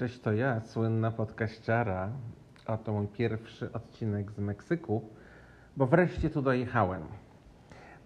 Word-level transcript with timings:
Cześć, 0.00 0.20
to 0.20 0.32
ja, 0.32 0.60
słynna 0.60 1.10
podkaściara. 1.10 2.10
Oto 2.66 2.92
mój 2.92 3.06
pierwszy 3.06 3.72
odcinek 3.72 4.32
z 4.32 4.38
Meksyku, 4.38 5.02
bo 5.76 5.86
wreszcie 5.86 6.30
tu 6.30 6.42
dojechałem. 6.42 7.02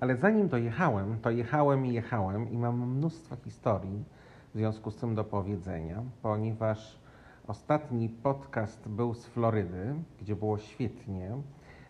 Ale 0.01 0.17
zanim 0.17 0.49
dojechałem, 0.49 1.19
to 1.21 1.31
jechałem 1.31 1.87
i 1.87 1.93
jechałem 1.93 2.51
i 2.51 2.59
mam 2.59 2.97
mnóstwo 2.97 3.37
historii 3.37 4.05
w 4.55 4.57
związku 4.57 4.91
z 4.91 4.97
tym 4.97 5.15
do 5.15 5.25
powiedzenia, 5.25 6.03
ponieważ 6.23 6.99
ostatni 7.47 8.09
podcast 8.09 8.89
był 8.89 9.15
z 9.15 9.27
Florydy, 9.27 9.95
gdzie 10.21 10.37
było 10.37 10.59
świetnie 10.59 11.37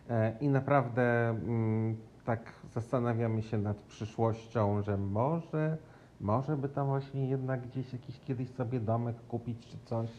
e, 0.09 0.37
i 0.39 0.49
naprawdę 0.49 1.29
mm, 1.29 1.97
tak 2.25 2.53
zastanawiamy 2.71 3.41
się 3.41 3.57
nad 3.57 3.77
przyszłością, 3.77 4.81
że 4.81 4.97
może 4.97 5.77
może 6.21 6.57
by 6.57 6.69
tam 6.69 6.87
właśnie 6.87 7.29
jednak 7.29 7.61
gdzieś 7.61 7.93
jakiś 7.93 8.19
kiedyś 8.19 8.49
sobie 8.49 8.79
domek 8.79 9.15
kupić 9.27 9.67
czy 9.67 9.77
coś. 9.85 10.09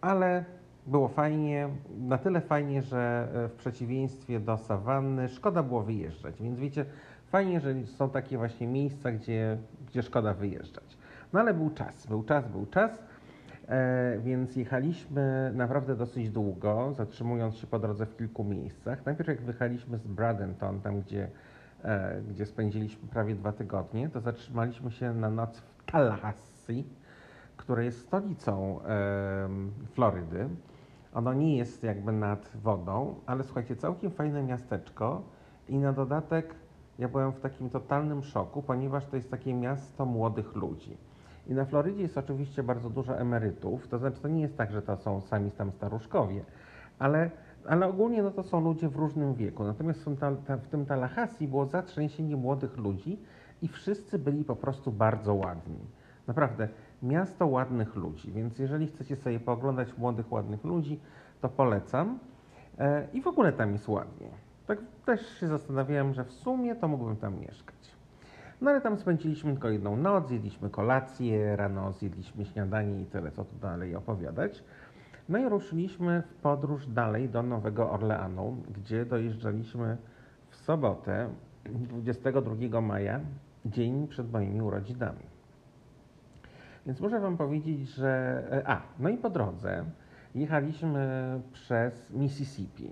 Ale 0.00 0.44
było 0.86 1.08
fajnie, 1.08 1.68
na 1.98 2.18
tyle 2.18 2.40
fajnie, 2.40 2.82
że 2.82 3.28
e, 3.34 3.48
w 3.48 3.52
przeciwieństwie 3.52 4.40
do 4.40 4.58
sawanny 4.58 5.28
szkoda 5.28 5.62
było 5.62 5.82
wyjeżdżać. 5.82 6.42
Więc 6.42 6.58
wiecie, 6.58 6.84
fajnie, 7.26 7.60
że 7.60 7.86
są 7.86 8.10
takie 8.10 8.38
właśnie 8.38 8.66
miejsca, 8.66 9.12
gdzie, 9.12 9.58
gdzie 9.88 10.02
szkoda 10.02 10.34
wyjeżdżać. 10.34 10.96
No 11.32 11.40
ale 11.40 11.54
był 11.54 11.70
czas, 11.70 12.06
był 12.06 12.22
czas, 12.22 12.48
był 12.48 12.66
czas. 12.66 13.02
E, 13.68 14.18
więc 14.18 14.56
jechaliśmy 14.56 15.52
naprawdę 15.54 15.96
dosyć 15.96 16.30
długo, 16.30 16.92
zatrzymując 16.96 17.56
się 17.56 17.66
po 17.66 17.78
drodze 17.78 18.06
w 18.06 18.16
kilku 18.16 18.44
miejscach. 18.44 19.06
Najpierw 19.06 19.28
jak 19.28 19.40
wyjechaliśmy 19.40 19.98
z 19.98 20.06
Bradenton, 20.06 20.80
tam 20.80 21.00
gdzie 21.00 21.28
gdzie 22.28 22.46
spędziliśmy 22.46 23.08
prawie 23.08 23.34
dwa 23.34 23.52
tygodnie, 23.52 24.08
to 24.08 24.20
zatrzymaliśmy 24.20 24.90
się 24.90 25.14
na 25.14 25.30
noc 25.30 25.58
w 25.58 25.84
Tallahassee, 25.84 26.84
które 27.56 27.84
jest 27.84 28.00
stolicą 28.00 28.80
Florydy. 29.92 30.48
Ono 31.14 31.32
nie 31.32 31.56
jest 31.56 31.82
jakby 31.82 32.12
nad 32.12 32.52
wodą, 32.54 33.14
ale 33.26 33.44
słuchajcie, 33.44 33.76
całkiem 33.76 34.10
fajne 34.10 34.42
miasteczko 34.42 35.22
i 35.68 35.78
na 35.78 35.92
dodatek 35.92 36.54
ja 36.98 37.08
byłem 37.08 37.32
w 37.32 37.40
takim 37.40 37.70
totalnym 37.70 38.22
szoku, 38.22 38.62
ponieważ 38.62 39.06
to 39.06 39.16
jest 39.16 39.30
takie 39.30 39.54
miasto 39.54 40.06
młodych 40.06 40.54
ludzi. 40.54 40.96
I 41.46 41.54
na 41.54 41.64
Florydzie 41.64 42.02
jest 42.02 42.18
oczywiście 42.18 42.62
bardzo 42.62 42.90
dużo 42.90 43.18
emerytów, 43.18 43.88
to 43.88 43.98
znaczy 43.98 44.20
to 44.20 44.28
nie 44.28 44.40
jest 44.40 44.56
tak, 44.56 44.72
że 44.72 44.82
to 44.82 44.96
są 44.96 45.20
sami 45.20 45.50
tam 45.50 45.72
staruszkowie, 45.72 46.44
ale 46.98 47.30
ale 47.68 47.88
ogólnie 47.88 48.22
no 48.22 48.30
to 48.30 48.42
są 48.42 48.60
ludzie 48.60 48.88
w 48.88 48.96
różnym 48.96 49.34
wieku. 49.34 49.64
Natomiast 49.64 50.04
w 50.62 50.68
tym, 50.68 50.86
Tallahassee 50.86 51.48
było 51.48 51.66
zatrzęsienie 51.66 52.36
młodych 52.36 52.76
ludzi 52.76 53.18
i 53.62 53.68
wszyscy 53.68 54.18
byli 54.18 54.44
po 54.44 54.56
prostu 54.56 54.92
bardzo 54.92 55.34
ładni. 55.34 55.78
Naprawdę, 56.26 56.68
miasto 57.02 57.46
ładnych 57.46 57.96
ludzi, 57.96 58.32
więc 58.32 58.58
jeżeli 58.58 58.86
chcecie 58.86 59.16
sobie 59.16 59.40
pooglądać 59.40 59.98
młodych, 59.98 60.32
ładnych 60.32 60.64
ludzi, 60.64 61.00
to 61.40 61.48
polecam. 61.48 62.18
E, 62.78 63.08
I 63.12 63.22
w 63.22 63.26
ogóle 63.26 63.52
tam 63.52 63.72
jest 63.72 63.88
ładnie. 63.88 64.28
Tak 64.66 64.78
też 65.06 65.38
się 65.40 65.46
zastanawiałem, 65.46 66.14
że 66.14 66.24
w 66.24 66.32
sumie 66.32 66.74
to 66.74 66.88
mógłbym 66.88 67.16
tam 67.16 67.40
mieszkać. 67.40 67.94
No 68.60 68.70
ale 68.70 68.80
tam 68.80 68.98
spędziliśmy 68.98 69.52
tylko 69.52 69.68
jedną 69.68 69.96
noc, 69.96 70.30
jedliśmy 70.30 70.70
kolację, 70.70 71.56
rano 71.56 71.92
zjedliśmy 71.92 72.44
śniadanie 72.44 73.00
i 73.00 73.04
tyle, 73.04 73.30
co 73.30 73.44
tu 73.44 73.56
dalej 73.56 73.96
opowiadać. 73.96 74.64
No 75.28 75.38
i 75.38 75.48
ruszyliśmy 75.48 76.22
w 76.22 76.34
podróż 76.34 76.86
dalej 76.86 77.28
do 77.28 77.42
Nowego 77.42 77.90
Orleanu, 77.90 78.56
gdzie 78.74 79.06
dojeżdżaliśmy 79.06 79.96
w 80.50 80.56
sobotę, 80.56 81.28
22 81.64 82.80
maja, 82.80 83.20
dzień 83.66 84.08
przed 84.08 84.32
moimi 84.32 84.62
urodzinami. 84.62 85.24
Więc 86.86 87.00
muszę 87.00 87.20
Wam 87.20 87.36
powiedzieć, 87.36 87.88
że. 87.88 88.42
E, 88.50 88.68
a, 88.68 88.82
no 88.98 89.08
i 89.08 89.16
po 89.16 89.30
drodze 89.30 89.84
jechaliśmy 90.34 91.40
przez 91.52 92.10
Mississippi. 92.10 92.90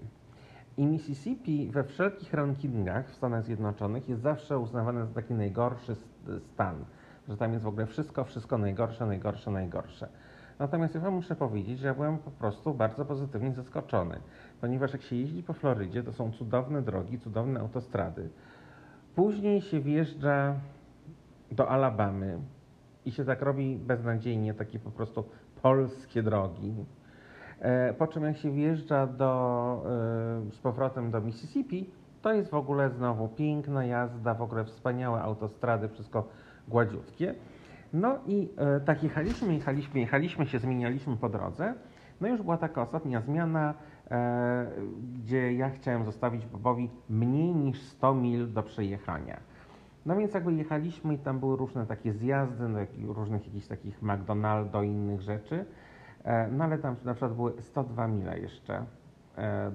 I 0.77 0.86
Mississippi 0.86 1.70
we 1.70 1.84
wszelkich 1.84 2.34
rankingach 2.34 3.08
w 3.08 3.14
Stanach 3.14 3.45
Zjednoczonych 3.45 4.08
jest 4.08 4.23
zawsze 4.23 4.58
uznawane 4.58 5.07
za 5.07 5.14
taki 5.14 5.34
najgorszy 5.34 5.95
stan, 6.55 6.84
że 7.28 7.36
tam 7.36 7.52
jest 7.52 7.64
w 7.64 7.68
ogóle 7.68 7.86
wszystko, 7.86 8.24
wszystko 8.24 8.58
najgorsze, 8.58 9.07
najgorsze, 9.07 9.51
najgorsze. 9.51 10.08
Natomiast 10.62 10.95
ja 10.95 11.11
muszę 11.11 11.36
powiedzieć, 11.36 11.78
że 11.78 11.86
ja 11.89 11.95
byłem 11.95 12.18
po 12.18 12.30
prostu 12.30 12.74
bardzo 12.74 13.05
pozytywnie 13.05 13.52
zaskoczony, 13.52 14.20
ponieważ 14.61 14.92
jak 14.92 15.02
się 15.02 15.17
jeździ 15.17 15.42
po 15.42 15.52
Florydzie, 15.52 16.02
to 16.02 16.12
są 16.12 16.33
cudowne 16.33 16.83
drogi, 16.83 17.18
cudowne 17.18 17.61
autostrady. 17.61 18.28
Później 19.14 19.61
się 19.61 19.80
wjeżdża 19.80 20.55
do 21.52 21.68
Alabamy 21.68 22.39
i 23.05 23.12
się 23.12 23.24
tak 23.24 23.42
robi 23.42 23.77
beznadziejnie, 23.77 24.55
takie 24.55 24.78
po 24.78 24.90
prostu 24.90 25.24
polskie 25.62 26.22
drogi. 26.22 26.74
E, 27.61 27.95
po 27.95 28.06
czym 28.06 28.24
jak 28.24 28.36
się 28.36 28.51
wjeżdża 28.51 29.06
do, 29.06 29.83
e, 30.48 30.52
z 30.52 30.58
powrotem 30.58 31.11
do 31.11 31.20
Mississippi, 31.20 31.90
to 32.22 32.33
jest 32.33 32.51
w 32.51 32.55
ogóle 32.55 32.90
znowu 32.90 33.28
piękna 33.28 33.84
jazda, 33.84 34.34
w 34.34 34.42
ogóle 34.42 34.64
wspaniałe 34.64 35.22
autostrady, 35.22 35.89
wszystko 35.89 36.28
gładziutkie. 36.68 37.34
No 37.92 38.19
i 38.27 38.48
e, 38.57 38.80
tak 38.80 39.03
jechaliśmy, 39.03 39.55
jechaliśmy, 39.55 40.01
jechaliśmy 40.01 40.47
się, 40.47 40.58
zmienialiśmy 40.58 41.17
po 41.17 41.29
drodze. 41.29 41.75
No 42.20 42.29
już 42.29 42.42
była 42.42 42.57
taka 42.57 42.83
ostatnia 42.83 43.20
zmiana, 43.20 43.75
e, 44.11 44.67
gdzie 45.14 45.53
ja 45.53 45.70
chciałem 45.70 46.05
zostawić 46.05 46.47
Bobowi 46.47 46.91
mniej 47.08 47.55
niż 47.55 47.83
100 47.83 48.14
mil 48.14 48.52
do 48.52 48.63
przejechania. 48.63 49.41
No 50.07 50.17
więc 50.17 50.35
jakby 50.35 50.55
jechaliśmy 50.55 51.14
i 51.14 51.19
tam 51.19 51.41
były 51.41 51.57
różne 51.57 51.86
takie 51.86 52.13
zjazdy, 52.13 52.69
no, 52.69 52.79
różnych 53.14 53.47
jakichś 53.47 53.67
takich 53.67 54.02
McDonaldo 54.02 54.83
i 54.83 54.89
innych 54.89 55.20
rzeczy. 55.20 55.64
E, 56.25 56.48
no 56.48 56.64
ale 56.64 56.79
tam 56.79 56.97
na 57.05 57.14
przykład 57.14 57.35
były 57.35 57.52
102 57.63 58.08
mile 58.08 58.39
jeszcze 58.39 58.85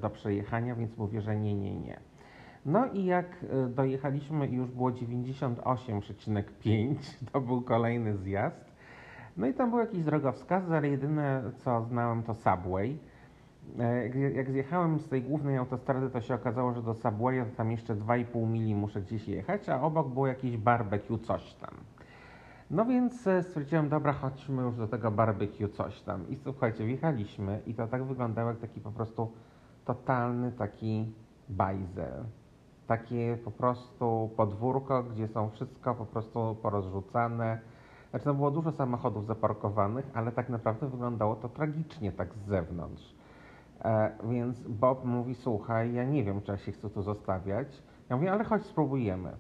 do 0.02 0.10
przejechania, 0.10 0.76
więc 0.76 0.98
mówię, 0.98 1.22
że 1.22 1.36
nie, 1.36 1.56
nie, 1.56 1.76
nie. 1.76 2.00
No 2.68 2.86
i 2.86 3.06
jak 3.06 3.26
e, 3.44 3.70
dojechaliśmy 3.70 4.48
i 4.48 4.56
już 4.56 4.72
było 4.72 4.92
98,5, 4.92 6.96
to 7.32 7.42
był 7.42 7.62
kolejny 7.62 8.18
zjazd. 8.18 8.66
No 9.38 9.48
i 9.48 9.54
tam 9.54 9.70
był 9.70 9.80
jakiś 9.80 10.04
drogowskaz, 10.04 10.72
ale 10.72 10.90
jedyne 10.90 11.44
co 11.58 11.82
znałem 11.82 12.24
to 12.24 12.34
Subway. 12.34 12.98
E, 13.80 14.08
jak 14.30 14.52
zjechałem 14.52 15.00
z 15.00 15.10
tej 15.10 15.22
głównej 15.22 15.58
autostrady, 15.58 16.10
to 16.10 16.22
się 16.22 16.36
okazało, 16.36 16.74
że 16.74 16.84
do 16.84 16.94
Subwaya 16.94 17.46
to 17.50 17.56
tam 17.58 17.72
jeszcze 17.72 17.96
2,5 17.96 18.48
mili 18.48 18.76
muszę 18.76 19.02
gdzieś 19.02 19.28
jechać, 19.28 19.70
a 19.70 19.82
obok 19.82 20.08
było 20.08 20.28
jakieś 20.28 20.58
barbecue 20.58 21.18
coś 21.18 21.54
tam. 21.54 21.74
No 22.72 22.86
więc 22.86 23.28
e, 23.28 23.44
stwierdziłem, 23.44 23.90
dobra, 23.90 24.14
chodźmy 24.14 24.62
już 24.62 24.76
do 24.76 24.88
tego 24.88 25.12
barbecue 25.12 25.70
coś 25.70 26.02
tam. 26.02 26.30
I 26.30 26.36
słuchajcie, 26.36 26.86
wjechaliśmy 26.86 27.62
i 27.66 27.74
to 27.74 27.88
tak 27.88 28.04
wyglądało 28.04 28.50
jak 28.50 28.60
taki 28.60 28.82
po 28.82 28.92
prostu 28.92 29.32
totalny 29.86 30.52
taki 30.52 31.12
bajzel 31.50 32.24
takie 32.88 33.38
po 33.46 33.52
prostu 33.52 34.30
podwórko, 34.38 35.04
gdzie 35.04 35.28
są 35.28 35.50
wszystko 35.50 35.96
po 35.96 36.06
prostu 36.06 36.58
porozrzucane. 36.62 37.60
Znaczy, 38.10 38.26
no 38.26 38.34
było 38.34 38.52
dużo 38.52 38.72
samochodów 38.72 39.26
zaparkowanych, 39.26 40.06
ale 40.14 40.32
tak 40.32 40.50
naprawdę 40.50 40.88
wyglądało 40.88 41.36
to 41.36 41.50
tragicznie 41.50 42.12
tak 42.12 42.34
z 42.34 42.48
zewnątrz. 42.48 43.16
E, 43.84 44.12
więc 44.30 44.68
Bob 44.68 45.06
mówi, 45.06 45.36
słuchaj, 45.36 45.94
ja 45.94 46.04
nie 46.04 46.24
wiem, 46.24 46.42
czy 46.42 46.52
ja 46.52 46.58
się 46.58 46.72
chcę 46.72 46.90
tu 46.90 47.02
zostawiać. 47.02 47.84
Ja 48.10 48.16
mówię, 48.16 48.32
ale 48.32 48.44
chodź, 48.44 48.66
spróbujemy. 48.66 49.32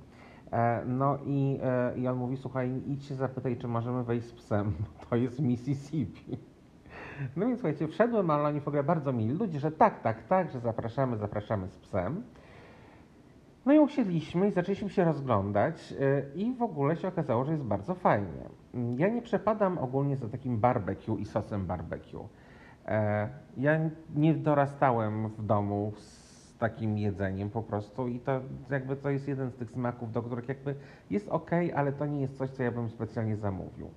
E, 0.51 0.85
no 0.85 1.17
i, 1.25 1.59
e, 1.63 1.97
i 1.97 2.07
on 2.07 2.17
mówi, 2.17 2.37
słuchaj, 2.37 2.81
idź 2.87 3.05
się 3.05 3.15
zapytaj, 3.15 3.57
czy 3.57 3.67
możemy 3.67 4.03
wejść 4.03 4.27
z 4.27 4.33
psem, 4.33 4.73
to 5.09 5.15
jest 5.15 5.39
Mississippi. 5.39 6.37
No 7.35 7.45
więc 7.45 7.59
słuchajcie, 7.59 7.87
wszedłem, 7.87 8.29
ale 8.29 8.43
oni 8.43 8.61
w 8.61 8.67
ogóle 8.67 8.83
bardzo 8.83 9.13
mili 9.13 9.33
ludzie, 9.33 9.59
że 9.59 9.71
tak, 9.71 10.01
tak, 10.01 10.27
tak, 10.27 10.51
że 10.51 10.59
zapraszamy, 10.59 11.17
zapraszamy 11.17 11.67
z 11.67 11.77
psem. 11.77 12.23
No 13.67 13.73
i 13.73 13.79
usiedliśmy 13.79 14.47
i 14.47 14.51
zaczęliśmy 14.51 14.89
się 14.89 15.03
rozglądać 15.03 15.91
y, 15.91 16.25
i 16.35 16.53
w 16.53 16.61
ogóle 16.61 16.95
się 16.95 17.07
okazało, 17.07 17.45
że 17.45 17.51
jest 17.51 17.63
bardzo 17.63 17.95
fajnie. 17.95 18.49
Ja 18.97 19.09
nie 19.09 19.21
przepadam 19.21 19.77
ogólnie 19.77 20.17
za 20.17 20.29
takim 20.29 20.57
barbecue 20.57 21.17
i 21.17 21.25
sosem 21.25 21.65
barbecue. 21.65 22.27
E, 22.85 23.29
ja 23.57 23.89
nie 24.15 24.33
dorastałem 24.33 25.27
w 25.27 25.45
domu 25.45 25.93
z 25.97 26.57
takim 26.57 26.97
jedzeniem 26.97 27.49
po 27.49 27.63
prostu 27.63 28.07
i 28.07 28.19
to 28.19 28.41
jakby 28.69 28.95
to 28.95 29.09
jest 29.09 29.27
jeden 29.27 29.51
z 29.51 29.55
tych 29.55 29.71
smaków, 29.71 30.11
do 30.11 30.21
których 30.21 30.49
jakby 30.49 30.75
jest 31.09 31.29
ok, 31.29 31.51
ale 31.75 31.91
to 31.91 32.05
nie 32.05 32.21
jest 32.21 32.37
coś, 32.37 32.49
co 32.49 32.63
ja 32.63 32.71
bym 32.71 32.89
specjalnie 32.89 33.35
zamówił. 33.35 33.89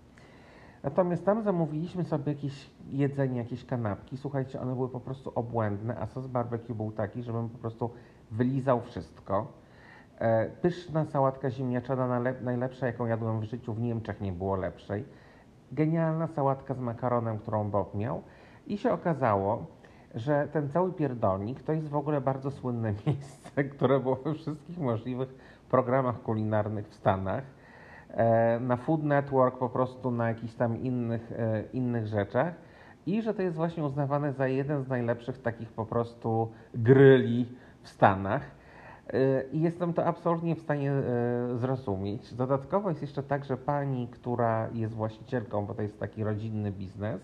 Natomiast 0.82 1.24
tam 1.24 1.42
zamówiliśmy 1.42 2.04
sobie 2.04 2.32
jakieś 2.32 2.70
jedzenie, 2.88 3.38
jakieś 3.38 3.64
kanapki. 3.64 4.16
Słuchajcie, 4.16 4.60
one 4.60 4.74
były 4.74 4.88
po 4.88 5.00
prostu 5.00 5.32
obłędne, 5.34 5.98
a 5.98 6.06
sos 6.06 6.26
barbecue 6.26 6.74
był 6.74 6.92
taki, 6.92 7.22
żebym 7.22 7.48
po 7.48 7.58
prostu 7.58 7.90
wylizał 8.30 8.80
wszystko. 8.80 9.59
E, 10.20 10.46
pyszna 10.62 11.04
sałatka 11.04 11.50
ziemniaczana, 11.50 12.20
najlepsza 12.42 12.86
jaką 12.86 13.06
jadłem 13.06 13.40
w 13.40 13.44
życiu, 13.44 13.74
w 13.74 13.80
Niemczech 13.80 14.20
nie 14.20 14.32
było 14.32 14.56
lepszej. 14.56 15.04
Genialna 15.72 16.26
sałatka 16.26 16.74
z 16.74 16.80
makaronem, 16.80 17.38
którą 17.38 17.70
Bob 17.70 17.94
miał. 17.94 18.22
I 18.66 18.78
się 18.78 18.92
okazało, 18.92 19.66
że 20.14 20.48
ten 20.52 20.68
cały 20.68 20.92
pierdolnik 20.92 21.62
to 21.62 21.72
jest 21.72 21.88
w 21.88 21.96
ogóle 21.96 22.20
bardzo 22.20 22.50
słynne 22.50 22.92
miejsce, 23.06 23.64
które 23.64 24.00
było 24.00 24.16
we 24.16 24.34
wszystkich 24.34 24.78
możliwych 24.78 25.34
programach 25.70 26.22
kulinarnych 26.22 26.88
w 26.88 26.94
Stanach. 26.94 27.44
E, 28.10 28.60
na 28.60 28.76
Food 28.76 29.02
Network, 29.02 29.58
po 29.58 29.68
prostu 29.68 30.10
na 30.10 30.28
jakichś 30.28 30.54
tam 30.54 30.82
innych, 30.82 31.32
e, 31.32 31.62
innych 31.72 32.06
rzeczach. 32.06 32.54
i 33.06 33.22
że 33.22 33.34
to 33.34 33.42
jest 33.42 33.56
właśnie 33.56 33.84
uznawane 33.84 34.32
za 34.32 34.48
jeden 34.48 34.82
z 34.82 34.88
najlepszych 34.88 35.42
takich 35.42 35.72
po 35.72 35.86
prostu 35.86 36.52
gryli 36.74 37.48
w 37.82 37.88
Stanach. 37.88 38.59
I 39.52 39.60
jestem 39.60 39.92
to 39.92 40.04
absolutnie 40.04 40.56
w 40.56 40.60
stanie 40.60 40.92
y, 40.92 41.58
zrozumieć. 41.58 42.34
Dodatkowo 42.34 42.88
jest 42.88 43.02
jeszcze 43.02 43.22
tak, 43.22 43.44
że 43.44 43.56
pani, 43.56 44.08
która 44.08 44.68
jest 44.74 44.94
właścicielką, 44.94 45.66
bo 45.66 45.74
to 45.74 45.82
jest 45.82 46.00
taki 46.00 46.24
rodzinny 46.24 46.72
biznes, 46.72 47.20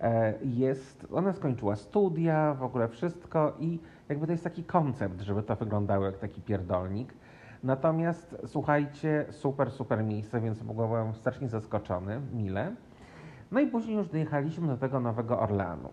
e, 0.00 0.34
jest, 0.42 1.06
ona 1.12 1.32
skończyła 1.32 1.76
studia, 1.76 2.54
w 2.54 2.62
ogóle 2.62 2.88
wszystko 2.88 3.52
i 3.60 3.78
jakby 4.08 4.26
to 4.26 4.32
jest 4.32 4.44
taki 4.44 4.64
koncept, 4.64 5.20
żeby 5.20 5.42
to 5.42 5.56
wyglądało 5.56 6.06
jak 6.06 6.18
taki 6.18 6.42
pierdolnik. 6.42 7.14
Natomiast 7.62 8.36
słuchajcie, 8.46 9.26
super, 9.30 9.70
super 9.70 10.04
miejsce, 10.04 10.40
więc 10.40 10.62
byłem 10.62 11.14
strasznie 11.14 11.48
zaskoczony, 11.48 12.20
mile. 12.32 12.74
No 13.50 13.60
i 13.60 13.66
później 13.66 13.96
już 13.96 14.08
dojechaliśmy 14.08 14.66
do 14.66 14.76
tego 14.76 15.00
Nowego 15.00 15.40
Orleanu. 15.40 15.88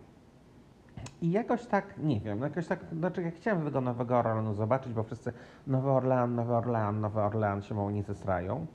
I 1.22 1.32
jakoś 1.32 1.66
tak, 1.66 1.98
nie 1.98 2.20
wiem, 2.20 2.42
jakoś 2.42 2.68
tak, 2.68 2.80
znaczy 2.94 3.22
ja 3.22 3.32
chciałem 3.32 3.66
tego 3.66 3.82
Nowego 3.82 4.18
Orleanu 4.18 4.54
zobaczyć, 4.54 4.94
bo 4.94 5.04
wszyscy 5.04 5.34
Nowy 5.68 5.90
Orlean, 5.90 6.36
Nowy 6.36 6.54
Orlean, 6.54 7.02
Nowy 7.02 7.22
Orlean 7.22 7.62
się 7.62 7.76
mało 7.76 7.92
nie 7.92 8.04
zesrają, 8.04 8.66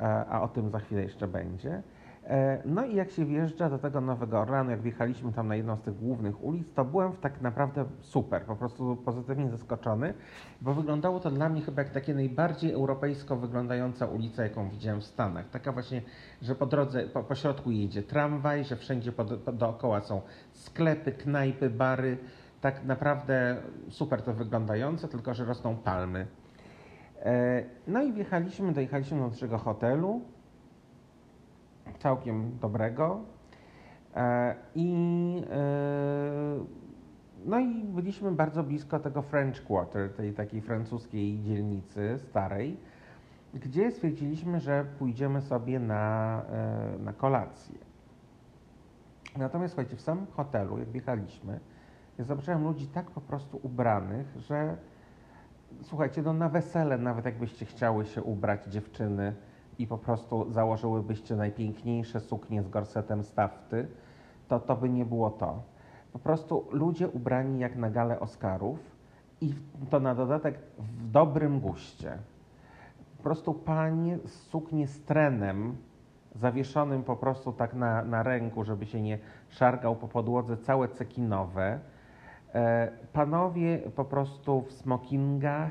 e, 0.00 0.24
a 0.30 0.42
o 0.42 0.48
tym 0.48 0.70
za 0.70 0.78
chwilę 0.80 1.02
jeszcze 1.02 1.28
będzie. 1.28 1.82
E, 2.30 2.62
no 2.64 2.84
i 2.84 2.94
jak 2.94 3.10
się 3.10 3.24
wjeżdża 3.24 3.70
do 3.70 3.78
tego 3.78 4.00
Nowego 4.00 4.40
Orleanu, 4.40 4.70
jak 4.70 4.82
wjechaliśmy 4.82 5.32
tam 5.32 5.48
na 5.48 5.56
jedną 5.56 5.76
z 5.76 5.82
tych 5.82 5.98
głównych 5.98 6.44
ulic, 6.44 6.72
to 6.74 6.84
byłem 6.84 7.12
tak 7.12 7.40
naprawdę 7.40 7.84
super, 8.00 8.42
po 8.42 8.56
prostu 8.56 8.96
pozytywnie 8.96 9.50
zaskoczony, 9.50 10.14
bo 10.60 10.74
wyglądało 10.74 11.20
to 11.20 11.30
dla 11.30 11.48
mnie 11.48 11.62
chyba 11.62 11.82
jak 11.82 11.90
takie 11.92 12.14
najbardziej 12.14 12.72
europejsko 12.72 13.36
wyglądająca 13.36 14.06
ulica, 14.06 14.42
jaką 14.42 14.68
widziałem 14.68 15.00
w 15.00 15.04
Stanach. 15.04 15.48
Taka 15.48 15.72
właśnie, 15.72 16.02
że 16.42 16.54
po 16.54 16.66
drodze, 16.66 17.02
po, 17.02 17.24
po 17.24 17.34
środku 17.34 17.70
jedzie 17.70 18.02
tramwaj, 18.02 18.64
że 18.64 18.76
wszędzie 18.76 19.12
dookoła 19.52 20.00
są 20.00 20.20
sklepy, 20.52 21.12
knajpy, 21.12 21.70
bary. 21.70 22.18
Tak 22.60 22.84
naprawdę 22.84 23.56
super 23.88 24.22
to 24.22 24.34
wyglądające, 24.34 25.08
tylko 25.08 25.34
że 25.34 25.44
rosną 25.44 25.76
palmy. 25.76 26.26
E, 27.22 27.64
no 27.86 28.02
i 28.02 28.12
wjechaliśmy, 28.12 28.72
dojechaliśmy 28.72 29.18
do 29.18 29.28
naszego 29.28 29.58
hotelu 29.58 30.20
całkiem 31.98 32.58
dobrego. 32.60 33.20
E, 34.16 34.54
I, 34.74 35.42
e, 35.50 36.64
no 37.44 37.58
i 37.58 37.84
byliśmy 37.84 38.32
bardzo 38.32 38.62
blisko 38.62 38.98
tego 38.98 39.22
French 39.22 39.64
Quarter, 39.64 40.12
tej 40.12 40.32
takiej 40.32 40.60
francuskiej 40.60 41.40
dzielnicy 41.40 42.18
starej, 42.18 42.76
gdzie 43.54 43.90
stwierdziliśmy, 43.90 44.60
że 44.60 44.84
pójdziemy 44.98 45.42
sobie 45.42 45.80
na, 45.80 46.42
e, 46.50 46.98
na 46.98 47.12
kolację. 47.12 47.78
Natomiast 49.36 49.74
słuchajcie, 49.74 49.96
w 49.96 50.00
samym 50.00 50.26
hotelu, 50.26 50.78
jak 50.78 50.88
wjechaliśmy, 50.88 51.60
ja 52.18 52.24
zobaczyłem 52.24 52.64
ludzi 52.64 52.86
tak 52.86 53.10
po 53.10 53.20
prostu 53.20 53.60
ubranych, 53.62 54.26
że 54.36 54.76
słuchajcie, 55.82 56.22
no 56.22 56.32
na 56.32 56.48
wesele 56.48 56.98
nawet 56.98 57.24
jakbyście 57.24 57.66
chciały 57.66 58.06
się 58.06 58.22
ubrać 58.22 58.64
dziewczyny, 58.66 59.34
i 59.80 59.86
po 59.86 59.98
prostu 59.98 60.52
założyłybyście 60.52 61.36
najpiękniejsze 61.36 62.20
suknie 62.20 62.62
z 62.62 62.68
gorsetem 62.68 63.24
stafty, 63.24 63.88
to 64.48 64.60
to 64.60 64.76
by 64.76 64.88
nie 64.88 65.04
było 65.04 65.30
to. 65.30 65.62
Po 66.12 66.18
prostu 66.18 66.66
ludzie 66.70 67.08
ubrani 67.08 67.60
jak 67.60 67.76
na 67.76 67.90
galę 67.90 68.20
Oscarów 68.20 68.78
i 69.40 69.54
to 69.90 70.00
na 70.00 70.14
dodatek 70.14 70.58
w 70.78 71.10
dobrym 71.10 71.60
guście. 71.60 72.18
Po 73.16 73.22
prostu 73.22 73.54
panie 73.54 74.18
z 74.18 74.32
suknie 74.32 74.86
z 74.86 75.04
trenem, 75.04 75.76
zawieszonym 76.34 77.02
po 77.02 77.16
prostu 77.16 77.52
tak 77.52 77.74
na, 77.74 78.04
na 78.04 78.22
ręku, 78.22 78.64
żeby 78.64 78.86
się 78.86 79.02
nie 79.02 79.18
szargał 79.48 79.96
po 79.96 80.08
podłodze, 80.08 80.56
całe 80.56 80.88
cekinowe. 80.88 81.80
E, 82.54 82.92
panowie 83.12 83.78
po 83.78 84.04
prostu 84.04 84.60
w 84.62 84.72
smokingach, 84.72 85.70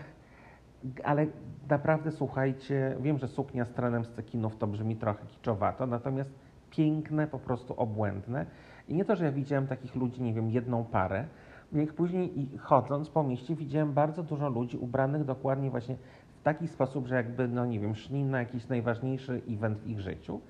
ale 1.03 1.27
naprawdę 1.69 2.11
słuchajcie, 2.11 2.95
wiem, 2.99 3.17
że 3.17 3.27
suknia 3.27 3.65
z 3.65 3.71
trenem 3.71 4.05
z 4.05 4.09
cekinów 4.09 4.57
to 4.57 4.67
brzmi 4.67 4.95
trochę 4.95 5.25
kiczowato, 5.25 5.87
natomiast 5.87 6.29
piękne, 6.69 7.27
po 7.27 7.39
prostu 7.39 7.73
obłędne. 7.73 8.45
I 8.87 8.93
nie 8.93 9.05
to, 9.05 9.15
że 9.15 9.25
ja 9.25 9.31
widziałem 9.31 9.67
takich 9.67 9.95
ludzi, 9.95 10.21
nie 10.21 10.33
wiem, 10.33 10.49
jedną 10.49 10.83
parę, 10.83 11.25
jak 11.71 11.93
później 11.93 12.39
i 12.39 12.57
chodząc 12.57 13.09
po 13.09 13.23
mieście 13.23 13.55
widziałem 13.55 13.93
bardzo 13.93 14.23
dużo 14.23 14.49
ludzi 14.49 14.77
ubranych 14.77 15.25
dokładnie 15.25 15.69
właśnie 15.69 15.95
w 16.39 16.43
taki 16.43 16.67
sposób, 16.67 17.07
że 17.07 17.15
jakby, 17.15 17.47
no 17.47 17.65
nie 17.65 17.79
wiem, 17.79 17.95
szli 17.95 18.23
na 18.23 18.39
jakiś 18.39 18.67
najważniejszy 18.67 19.41
event 19.49 19.79
w 19.79 19.87
ich 19.87 19.99
życiu. 19.99 20.41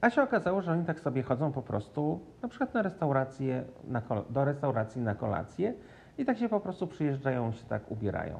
A 0.00 0.10
się 0.10 0.22
okazało, 0.22 0.62
że 0.62 0.72
oni 0.72 0.84
tak 0.84 1.00
sobie 1.00 1.22
chodzą 1.22 1.52
po 1.52 1.62
prostu 1.62 2.20
na 2.42 2.48
przykład 2.48 2.74
na 2.74 2.82
restaurację, 2.82 3.64
na 3.88 4.02
do 4.30 4.44
restauracji 4.44 5.02
na 5.02 5.14
kolację 5.14 5.74
i 6.18 6.24
tak 6.24 6.38
się 6.38 6.48
po 6.48 6.60
prostu 6.60 6.86
przyjeżdżają, 6.86 7.52
się 7.52 7.64
tak 7.64 7.90
ubierają. 7.90 8.38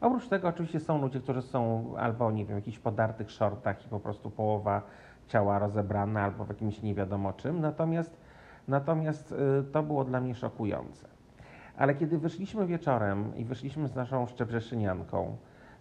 Oprócz 0.00 0.28
tego 0.28 0.48
oczywiście 0.48 0.80
są 0.80 1.00
ludzie, 1.00 1.20
którzy 1.20 1.42
są 1.42 1.92
albo, 1.96 2.30
nie 2.30 2.44
wiem, 2.44 2.56
w 2.56 2.60
jakichś 2.60 2.78
podartych 2.78 3.30
shortach 3.30 3.86
i 3.86 3.88
po 3.88 4.00
prostu 4.00 4.30
połowa 4.30 4.82
ciała 5.28 5.58
rozebrana, 5.58 6.22
albo 6.22 6.44
w 6.44 6.48
jakimś 6.48 6.82
nie 6.82 6.94
wiadomo 6.94 7.32
czym. 7.32 7.60
Natomiast, 7.60 8.16
natomiast 8.68 9.32
y, 9.32 9.36
to 9.72 9.82
było 9.82 10.04
dla 10.04 10.20
mnie 10.20 10.34
szokujące. 10.34 11.08
Ale 11.76 11.94
kiedy 11.94 12.18
wyszliśmy 12.18 12.66
wieczorem 12.66 13.36
i 13.36 13.44
wyszliśmy 13.44 13.88
z 13.88 13.94
naszą 13.94 14.26
szczebrzeszynianką 14.26 15.36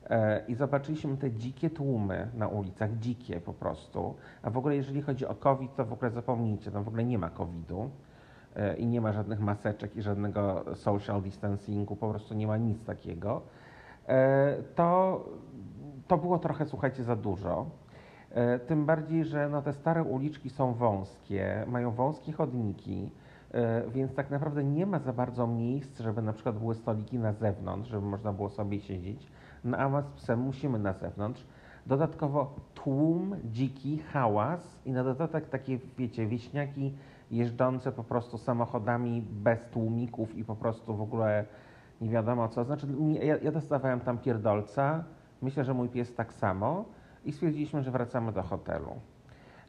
e, 0.10 0.46
i 0.48 0.56
zobaczyliśmy 0.56 1.18
te 1.18 1.32
dzikie 1.32 1.70
tłumy 1.70 2.28
na 2.34 2.48
ulicach, 2.48 2.98
dzikie 2.98 3.42
po 3.42 3.54
prostu, 3.54 4.16
a 4.44 4.50
w 4.50 4.58
ogóle 4.58 4.76
jeżeli 4.76 5.02
chodzi 5.02 5.26
o 5.26 5.36
COVID, 5.36 5.76
to 5.76 5.86
w 5.86 5.94
ogóle 5.94 6.12
zapomnijcie, 6.12 6.72
tam 6.72 6.84
w 6.84 6.88
ogóle 6.88 7.04
nie 7.04 7.18
ma 7.18 7.30
COVID-u 7.30 7.90
e, 8.56 8.76
i 8.76 8.88
nie 8.88 9.02
ma 9.02 9.14
żadnych 9.14 9.40
maseczek 9.40 9.96
i 9.96 10.02
żadnego 10.02 10.66
social 10.76 11.22
distancingu, 11.22 11.96
po 11.96 12.10
prostu 12.10 12.34
nie 12.34 12.48
ma 12.48 12.58
nic 12.58 12.84
takiego. 12.84 13.42
E, 14.10 14.56
to, 14.76 15.20
to 16.08 16.18
było 16.18 16.40
trochę, 16.40 16.66
słuchajcie, 16.66 17.04
za 17.04 17.16
dużo. 17.16 17.66
E, 18.32 18.60
tym 18.60 18.86
bardziej, 18.86 19.26
że 19.26 19.50
no, 19.50 19.62
te 19.62 19.74
stare 19.74 20.04
uliczki 20.04 20.50
są 20.50 20.74
wąskie, 20.74 21.66
mają 21.68 21.92
wąskie 21.92 22.32
chodniki, 22.32 23.12
e, 23.52 23.84
więc 23.90 24.16
tak 24.16 24.30
naprawdę 24.30 24.64
nie 24.64 24.86
ma 24.86 25.00
za 25.00 25.14
bardzo 25.14 25.48
miejsc, 25.48 26.00
żeby 26.00 26.22
na 26.22 26.34
przykład 26.34 26.58
były 26.58 26.76
stoliki 26.76 27.20
na 27.20 27.34
zewnątrz, 27.34 27.90
żeby 27.90 28.06
można 28.06 28.34
było 28.34 28.50
sobie 28.50 28.80
siedzieć. 28.80 29.28
No 29.64 29.78
a 29.78 30.02
z 30.02 30.12
psem 30.12 30.40
musimy 30.40 30.80
na 30.80 30.94
zewnątrz. 30.94 31.48
Dodatkowo 31.86 32.56
tłum, 32.74 33.36
dziki, 33.46 34.00
hałas 34.00 34.80
i 34.86 34.92
na 34.92 35.04
dodatek 35.04 35.50
takie, 35.50 35.80
wiecie, 35.98 36.28
wieśniaki 36.28 36.94
jeżdżące 37.32 37.92
po 37.92 38.04
prostu 38.04 38.38
samochodami 38.38 39.22
bez 39.22 39.60
tłumików 39.72 40.36
i 40.36 40.44
po 40.44 40.56
prostu 40.56 40.96
w 40.96 41.02
ogóle 41.02 41.46
nie 42.02 42.10
wiadomo 42.10 42.48
co. 42.48 42.66
Znaczy, 42.66 42.88
ja, 43.22 43.38
ja 43.38 43.52
dostawałem 43.52 44.00
tam 44.00 44.18
pierdolca, 44.18 45.04
myślę, 45.42 45.64
że 45.64 45.74
mój 45.74 45.90
pies 45.90 46.16
tak 46.16 46.34
samo 46.34 46.86
i 47.26 47.32
stwierdziliśmy, 47.32 47.84
że 47.84 47.92
wracamy 47.92 48.32
do 48.32 48.44
hotelu. 48.44 48.96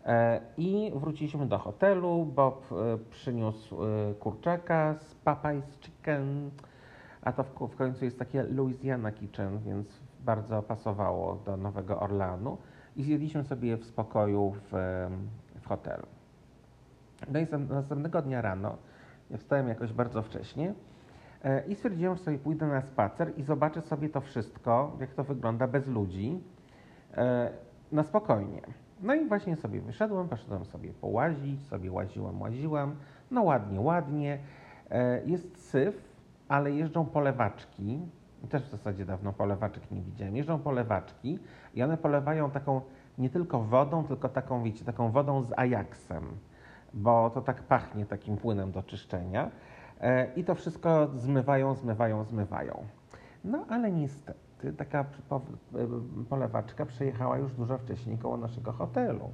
E, 0.06 0.40
I 0.56 0.92
wróciliśmy 0.94 1.46
do 1.46 1.58
hotelu. 1.58 2.24
Bob 2.24 2.72
e, 2.72 2.98
przyniósł 3.10 3.84
e, 3.84 4.14
kurczaka 4.14 4.94
z 5.00 5.16
Popeye's 5.24 5.80
Chicken, 5.80 6.50
a 7.22 7.32
to 7.32 7.44
w, 7.44 7.76
końcu 7.76 8.04
jest 8.04 8.18
takie 8.18 8.42
Louisiana 8.42 9.12
Kitchen, 9.12 9.58
więc 9.58 10.00
bardzo 10.20 10.62
pasowało 10.62 11.36
do 11.46 11.56
Nowego 11.56 12.00
Orleanu. 12.00 12.58
I 12.96 13.02
zjedliśmy 13.02 13.44
sobie 13.44 13.76
w 13.76 13.84
spokoju 13.84 14.52
w, 14.70 14.70
w 15.60 15.66
hotelu. 15.66 16.06
No 17.32 17.38
i 17.38 17.46
następnego 17.68 18.22
dnia 18.22 18.42
rano, 18.42 18.76
ja 19.30 19.38
wstałem 19.38 19.68
jakoś 19.68 19.92
bardzo 19.92 20.22
wcześnie, 20.22 20.74
I 21.68 21.74
stwierdziłem, 21.74 22.16
że 22.16 22.22
sobie 22.22 22.38
pójdę 22.38 22.66
na 22.66 22.82
spacer 22.82 23.32
i 23.36 23.42
zobaczę 23.42 23.82
sobie 23.82 24.08
to 24.08 24.20
wszystko, 24.20 24.96
jak 25.00 25.14
to 25.14 25.24
wygląda 25.24 25.66
bez 25.66 25.86
ludzi, 25.86 26.40
e, 27.16 27.50
na 27.92 28.02
spokojnie. 28.02 28.62
No 29.02 29.14
i 29.14 29.28
właśnie 29.28 29.56
sobie 29.56 29.80
wyszedłem, 29.80 30.28
poszedłem 30.28 30.64
sobie 30.64 30.92
połazić, 30.92 31.66
sobie 31.66 31.92
łaziłem, 31.92 32.40
łaziłem, 32.40 32.96
no 33.30 33.42
ładnie, 33.42 33.80
ładnie. 33.80 34.38
E, 34.90 35.24
jest 35.26 35.70
syf, 35.70 36.10
ale 36.48 36.72
jeżdżą 36.72 37.04
polewaczki, 37.04 38.00
też 38.48 38.62
w 38.62 38.70
zasadzie 38.70 39.04
dawno 39.04 39.32
polewaczek 39.32 39.90
nie 39.90 40.02
widziałem, 40.02 40.36
jeżdżą 40.36 40.58
polewaczki 40.58 41.38
i 41.74 41.82
one 41.82 41.96
polewają 41.96 42.50
taką 42.50 42.80
nie 43.18 43.30
tylko 43.30 43.60
wodą, 43.60 44.04
tylko 44.04 44.28
taką, 44.28 44.62
wiecie, 44.62 44.84
taką 44.84 45.10
wodą 45.10 45.42
z 45.42 45.52
Ajaxem, 45.56 46.24
bo 46.94 47.30
to 47.30 47.40
tak 47.40 47.62
pachnie 47.62 48.06
takim 48.06 48.36
płynem 48.36 48.72
do 48.72 48.82
czyszczenia. 48.82 49.50
E, 50.00 50.32
I 50.36 50.44
to 50.44 50.54
wszystko 50.54 51.08
zmywają, 51.16 51.74
zmywają, 51.74 52.24
zmywają. 52.24 52.84
No 53.44 53.64
ale 53.68 53.92
niestety 53.92 54.72
taka 54.72 55.00
e, 55.00 55.06
polewaczka 56.28 56.86
przejechała 56.86 57.38
już 57.38 57.52
dużo 57.52 57.78
wcześniej 57.78 58.18
koło 58.18 58.36
naszego 58.36 58.72
hotelu. 58.72 59.30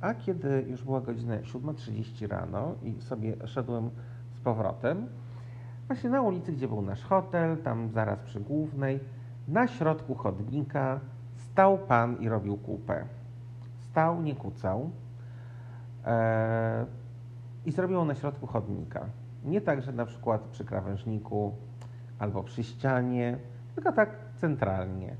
A 0.00 0.14
kiedy 0.14 0.64
już 0.68 0.84
była 0.84 1.00
godzina 1.00 1.36
7.30 1.36 2.28
rano 2.28 2.74
i 2.82 3.00
sobie 3.00 3.46
szedłem 3.46 3.90
z 4.32 4.40
powrotem, 4.40 5.08
właśnie 5.86 6.10
na 6.10 6.22
ulicy, 6.22 6.52
gdzie 6.52 6.68
był 6.68 6.82
nasz 6.82 7.02
hotel, 7.02 7.56
tam 7.56 7.90
zaraz 7.90 8.18
przy 8.18 8.40
głównej, 8.40 9.00
na 9.48 9.68
środku 9.68 10.14
chodnika 10.14 11.00
stał 11.34 11.78
pan 11.78 12.16
i 12.20 12.28
robił 12.28 12.56
kupę. 12.56 13.04
Stał, 13.78 14.22
nie 14.22 14.34
kucał. 14.34 14.90
Eee, 16.06 16.86
i 17.66 17.72
zrobił 17.72 18.04
na 18.04 18.14
środku 18.14 18.46
chodnika. 18.46 19.06
Nie 19.44 19.60
tak, 19.60 19.82
że 19.82 19.92
na 19.92 20.06
przykład 20.06 20.40
przy 20.40 20.64
krawężniku 20.64 21.54
albo 22.18 22.42
przy 22.42 22.64
ścianie, 22.64 23.38
tylko 23.74 23.92
tak 23.92 24.10
centralnie. 24.36 25.16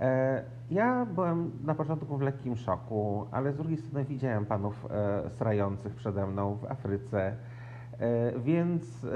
E, 0.00 0.42
ja 0.70 1.06
byłem 1.06 1.50
na 1.64 1.74
początku 1.74 2.16
w 2.16 2.20
lekkim 2.20 2.56
szoku, 2.56 3.26
ale 3.30 3.52
z 3.52 3.56
drugiej 3.56 3.78
strony 3.78 4.04
widziałem 4.04 4.46
panów 4.46 4.86
e, 4.90 5.30
srających 5.30 5.94
przede 5.94 6.26
mną 6.26 6.54
w 6.54 6.64
Afryce, 6.64 7.36
e, 7.98 8.38
więc 8.38 9.06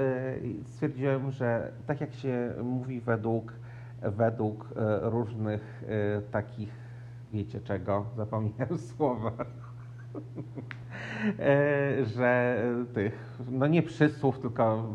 stwierdziłem, 0.65 1.31
że 1.31 1.71
tak 1.87 2.01
jak 2.01 2.13
się 2.13 2.53
mówi 2.63 3.01
według, 3.01 3.53
według 4.01 4.69
różnych 5.01 5.83
takich, 6.31 6.73
wiecie 7.33 7.61
czego, 7.61 8.05
zapomniałem 8.15 8.77
słowa, 8.95 9.31
że 12.03 12.57
tych, 12.93 13.39
no 13.51 13.67
nie 13.67 13.83
przysłów, 13.83 14.39
tylko 14.39 14.93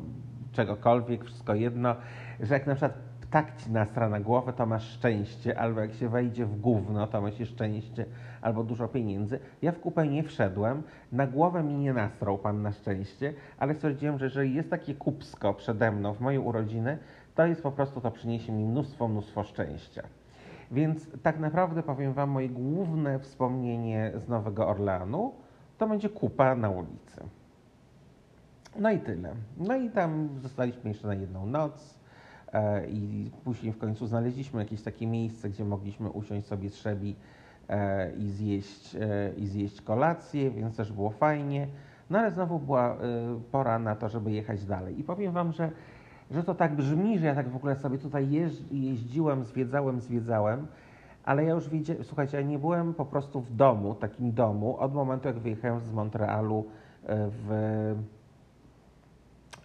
czegokolwiek, 0.53 1.25
wszystko 1.25 1.55
jedno, 1.55 1.97
że 2.41 2.55
jak 2.55 2.67
na 2.67 2.75
przykład 2.75 2.99
tak 3.31 3.57
ci 3.57 3.71
nasra 3.71 4.09
na 4.09 4.21
głowę, 4.21 4.53
to 4.53 4.67
masz 4.67 4.89
szczęście, 4.89 5.59
albo 5.59 5.81
jak 5.81 5.95
się 5.95 6.09
wejdzie 6.09 6.47
w 6.47 6.61
gówno, 6.61 7.07
to 7.07 7.21
masz 7.21 7.49
szczęście, 7.49 8.07
albo 8.43 8.65
dużo 8.65 8.89
pieniędzy. 8.89 9.39
Ja 9.63 9.73
w 9.73 9.81
kupę 9.81 10.09
nie 10.09 10.23
wszedłem, 10.23 10.83
na 11.13 11.27
głowę 11.27 11.63
mi 11.63 11.75
nie 11.75 11.93
nasrał 11.93 12.39
pan 12.39 12.63
na 12.63 12.73
szczęście, 12.73 13.35
ale 13.59 13.75
stwierdziłem, 13.75 14.19
że 14.19 14.25
jeżeli 14.25 14.55
jest 14.55 14.71
takie 14.71 14.95
kupsko 14.95 15.55
przede 15.55 15.93
mną 15.93 16.15
w 16.15 16.21
moje 16.21 16.41
urodziny, 16.41 16.99
to 17.35 17.47
jest 17.47 17.63
po 17.63 17.73
prostu, 17.73 18.01
to 18.01 18.11
przyniesie 18.11 18.53
mi 18.53 18.65
mnóstwo, 18.65 19.09
mnóstwo 19.09 19.45
szczęścia. 19.45 20.03
Więc 20.71 21.11
tak 21.23 21.39
naprawdę 21.39 21.83
powiem 21.83 22.13
Wam, 22.13 22.31
moje 22.31 22.49
główne 22.49 23.19
wspomnienie 23.19 24.13
z 24.15 24.29
Nowego 24.29 24.69
Orleanu 24.69 25.33
to 25.79 25.89
będzie 25.89 26.09
kupa 26.09 26.55
na 26.55 26.71
ulicy. 26.71 27.21
No 28.79 28.91
i 28.91 28.99
tyle. 28.99 29.35
No 29.57 29.77
i 29.77 29.91
tam 29.91 30.29
zostaliśmy 30.43 30.91
jeszcze 30.91 31.07
na 31.07 31.15
jedną 31.15 31.47
noc. 31.47 31.99
E, 32.53 32.87
i 32.87 33.31
później 33.45 33.73
w 33.73 33.79
końcu 33.79 34.07
znaleźliśmy 34.07 34.63
jakieś 34.63 34.83
takie 34.83 35.07
miejsce, 35.07 35.51
gdzie 35.51 35.65
mogliśmy 35.65 36.11
usiąść 36.11 36.47
sobie 36.47 36.71
trzebi 36.71 37.17
e, 37.69 38.13
i 38.13 38.31
zjeść, 38.31 38.97
e, 38.97 39.33
i 39.37 39.47
zjeść 39.47 39.81
kolację, 39.83 40.51
więc 40.51 40.77
też 40.77 40.93
było 40.93 41.11
fajnie. 41.11 41.69
No 42.11 42.19
ale 42.19 42.31
znowu 42.31 42.59
była 42.59 42.97
pora 43.53 43.79
na 43.79 43.97
to, 43.97 44.09
żeby 44.09 44.33
jechać 44.33 44.65
dalej. 44.65 45.01
I 45.01 45.05
powiem 45.05 45.33
Wam, 45.33 45.53
że, 45.53 45.71
że 46.31 46.45
to 46.45 46.55
tak 46.55 46.77
brzmi, 46.77 47.19
że 47.19 47.27
ja 47.27 47.35
tak 47.35 47.49
w 47.49 47.57
ogóle 47.57 47.77
sobie 47.77 47.99
tutaj 47.99 48.29
jeździłem, 48.71 49.45
zwiedzałem, 49.45 50.01
zwiedzałem, 50.01 50.67
ale 51.25 51.45
ja 51.45 51.55
już 51.55 51.69
widziałem, 51.69 52.05
słuchajcie, 52.05 52.37
ja 52.37 52.43
nie 52.43 52.59
byłem 52.59 52.95
po 52.95 53.05
prostu 53.05 53.41
w 53.41 53.57
domu, 53.57 53.95
takim 53.95 54.33
domu, 54.33 54.77
od 54.79 54.95
momentu 54.95 55.29
jak 55.29 55.39
wyjechałem 55.39 55.81
z 55.81 55.93
Montrealu 55.93 56.65
w 57.09 57.95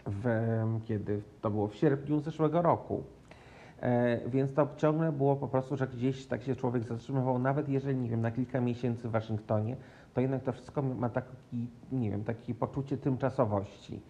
w, 0.06 0.80
kiedy 0.86 1.22
to 1.42 1.50
było 1.50 1.68
w 1.68 1.76
sierpniu 1.76 2.20
zeszłego 2.20 2.62
roku. 2.62 3.04
E, 3.82 4.30
więc 4.30 4.54
to 4.54 4.68
ciągle 4.78 5.12
było 5.12 5.36
po 5.36 5.48
prostu, 5.48 5.76
że 5.76 5.88
gdzieś 5.88 6.26
tak 6.26 6.44
się 6.44 6.56
człowiek 6.56 6.84
zatrzymywał, 6.84 7.40
nawet 7.40 7.70
jeżeli, 7.70 7.98
nie 7.98 8.10
wiem, 8.10 8.22
na 8.22 8.32
kilka 8.32 8.62
miesięcy 8.62 9.08
w 9.08 9.12
Waszyngtonie, 9.12 9.76
to 10.14 10.22
jednak 10.22 10.44
to 10.44 10.52
wszystko 10.52 10.82
ma 10.82 11.10
taki, 11.10 11.68
nie 11.92 12.12
wiem, 12.12 12.24
takie 12.24 12.56
poczucie 12.56 12.98
tymczasowości. 12.98 14.02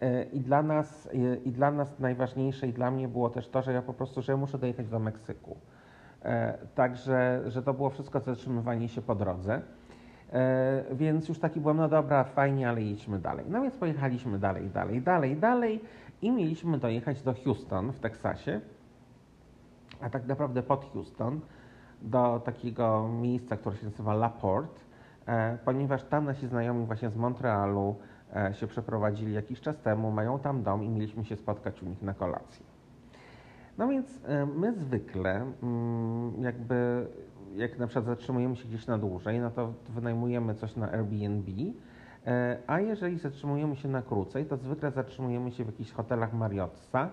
E, 0.00 0.22
I 0.22 0.40
dla 0.40 0.62
nas, 0.62 1.06
e, 1.06 1.36
i 1.36 1.52
dla 1.52 1.70
nas 1.70 1.98
najważniejsze 1.98 2.68
i 2.68 2.72
dla 2.72 2.90
mnie 2.90 3.08
było 3.08 3.30
też 3.30 3.48
to, 3.48 3.62
że 3.62 3.72
ja 3.72 3.82
po 3.82 3.94
prostu, 3.94 4.22
że 4.22 4.32
ja 4.32 4.36
muszę 4.36 4.58
dojechać 4.58 4.88
do 4.88 4.98
Meksyku. 4.98 5.56
Także, 6.74 7.42
że 7.46 7.62
to 7.62 7.74
było 7.74 7.90
wszystko 7.90 8.20
zatrzymywanie 8.20 8.88
się 8.88 9.02
po 9.02 9.14
drodze. 9.14 9.62
E, 10.32 10.84
więc 10.92 11.28
już 11.28 11.38
taki 11.38 11.60
byłem, 11.60 11.76
no 11.76 11.88
dobra, 11.88 12.24
fajnie, 12.24 12.68
ale 12.68 12.82
jedźmy 12.82 13.18
dalej. 13.18 13.44
No 13.48 13.62
więc 13.62 13.76
pojechaliśmy 13.76 14.38
dalej, 14.38 14.70
dalej, 14.70 15.02
dalej, 15.02 15.36
dalej 15.36 15.80
i 16.22 16.30
mieliśmy 16.30 16.78
dojechać 16.78 17.22
do 17.22 17.34
Houston 17.44 17.92
w 17.92 18.00
Teksasie, 18.00 18.60
a 20.00 20.10
tak 20.10 20.26
naprawdę 20.26 20.62
pod 20.62 20.84
Houston, 20.92 21.40
do 22.02 22.40
takiego 22.44 23.08
miejsca, 23.08 23.56
które 23.56 23.76
się 23.76 23.84
nazywa 23.84 24.14
LaPorte, 24.14 24.80
e, 25.26 25.58
ponieważ 25.64 26.04
tam 26.04 26.24
nasi 26.24 26.46
znajomi 26.46 26.86
właśnie 26.86 27.10
z 27.10 27.16
Montrealu 27.16 27.96
e, 27.98 28.09
się 28.52 28.66
przeprowadzili 28.66 29.34
jakiś 29.34 29.60
czas 29.60 29.78
temu, 29.78 30.10
mają 30.10 30.38
tam 30.38 30.62
dom 30.62 30.84
i 30.84 30.88
mieliśmy 30.88 31.24
się 31.24 31.36
spotkać 31.36 31.82
u 31.82 31.86
nich 31.86 32.02
na 32.02 32.14
kolację. 32.14 32.66
No 33.78 33.88
więc 33.88 34.20
my 34.56 34.74
zwykle 34.74 35.52
mm, 35.62 36.42
jakby 36.42 37.06
jak 37.56 37.78
na 37.78 37.86
przykład 37.86 38.04
zatrzymujemy 38.04 38.56
się 38.56 38.68
gdzieś 38.68 38.86
na 38.86 38.98
dłużej, 38.98 39.40
no 39.40 39.50
to 39.50 39.72
wynajmujemy 39.88 40.54
coś 40.54 40.76
na 40.76 40.92
Airbnb, 40.92 41.52
e, 42.26 42.58
a 42.66 42.80
jeżeli 42.80 43.18
zatrzymujemy 43.18 43.76
się 43.76 43.88
na 43.88 44.02
krócej, 44.02 44.46
to 44.46 44.56
zwykle 44.56 44.90
zatrzymujemy 44.90 45.52
się 45.52 45.64
w 45.64 45.66
jakichś 45.66 45.92
hotelach 45.92 46.32
Marriottsa, 46.32 47.08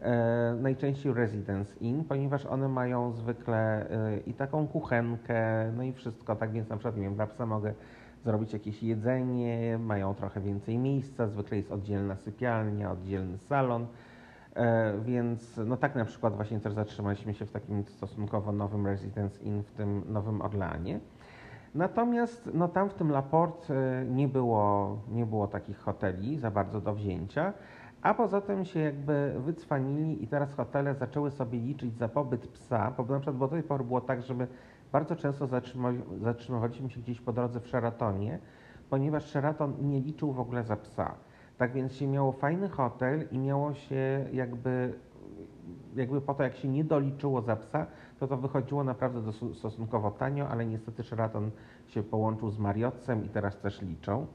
e, 0.00 0.56
najczęściej 0.60 1.14
Residence 1.14 1.78
Inn, 1.80 2.04
ponieważ 2.04 2.46
one 2.46 2.68
mają 2.68 3.12
zwykle 3.12 3.90
e, 3.90 4.18
i 4.18 4.34
taką 4.34 4.66
kuchenkę, 4.66 5.72
no 5.76 5.82
i 5.82 5.92
wszystko, 5.92 6.36
tak 6.36 6.52
więc 6.52 6.68
na 6.68 6.76
przykład, 6.76 6.96
nie 6.96 7.02
wiem, 7.02 7.14
dla 7.14 7.26
psa 7.26 7.46
mogę 7.46 7.74
zrobić 8.24 8.52
jakieś 8.52 8.82
jedzenie, 8.82 9.78
mają 9.78 10.14
trochę 10.14 10.40
więcej 10.40 10.78
miejsca, 10.78 11.26
zwykle 11.26 11.56
jest 11.56 11.72
oddzielna 11.72 12.16
sypialnia, 12.16 12.92
oddzielny 12.92 13.38
salon, 13.38 13.86
E, 14.56 14.92
więc 15.04 15.60
no 15.66 15.76
tak 15.76 15.94
na 15.94 16.04
przykład 16.04 16.36
właśnie 16.36 16.60
też 16.60 16.72
zatrzymaliśmy 16.72 17.34
się 17.34 17.46
w 17.46 17.50
takim 17.50 17.84
stosunkowo 17.84 18.52
nowym 18.52 18.86
Residence 18.86 19.42
Inn 19.42 19.62
w 19.62 19.72
tym 19.72 20.02
Nowym 20.08 20.42
Orleanie. 20.42 21.00
Natomiast 21.74 22.50
no 22.54 22.68
tam 22.68 22.88
w 22.88 22.94
tym 22.94 23.10
Laporte 23.10 23.74
e, 23.74 24.04
nie 24.04 24.28
było, 24.28 24.96
nie 25.08 25.26
było 25.26 25.46
takich 25.46 25.78
hoteli 25.78 26.38
za 26.38 26.50
bardzo 26.50 26.80
do 26.80 26.94
wzięcia, 26.94 27.52
a 28.02 28.14
poza 28.14 28.40
tym 28.40 28.64
się 28.64 28.80
jakby 28.80 29.34
wycwanili 29.38 30.24
i 30.24 30.28
teraz 30.28 30.54
hotele 30.54 30.94
zaczęły 30.94 31.30
sobie 31.30 31.58
liczyć 31.58 31.96
za 31.96 32.08
pobyt 32.08 32.48
psa, 32.48 32.92
bo 32.96 33.04
na 33.04 33.20
przykład 33.20 33.38
do 33.38 33.48
tej 33.48 33.62
pory 33.62 33.84
było 33.84 34.00
tak, 34.00 34.22
żeby 34.22 34.46
bardzo 34.92 35.16
często 35.16 35.46
zatrzymywaliśmy 36.20 36.90
się 36.90 37.00
gdzieś 37.00 37.20
po 37.20 37.32
drodze 37.32 37.60
w 37.60 37.66
Sheratonie, 37.66 38.38
ponieważ 38.90 39.24
Sheraton 39.24 39.74
nie 39.80 40.00
liczył 40.00 40.32
w 40.32 40.40
ogóle 40.40 40.64
za 40.64 40.76
psa. 40.76 41.14
Tak 41.58 41.72
więc 41.72 41.92
się 41.92 42.06
miało 42.06 42.32
fajny 42.32 42.68
hotel 42.68 43.28
i 43.30 43.38
miało 43.38 43.74
się 43.74 44.26
jakby, 44.32 44.94
jakby 45.96 46.20
po 46.20 46.34
to, 46.34 46.42
jak 46.42 46.56
się 46.56 46.68
nie 46.68 46.84
doliczyło 46.84 47.42
za 47.42 47.56
psa, 47.56 47.86
to 48.20 48.26
to 48.26 48.36
wychodziło 48.36 48.84
naprawdę 48.84 49.32
stosunkowo 49.54 50.10
tanio, 50.10 50.48
ale 50.48 50.66
niestety 50.66 51.02
Sheraton 51.02 51.50
się 51.86 52.02
połączył 52.02 52.50
z 52.50 52.58
Marriottsem 52.58 53.24
i 53.24 53.28
teraz 53.28 53.58
też 53.58 53.82
liczą. 53.82 54.26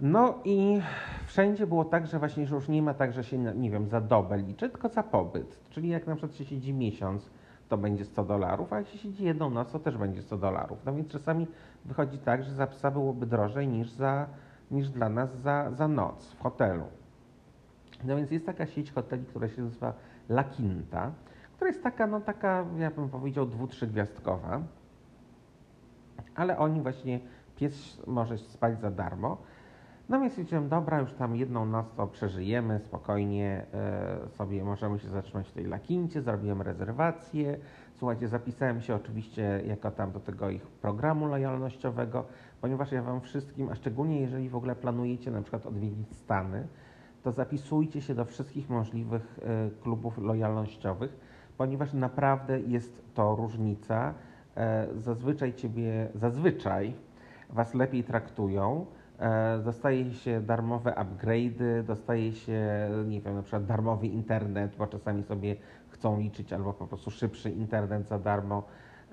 No 0.00 0.34
i 0.44 0.80
wszędzie 1.26 1.66
było 1.66 1.84
tak, 1.84 2.06
że 2.06 2.18
właśnie 2.18 2.46
że 2.46 2.54
już 2.54 2.68
nie 2.68 2.82
ma 2.82 2.94
tak, 2.94 3.12
że 3.12 3.24
się, 3.24 3.38
nie 3.38 3.70
wiem, 3.70 3.88
za 3.88 4.00
dobę 4.00 4.38
liczy, 4.38 4.70
tylko 4.70 4.88
za 4.88 5.02
pobyt. 5.02 5.58
Czyli 5.70 5.88
jak 5.88 6.06
na 6.06 6.16
przykład 6.16 6.36
się 6.36 6.44
siedzi 6.44 6.74
miesiąc, 6.74 7.30
to 7.68 7.76
będzie 7.78 8.04
100 8.04 8.24
dolarów, 8.24 8.72
a 8.72 8.84
się 8.84 8.98
siedzi 8.98 9.24
jedną 9.24 9.50
noc, 9.50 9.72
to 9.72 9.78
też 9.78 9.96
będzie 9.96 10.22
100 10.22 10.38
dolarów. 10.38 10.78
No 10.84 10.94
więc 10.94 11.08
czasami 11.08 11.46
wychodzi 11.84 12.18
tak, 12.18 12.44
że 12.44 12.54
za 12.54 12.66
psa 12.66 12.90
byłoby 12.90 13.26
drożej 13.26 13.68
niż 13.68 13.90
za 13.90 14.26
niż 14.70 14.88
dla 14.90 15.08
nas 15.08 15.36
za, 15.40 15.70
za 15.70 15.88
noc 15.88 16.32
w 16.32 16.40
hotelu. 16.40 16.84
No 18.04 18.16
więc 18.16 18.30
jest 18.30 18.46
taka 18.46 18.66
sieć 18.66 18.92
hoteli, 18.92 19.24
która 19.24 19.48
się 19.48 19.62
nazywa 19.62 19.92
La 20.28 20.44
Quinta, 20.44 21.12
która 21.54 21.68
jest 21.68 21.82
taka, 21.82 22.06
no 22.06 22.20
taka, 22.20 22.64
ja 22.78 22.90
bym 22.90 23.08
powiedział, 23.08 23.46
dwu, 23.46 23.66
trzygwiazdkowa, 23.66 24.62
ale 26.34 26.58
oni 26.58 26.80
właśnie, 26.80 27.20
pies 27.56 28.02
może 28.06 28.38
spać 28.38 28.80
za 28.80 28.90
darmo. 28.90 29.38
No 30.08 30.20
więc 30.20 30.32
stwierdziłem, 30.32 30.68
dobra, 30.68 31.00
już 31.00 31.12
tam 31.12 31.36
jedną 31.36 31.66
noc 31.66 31.86
to 31.96 32.06
przeżyjemy, 32.06 32.80
spokojnie 32.80 33.66
e, 33.74 34.28
sobie 34.28 34.64
możemy 34.64 34.98
się 34.98 35.08
zatrzymać 35.08 35.48
w 35.48 35.52
tej 35.52 35.64
Lakincie, 35.64 36.22
zrobiłem 36.22 36.62
rezerwację. 36.62 37.58
Słuchajcie, 37.94 38.28
zapisałem 38.28 38.80
się 38.80 38.94
oczywiście 38.94 39.62
jako 39.66 39.90
tam 39.90 40.12
do 40.12 40.20
tego 40.20 40.50
ich 40.50 40.66
programu 40.66 41.26
lojalnościowego, 41.26 42.24
ponieważ 42.60 42.92
ja 42.92 43.02
Wam 43.02 43.20
wszystkim, 43.20 43.68
a 43.68 43.74
szczególnie 43.74 44.20
jeżeli 44.20 44.48
w 44.48 44.56
ogóle 44.56 44.76
planujecie 44.76 45.30
na 45.30 45.42
przykład 45.42 45.66
odwiedzić 45.66 46.16
Stany, 46.16 46.66
to 47.22 47.32
zapisujcie 47.32 48.02
się 48.02 48.14
do 48.14 48.24
wszystkich 48.24 48.70
możliwych 48.70 49.38
e, 49.42 49.70
klubów 49.82 50.18
lojalnościowych, 50.18 51.16
ponieważ 51.58 51.92
naprawdę 51.92 52.60
jest 52.60 53.14
to 53.14 53.36
różnica. 53.36 54.14
E, 54.56 54.88
zazwyczaj 54.96 55.54
Ciebie, 55.54 56.08
zazwyczaj 56.14 56.94
Was 57.50 57.74
lepiej 57.74 58.04
traktują, 58.04 58.86
dostaje 59.64 60.12
się 60.12 60.40
darmowe 60.40 60.90
upgrade'y, 60.90 61.82
dostaje 61.82 62.32
się, 62.32 62.90
nie 63.06 63.20
wiem, 63.20 63.34
na 63.34 63.42
przykład 63.42 63.66
darmowy 63.66 64.06
internet, 64.06 64.76
bo 64.78 64.86
czasami 64.86 65.22
sobie 65.22 65.56
chcą 65.88 66.20
liczyć, 66.20 66.52
albo 66.52 66.72
po 66.72 66.86
prostu 66.86 67.10
szybszy 67.10 67.50
internet 67.50 68.08
za 68.08 68.18
darmo. 68.18 68.62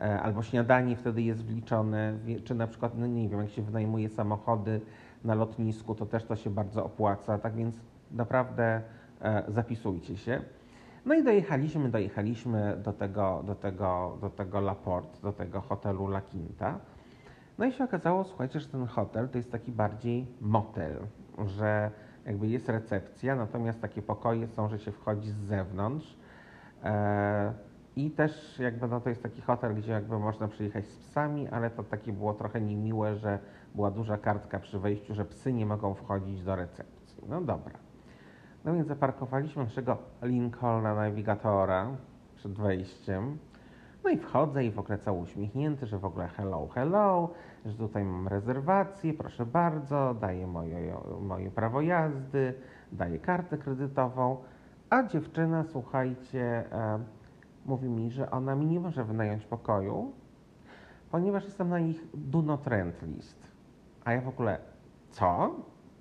E, 0.02 0.22
albo 0.22 0.44
śniadanie 0.44 0.96
wtedy 0.96 1.22
jest 1.22 1.46
wliczone, 1.46 2.18
czy 2.44 2.56
na 2.56 2.68
przykład, 2.68 2.98
no 2.98 3.08
nie 3.08 3.30
wiem, 3.30 3.42
jak 3.42 3.50
się 3.50 3.62
wynajmuje 3.62 4.10
samochody 4.10 4.82
na 5.24 5.36
lotnisku, 5.36 5.96
to 5.96 6.06
też 6.06 6.24
to 6.24 6.36
się 6.36 6.50
bardzo 6.50 6.86
opłaca, 6.86 7.38
tak 7.38 7.56
więc 7.56 7.76
naprawdę 8.12 8.82
e, 9.22 9.44
zapisujcie 9.48 10.18
się. 10.18 10.42
No 11.06 11.14
i 11.14 11.24
dojechaliśmy, 11.24 11.90
dojechaliśmy 11.90 12.78
do 12.84 12.94
tego, 12.94 13.44
do 13.46 13.56
tego, 13.56 14.18
do 14.22 14.30
tego 14.30 14.62
Laporte, 14.62 15.22
do 15.22 15.34
tego 15.34 15.62
hotelu 15.62 16.08
La 16.08 16.22
Quinta. 16.22 16.80
No 17.58 17.66
i 17.66 17.72
się 17.72 17.84
okazało, 17.84 18.24
słuchajcie, 18.24 18.60
że 18.60 18.68
ten 18.68 18.86
hotel 18.86 19.30
to 19.30 19.38
jest 19.38 19.52
taki 19.52 19.72
bardziej 19.72 20.28
motel, 20.42 20.98
że 21.46 21.92
jakby 22.26 22.48
jest 22.48 22.70
recepcja, 22.70 23.36
natomiast 23.36 23.82
takie 23.82 24.02
pokoje 24.02 24.48
są, 24.48 24.70
że 24.70 24.80
się 24.80 24.92
wchodzi 24.92 25.30
z 25.30 25.36
zewnątrz. 25.36 26.18
E, 26.84 27.54
I 27.96 28.12
też 28.12 28.60
jakby 28.60 28.88
no 28.88 29.02
to 29.02 29.10
jest 29.10 29.24
taki 29.24 29.42
hotel, 29.42 29.76
gdzie 29.76 29.92
jakby 29.92 30.20
można 30.20 30.48
przyjechać 30.48 30.86
z 30.86 30.98
psami, 30.98 31.48
ale 31.48 31.70
to 31.70 31.84
takie 31.84 32.14
było 32.14 32.34
trochę 32.34 32.62
niemiłe, 32.62 33.16
że 33.16 33.40
była 33.76 33.92
duża 33.92 34.18
kartka 34.18 34.60
przy 34.60 34.80
wejściu, 34.80 35.14
że 35.14 35.26
psy 35.26 35.54
nie 35.54 35.66
mogą 35.66 35.94
wchodzić 35.94 36.44
do 36.44 36.56
recepcji. 36.56 37.24
No 37.30 37.42
dobra. 37.42 37.80
No 38.66 38.74
więc 38.74 38.88
zaparkowaliśmy 38.88 39.64
naszego 39.64 39.98
Lincolna 40.22 40.96
Navigatora 40.96 41.88
przed 42.36 42.52
wejściem. 42.54 43.38
No 44.04 44.10
i 44.10 44.18
wchodzę 44.18 44.66
i 44.66 44.72
w 44.72 44.80
ogóle 44.80 44.98
cały 44.98 45.20
uśmiechnięty, 45.20 45.86
że 45.88 46.00
w 46.00 46.06
ogóle 46.06 46.28
hello, 46.28 46.68
hello, 46.68 47.30
że 47.66 47.74
tutaj 47.74 48.04
mam 48.04 48.28
rezerwację, 48.28 49.14
proszę 49.14 49.46
bardzo, 49.46 50.16
daję 50.22 50.48
moje, 50.48 50.96
moje 51.22 51.52
prawo 51.52 51.82
jazdy, 51.82 52.54
daję 52.92 53.20
kartę 53.20 53.58
kredytową, 53.58 54.38
a 54.90 55.04
dziewczyna, 55.04 55.64
słuchajcie, 55.64 56.72
e, 56.72 57.00
mówi 57.66 57.90
mi, 57.90 58.12
że 58.12 58.32
ona 58.32 58.56
mi 58.56 58.66
nie 58.66 58.80
może 58.80 59.04
wynająć 59.04 59.46
pokoju, 59.46 60.12
ponieważ 61.12 61.44
jestem 61.44 61.70
na 61.70 61.80
ich 61.80 62.04
do 62.14 62.42
not 62.42 62.68
rent 62.68 63.02
list. 63.02 63.48
A 64.06 64.14
ja 64.14 64.22
w 64.22 64.28
ogóle, 64.28 64.58
co? 65.10 65.56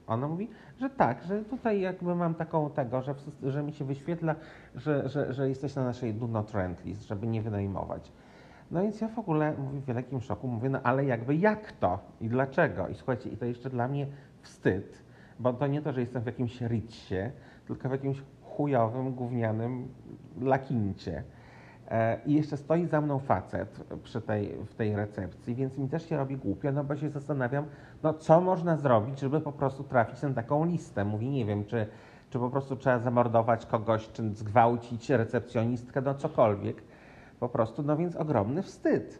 Ona 0.07 0.29
mówi, 0.29 0.51
że 0.83 0.91
tak, 0.91 1.25
że 1.25 1.45
tutaj 1.45 1.81
jakby 1.81 2.15
mam 2.15 2.35
taką 2.35 2.71
tego, 2.71 3.03
że, 3.03 3.15
że 3.43 3.63
mi 3.63 3.73
się 3.73 3.85
wyświetla, 3.85 4.35
że, 4.75 5.09
że, 5.09 5.33
że 5.33 5.49
jesteś 5.49 5.75
na 5.75 5.85
naszej 5.85 6.15
do 6.15 6.27
not 6.27 6.55
rent 6.55 6.85
list, 6.85 7.09
żeby 7.09 7.27
nie 7.27 7.43
wynajmować. 7.43 8.13
No 8.71 8.83
więc 8.83 9.01
ja 9.01 9.09
w 9.09 9.19
ogóle 9.19 9.55
mówię 9.59 9.81
w 9.81 9.85
wielkim 9.85 10.21
szoku, 10.21 10.49
mówię, 10.49 10.69
no 10.69 10.81
ale 10.83 11.05
jakby 11.05 11.37
jak 11.37 11.73
to 11.73 11.99
i 12.21 12.29
dlaczego? 12.29 12.89
I 12.89 12.95
słuchajcie, 12.95 13.31
i 13.31 13.37
to 13.37 13.45
jeszcze 13.45 13.71
dla 13.71 13.89
mnie 13.89 14.07
wstyd, 14.41 15.03
bo 15.41 15.53
to 15.53 15.67
nie 15.67 15.83
to, 15.83 15.93
że 15.93 16.01
jestem 16.01 16.23
w 16.23 16.27
jakimś 16.27 16.61
ritsie, 16.61 17.31
tylko 17.67 17.89
w 17.89 17.93
jakimś 17.93 18.23
chujowym, 18.43 19.15
gównianym 19.15 19.89
lakincie. 20.41 21.23
E, 21.91 22.19
I 22.27 22.35
jeszcze 22.35 22.57
stoi 22.57 22.87
za 22.87 23.01
mną 23.01 23.19
facet 23.19 23.85
przy 24.03 24.21
tej, 24.21 24.57
w 24.67 24.75
tej 24.75 24.97
recepcji, 24.97 25.55
więc 25.55 25.79
mi 25.79 25.89
też 25.89 26.09
się 26.09 26.17
robi 26.17 26.37
głupio, 26.37 26.73
no 26.73 26.85
bo 26.85 26.97
się 26.97 27.11
zastanawiam, 27.11 27.65
no 28.03 28.15
co 28.15 28.41
można 28.41 28.77
zrobić, 28.77 29.21
żeby 29.21 29.41
po 29.41 29.53
prostu 29.53 29.85
trafić 29.85 30.23
na 30.23 30.31
taką 30.31 30.65
listę. 30.65 31.05
Mówi, 31.05 31.31
nie 31.31 31.45
wiem, 31.45 31.65
czy, 31.65 31.87
czy 32.31 32.39
po 32.39 32.51
prostu 32.51 32.77
trzeba 32.77 32.99
zamordować 32.99 33.67
kogoś, 33.67 34.09
czy 34.13 34.35
zgwałcić 34.35 35.11
recepcjonistkę, 35.11 36.01
no 36.01 36.15
cokolwiek. 36.15 36.83
Po 37.41 37.49
prostu, 37.49 37.83
no 37.83 37.97
więc 37.97 38.17
ogromny 38.17 38.63
wstyd. 38.63 39.19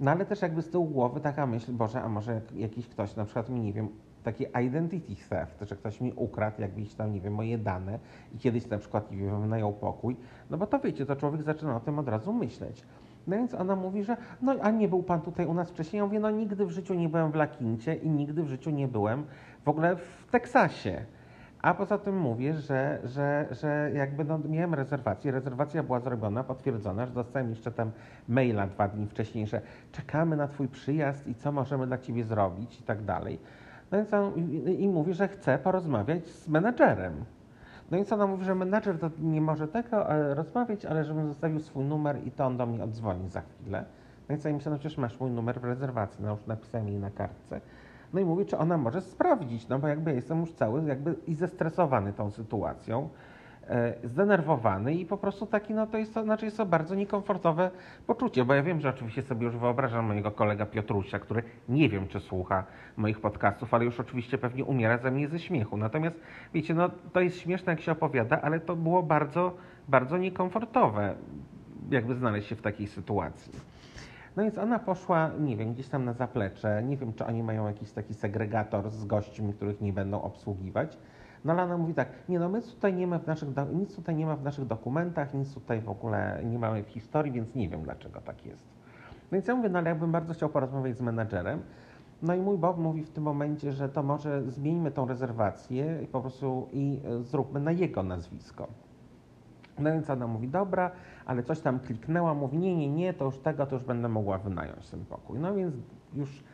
No 0.00 0.10
ale 0.10 0.26
też 0.26 0.42
jakby 0.42 0.62
z 0.62 0.70
tyłu 0.70 0.86
głowy 0.86 1.20
taka 1.20 1.46
myśl, 1.46 1.72
Boże, 1.72 2.02
a 2.02 2.08
może 2.08 2.40
jakiś 2.54 2.88
ktoś 2.88 3.16
na 3.16 3.24
przykład 3.24 3.48
mi, 3.48 3.60
nie 3.60 3.72
wiem, 3.72 3.88
taki 4.24 4.44
identity 4.66 5.16
theft, 5.28 5.64
że 5.68 5.76
ktoś 5.76 6.00
mi 6.00 6.12
ukradł 6.16 6.60
jakieś 6.60 6.94
tam, 6.94 7.12
nie 7.12 7.20
wiem, 7.20 7.34
moje 7.34 7.58
dane 7.58 7.98
i 8.34 8.38
kiedyś 8.38 8.66
na 8.66 8.78
przykład, 8.78 9.10
nie 9.10 9.16
wiem, 9.16 9.40
wynajął 9.40 9.72
pokój, 9.72 10.16
no 10.50 10.58
bo 10.58 10.66
to 10.66 10.78
wiecie, 10.78 11.06
to 11.06 11.16
człowiek 11.16 11.42
zaczyna 11.42 11.76
o 11.76 11.80
tym 11.80 11.98
od 11.98 12.08
razu 12.08 12.32
myśleć. 12.32 12.82
No 13.28 13.36
więc 13.36 13.54
ona 13.54 13.76
mówi, 13.76 14.04
że 14.04 14.16
no 14.42 14.54
a 14.62 14.70
nie 14.70 14.88
był 14.88 15.02
pan 15.02 15.20
tutaj 15.20 15.46
u 15.46 15.54
nas 15.54 15.70
wcześniej? 15.70 15.98
Ja 15.98 16.04
mówię, 16.04 16.20
no 16.20 16.30
nigdy 16.30 16.66
w 16.66 16.70
życiu 16.70 16.94
nie 16.94 17.08
byłem 17.08 17.32
w 17.32 17.34
Lakincie 17.34 17.94
i 17.94 18.10
nigdy 18.10 18.42
w 18.42 18.48
życiu 18.48 18.70
nie 18.70 18.88
byłem 18.88 19.24
w 19.64 19.68
ogóle 19.68 19.96
w 19.96 20.26
Teksasie. 20.30 21.04
A 21.62 21.74
poza 21.74 21.98
tym 21.98 22.18
mówię, 22.18 22.54
że, 22.54 22.98
że, 23.04 23.46
że 23.50 23.90
jakby 23.94 24.24
no, 24.24 24.38
miałem 24.48 24.74
rezerwację. 24.74 25.30
Rezerwacja 25.32 25.82
była 25.82 26.00
zrobiona, 26.00 26.44
potwierdzona, 26.44 27.06
że 27.06 27.12
dostałem 27.12 27.50
jeszcze 27.50 27.72
tam 27.72 27.90
maila 28.28 28.66
dwa 28.66 28.88
dni 28.88 29.06
wcześniej, 29.06 29.46
że 29.46 29.60
czekamy 29.92 30.36
na 30.36 30.48
Twój 30.48 30.68
przyjazd 30.68 31.26
i 31.26 31.34
co 31.34 31.52
możemy 31.52 31.86
dla 31.86 31.98
Ciebie 31.98 32.24
zrobić 32.24 32.80
i 32.80 32.82
tak 32.82 33.02
dalej. 33.02 33.38
No 33.90 33.98
więc 33.98 34.14
on, 34.14 34.32
i, 34.36 34.82
i 34.82 34.88
mówi, 34.88 35.14
że 35.14 35.28
chce 35.28 35.58
porozmawiać 35.58 36.26
z 36.26 36.48
menedżerem. 36.48 37.24
No 37.90 37.96
więc 37.96 38.12
ona 38.12 38.26
mówi, 38.26 38.44
że 38.44 38.54
menedżer 38.54 38.98
to 38.98 39.10
nie 39.18 39.40
może 39.40 39.68
tego 39.68 40.10
e, 40.10 40.34
rozmawiać, 40.34 40.84
ale 40.84 41.04
żebym 41.04 41.28
zostawił 41.28 41.60
swój 41.60 41.84
numer 41.84 42.26
i 42.26 42.30
to 42.30 42.46
on 42.46 42.56
do 42.56 42.66
mnie 42.66 42.84
odzwoni 42.84 43.28
za 43.28 43.40
chwilę. 43.40 43.84
No 44.28 44.32
więc 44.32 44.44
ja 44.44 44.52
myślę, 44.52 44.72
no 44.72 44.78
przecież 44.78 44.98
masz 44.98 45.20
mój 45.20 45.30
numer 45.30 45.60
w 45.60 45.64
rezerwacji, 45.64 46.24
no 46.24 46.30
już 46.30 46.46
napisałem 46.46 46.88
jej 46.88 46.98
na 46.98 47.10
kartce. 47.10 47.60
No 48.12 48.20
i 48.20 48.24
mówi, 48.24 48.46
czy 48.46 48.58
ona 48.58 48.78
może 48.78 49.00
sprawdzić, 49.00 49.68
no 49.68 49.78
bo 49.78 49.88
jakby 49.88 50.10
ja 50.10 50.16
jestem 50.16 50.40
już 50.40 50.52
cały 50.52 50.84
jakby 50.84 51.14
i 51.26 51.34
zestresowany 51.34 52.12
tą 52.12 52.30
sytuacją, 52.30 53.08
zdenerwowany 54.04 54.94
i 54.94 55.06
po 55.06 55.16
prostu 55.16 55.46
taki, 55.46 55.74
no 55.74 55.86
to 55.86 55.98
jest 55.98 56.14
to, 56.14 56.22
znaczy 56.22 56.44
jest 56.44 56.56
to 56.56 56.66
bardzo 56.66 56.94
niekomfortowe 56.94 57.70
poczucie, 58.06 58.44
bo 58.44 58.54
ja 58.54 58.62
wiem, 58.62 58.80
że 58.80 58.88
oczywiście 58.88 59.22
sobie 59.22 59.46
już 59.46 59.56
wyobrażam 59.56 60.04
mojego 60.04 60.30
kolega 60.30 60.66
Piotrusia, 60.66 61.18
który 61.18 61.42
nie 61.68 61.88
wiem, 61.88 62.08
czy 62.08 62.20
słucha 62.20 62.64
moich 62.96 63.20
podcastów, 63.20 63.74
ale 63.74 63.84
już 63.84 64.00
oczywiście 64.00 64.38
pewnie 64.38 64.64
umiera 64.64 64.98
ze 64.98 65.10
mnie 65.10 65.28
ze 65.28 65.38
śmiechu. 65.38 65.76
Natomiast 65.76 66.20
wiecie, 66.54 66.74
no 66.74 66.90
to 67.12 67.20
jest 67.20 67.40
śmieszne, 67.40 67.72
jak 67.72 67.80
się 67.80 67.92
opowiada, 67.92 68.40
ale 68.42 68.60
to 68.60 68.76
było 68.76 69.02
bardzo, 69.02 69.56
bardzo 69.88 70.18
niekomfortowe, 70.18 71.14
jakby 71.90 72.14
znaleźć 72.14 72.48
się 72.48 72.56
w 72.56 72.62
takiej 72.62 72.86
sytuacji. 72.86 73.52
No 74.36 74.42
więc 74.44 74.58
ona 74.58 74.78
poszła, 74.78 75.30
nie 75.40 75.56
wiem, 75.56 75.72
gdzieś 75.72 75.88
tam 75.88 76.04
na 76.04 76.12
zaplecze. 76.12 76.82
Nie 76.82 76.96
wiem, 76.96 77.12
czy 77.12 77.26
oni 77.26 77.42
mają 77.42 77.66
jakiś 77.66 77.92
taki 77.92 78.14
segregator 78.14 78.90
z 78.90 79.04
gośćmi, 79.04 79.52
których 79.54 79.80
nie 79.80 79.92
będą 79.92 80.22
obsługiwać. 80.22 80.98
No 81.48 81.54
ale 81.54 81.62
ona 81.62 81.78
mówi 81.78 81.94
tak, 81.94 82.08
nie 82.28 82.38
no, 82.38 82.48
my 82.48 82.62
tutaj 82.62 82.94
nie 82.94 83.06
ma 83.06 83.18
w 83.18 83.26
naszych, 83.26 83.48
nic 83.72 83.96
tutaj 83.96 84.14
nie 84.14 84.26
ma 84.26 84.36
w 84.36 84.42
naszych 84.42 84.66
dokumentach, 84.66 85.34
nic 85.34 85.54
tutaj 85.54 85.80
w 85.80 85.88
ogóle 85.88 86.40
nie 86.44 86.58
mamy 86.58 86.82
w 86.82 86.88
historii, 86.88 87.32
więc 87.32 87.54
nie 87.54 87.68
wiem, 87.68 87.82
dlaczego 87.82 88.20
tak 88.20 88.46
jest. 88.46 88.64
No 89.10 89.32
więc 89.32 89.46
ja 89.46 89.54
mówię, 89.54 89.68
no 89.68 89.78
ale 89.78 89.88
jakbym 89.88 90.12
bardzo 90.12 90.34
chciał 90.34 90.48
porozmawiać 90.48 90.96
z 90.96 91.00
menadżerem. 91.00 91.62
No 92.22 92.34
i 92.34 92.40
mój 92.40 92.58
Bob 92.58 92.78
mówi 92.78 93.04
w 93.04 93.10
tym 93.10 93.24
momencie, 93.24 93.72
że 93.72 93.88
to 93.88 94.02
może 94.02 94.50
zmieńmy 94.50 94.90
tą 94.90 95.06
rezerwację 95.06 96.02
i 96.02 96.06
po 96.06 96.20
prostu 96.20 96.68
i 96.72 97.00
e, 97.04 97.22
zróbmy 97.22 97.60
na 97.60 97.72
jego 97.72 98.02
nazwisko. 98.02 98.68
No 99.78 99.92
więc 99.92 100.10
ona 100.10 100.26
mówi, 100.26 100.48
dobra, 100.48 100.90
ale 101.26 101.42
coś 101.42 101.60
tam 101.60 101.80
kliknęła, 101.80 102.34
mówi, 102.34 102.58
nie, 102.58 102.76
nie, 102.76 102.88
nie, 102.88 103.14
to 103.14 103.24
już 103.24 103.38
tego, 103.38 103.66
to 103.66 103.74
już 103.74 103.84
będę 103.84 104.08
mogła 104.08 104.38
wynająć 104.38 104.90
ten 104.90 105.04
pokój. 105.04 105.38
No 105.38 105.54
więc 105.54 105.74
już, 106.14 106.44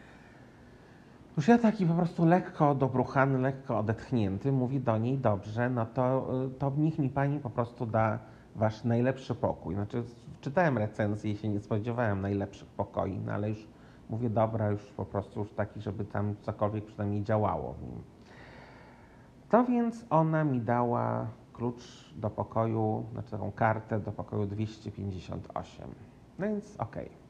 już 1.36 1.48
ja 1.48 1.58
taki 1.58 1.86
po 1.86 1.94
prostu 1.94 2.24
lekko 2.24 2.74
dobruchany, 2.74 3.38
lekko 3.38 3.78
odetchnięty, 3.78 4.52
mówi 4.52 4.80
do 4.80 4.98
niej, 4.98 5.18
dobrze, 5.18 5.70
no 5.70 5.86
to, 5.86 6.28
to 6.58 6.72
niech 6.76 6.98
mi 6.98 7.08
pani 7.08 7.40
po 7.40 7.50
prostu 7.50 7.86
da 7.86 8.18
wasz 8.56 8.84
najlepszy 8.84 9.34
pokój. 9.34 9.74
Znaczy, 9.74 10.04
czytałem 10.40 10.78
recenzję 10.78 11.32
i 11.32 11.36
się 11.36 11.48
nie 11.48 11.60
spodziewałem 11.60 12.20
najlepszych 12.20 12.68
pokoi, 12.68 13.18
no 13.18 13.32
ale 13.32 13.48
już 13.48 13.68
mówię, 14.10 14.30
dobra, 14.30 14.70
już 14.70 14.82
po 14.82 15.04
prostu 15.04 15.40
już 15.40 15.52
taki, 15.52 15.80
żeby 15.80 16.04
tam 16.04 16.34
cokolwiek 16.42 16.84
przynajmniej 16.84 17.22
działało 17.22 17.72
w 17.72 17.82
nim. 17.82 18.02
To 19.48 19.64
więc 19.64 20.04
ona 20.10 20.44
mi 20.44 20.60
dała 20.60 21.26
klucz 21.52 22.14
do 22.16 22.30
pokoju, 22.30 23.04
znaczy 23.12 23.30
taką 23.30 23.52
kartę 23.52 24.00
do 24.00 24.12
pokoju 24.12 24.46
258. 24.46 25.88
No 26.38 26.46
więc 26.46 26.76
okej. 26.76 27.06
Okay. 27.06 27.23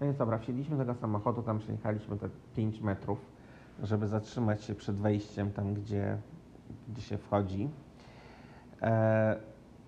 No 0.00 0.06
więc 0.06 0.18
dobra, 0.18 0.38
wsiedliśmy 0.38 0.76
do 0.76 0.82
tego 0.82 0.94
samochodu, 0.94 1.42
tam 1.42 1.58
przejechaliśmy 1.58 2.18
te 2.18 2.28
5 2.54 2.80
metrów, 2.80 3.18
żeby 3.82 4.06
zatrzymać 4.06 4.64
się 4.64 4.74
przed 4.74 4.96
wejściem 4.96 5.52
tam, 5.52 5.74
gdzie, 5.74 6.18
gdzie 6.88 7.02
się 7.02 7.18
wchodzi. 7.18 7.70
E, 8.82 9.36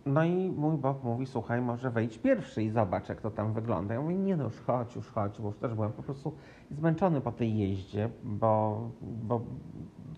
no 0.07 0.25
i 0.25 0.51
mój 0.51 0.77
Bob 0.77 1.05
mówi, 1.05 1.27
słuchaj, 1.27 1.61
może 1.61 1.91
wejdź 1.91 2.19
pierwszy 2.19 2.63
i 2.63 2.71
zobacz, 2.71 3.09
jak 3.09 3.21
to 3.21 3.31
tam 3.31 3.53
wygląda. 3.53 3.95
Ja 3.95 4.01
mówię, 4.01 4.19
nie 4.19 4.37
no, 4.37 4.45
już 4.45 4.61
chodź, 4.61 4.97
już 4.97 5.09
chodź, 5.09 5.41
bo 5.41 5.49
już 5.49 5.57
też 5.57 5.75
byłem 5.75 5.93
po 5.93 6.03
prostu 6.03 6.35
zmęczony 6.71 7.21
po 7.21 7.33
tej 7.33 7.59
jeździe, 7.59 8.11
bo, 8.25 8.81
bo 9.01 9.41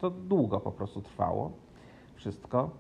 to 0.01 0.11
długo 0.11 0.61
po 0.61 0.73
prostu 0.73 1.03
trwało 1.03 1.53
wszystko. 2.15 2.71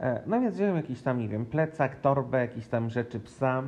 E, 0.00 0.22
no 0.26 0.40
więc 0.40 0.54
wziąłem 0.54 0.76
jakiś 0.76 1.02
tam, 1.02 1.18
nie 1.18 1.28
wiem, 1.28 1.46
plecak, 1.46 2.00
torbę, 2.00 2.40
jakieś 2.40 2.68
tam 2.68 2.90
rzeczy 2.90 3.20
psa. 3.20 3.62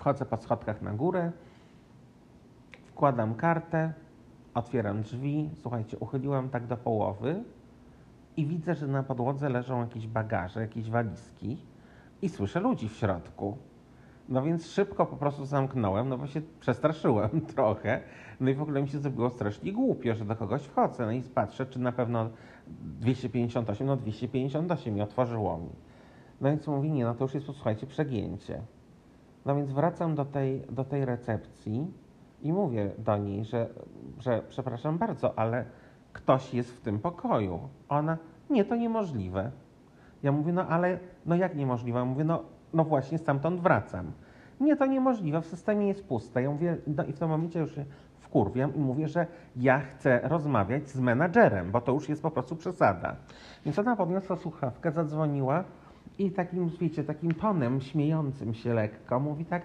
Wchodzę 0.00 0.26
po 0.26 0.36
schodkach 0.36 0.82
na 0.82 0.92
górę, 0.92 1.32
wkładam 2.86 3.34
kartę, 3.34 3.92
otwieram 4.54 5.02
drzwi. 5.02 5.50
Słuchajcie, 5.54 5.98
uchyliłem 5.98 6.50
tak 6.50 6.66
do 6.66 6.76
połowy 6.76 7.44
i 8.36 8.46
widzę, 8.46 8.74
że 8.74 8.86
na 8.86 9.02
podłodze 9.02 9.48
leżą 9.48 9.80
jakieś 9.80 10.06
bagaże, 10.06 10.60
jakieś 10.60 10.90
walizki 10.90 11.58
i 12.22 12.28
słyszę 12.28 12.60
ludzi 12.60 12.88
w 12.88 12.92
środku. 12.92 13.56
No 14.28 14.42
więc 14.42 14.66
szybko 14.66 15.06
po 15.06 15.16
prostu 15.16 15.44
zamknąłem, 15.44 16.08
no 16.08 16.18
bo 16.18 16.26
się 16.26 16.42
przestraszyłem 16.60 17.40
trochę. 17.54 18.00
No 18.40 18.50
i 18.50 18.54
w 18.54 18.62
ogóle 18.62 18.82
mi 18.82 18.88
się 18.88 18.98
zrobiło 18.98 19.30
strasznie 19.30 19.72
głupio, 19.72 20.14
że 20.14 20.24
do 20.24 20.36
kogoś 20.36 20.62
wchodzę. 20.62 21.06
No 21.06 21.12
i 21.12 21.22
patrzę, 21.22 21.66
czy 21.66 21.78
na 21.78 21.92
pewno 21.92 22.30
258, 22.82 23.86
no 23.86 23.96
258 23.96 24.98
i 24.98 25.00
otworzyło 25.00 25.58
mi. 25.58 25.70
No 26.40 26.48
więc 26.48 26.66
mówi, 26.66 26.90
nie, 26.90 27.04
no 27.04 27.14
to 27.14 27.24
już 27.24 27.34
jest, 27.34 27.46
posłuchajcie, 27.46 27.86
przegięcie. 27.86 28.62
No 29.46 29.56
więc 29.56 29.72
wracam 29.72 30.14
do 30.14 30.24
tej, 30.24 30.60
do 30.70 30.84
tej 30.84 31.04
recepcji 31.04 31.86
i 32.42 32.52
mówię 32.52 32.90
do 32.98 33.16
niej, 33.16 33.44
że, 33.44 33.68
że 34.18 34.42
przepraszam 34.48 34.98
bardzo, 34.98 35.38
ale 35.38 35.64
ktoś 36.12 36.54
jest 36.54 36.76
w 36.76 36.80
tym 36.80 36.98
pokoju. 36.98 37.60
Ona, 37.88 38.18
nie, 38.50 38.64
to 38.64 38.76
niemożliwe. 38.76 39.50
Ja 40.22 40.32
mówię, 40.32 40.52
no 40.52 40.66
ale, 40.66 40.98
no 41.26 41.36
jak 41.36 41.56
niemożliwe? 41.56 42.04
Mówię, 42.04 42.24
no, 42.24 42.42
no 42.72 42.84
właśnie 42.84 43.18
stamtąd 43.18 43.60
wracam. 43.60 44.12
Nie, 44.60 44.76
to 44.76 44.86
niemożliwe, 44.86 45.42
w 45.42 45.46
systemie 45.46 45.88
jest 45.88 46.08
puste. 46.08 46.42
Ja 46.42 46.50
mówię, 46.50 46.76
no 46.86 47.04
i 47.04 47.12
w 47.12 47.18
tym 47.18 47.28
momencie 47.28 47.60
już 47.60 47.74
się 47.74 47.84
wkurwiam 48.18 48.74
i 48.74 48.78
mówię, 48.78 49.08
że 49.08 49.26
ja 49.56 49.80
chcę 49.80 50.20
rozmawiać 50.22 50.88
z 50.88 51.00
menadżerem, 51.00 51.70
bo 51.70 51.80
to 51.80 51.92
już 51.92 52.08
jest 52.08 52.22
po 52.22 52.30
prostu 52.30 52.56
przesada. 52.56 53.16
Więc 53.64 53.78
ona 53.78 53.96
podniosła 53.96 54.36
słuchawkę, 54.36 54.92
zadzwoniła 54.92 55.64
i 56.20 56.30
takim, 56.30 56.70
wiecie, 56.80 57.04
takim 57.04 57.34
tonem 57.34 57.80
śmiejącym 57.80 58.54
się 58.54 58.74
lekko 58.74 59.20
mówi 59.20 59.44
tak, 59.44 59.62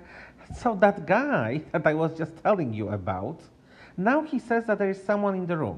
so 0.53 0.75
that 0.75 0.99
guy 0.99 1.59
that 1.71 1.93
I 1.93 1.95
was 1.95 2.19
just 2.19 2.43
telling 2.43 2.75
you 2.75 2.89
about, 2.89 3.49
now 3.97 4.25
he 4.31 4.39
says 4.39 4.65
that 4.65 4.77
there 4.77 4.91
is 4.91 5.03
someone 5.03 5.37
in 5.37 5.47
the 5.47 5.55
room. 5.55 5.77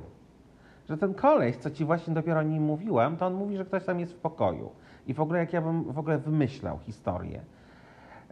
Że 0.90 0.98
ten 0.98 1.14
koleś, 1.14 1.58
co 1.58 1.72
ci 1.72 1.86
właśnie 1.86 2.14
dopiero 2.14 2.40
o 2.40 2.44
nim 2.44 2.64
mówiłam, 2.64 3.18
to 3.18 3.26
on 3.26 3.34
mówi, 3.34 3.58
że 3.58 3.66
ktoś 3.66 3.84
tam 3.84 4.00
jest 4.00 4.14
w 4.14 4.18
pokoju. 4.18 4.72
I 5.08 5.14
w 5.14 5.20
ogóle 5.20 5.40
jak 5.40 5.54
ja 5.54 5.62
bym 5.62 5.84
w 5.84 6.00
ogóle 6.00 6.18
wymyślał 6.18 6.80
historię. 6.80 7.42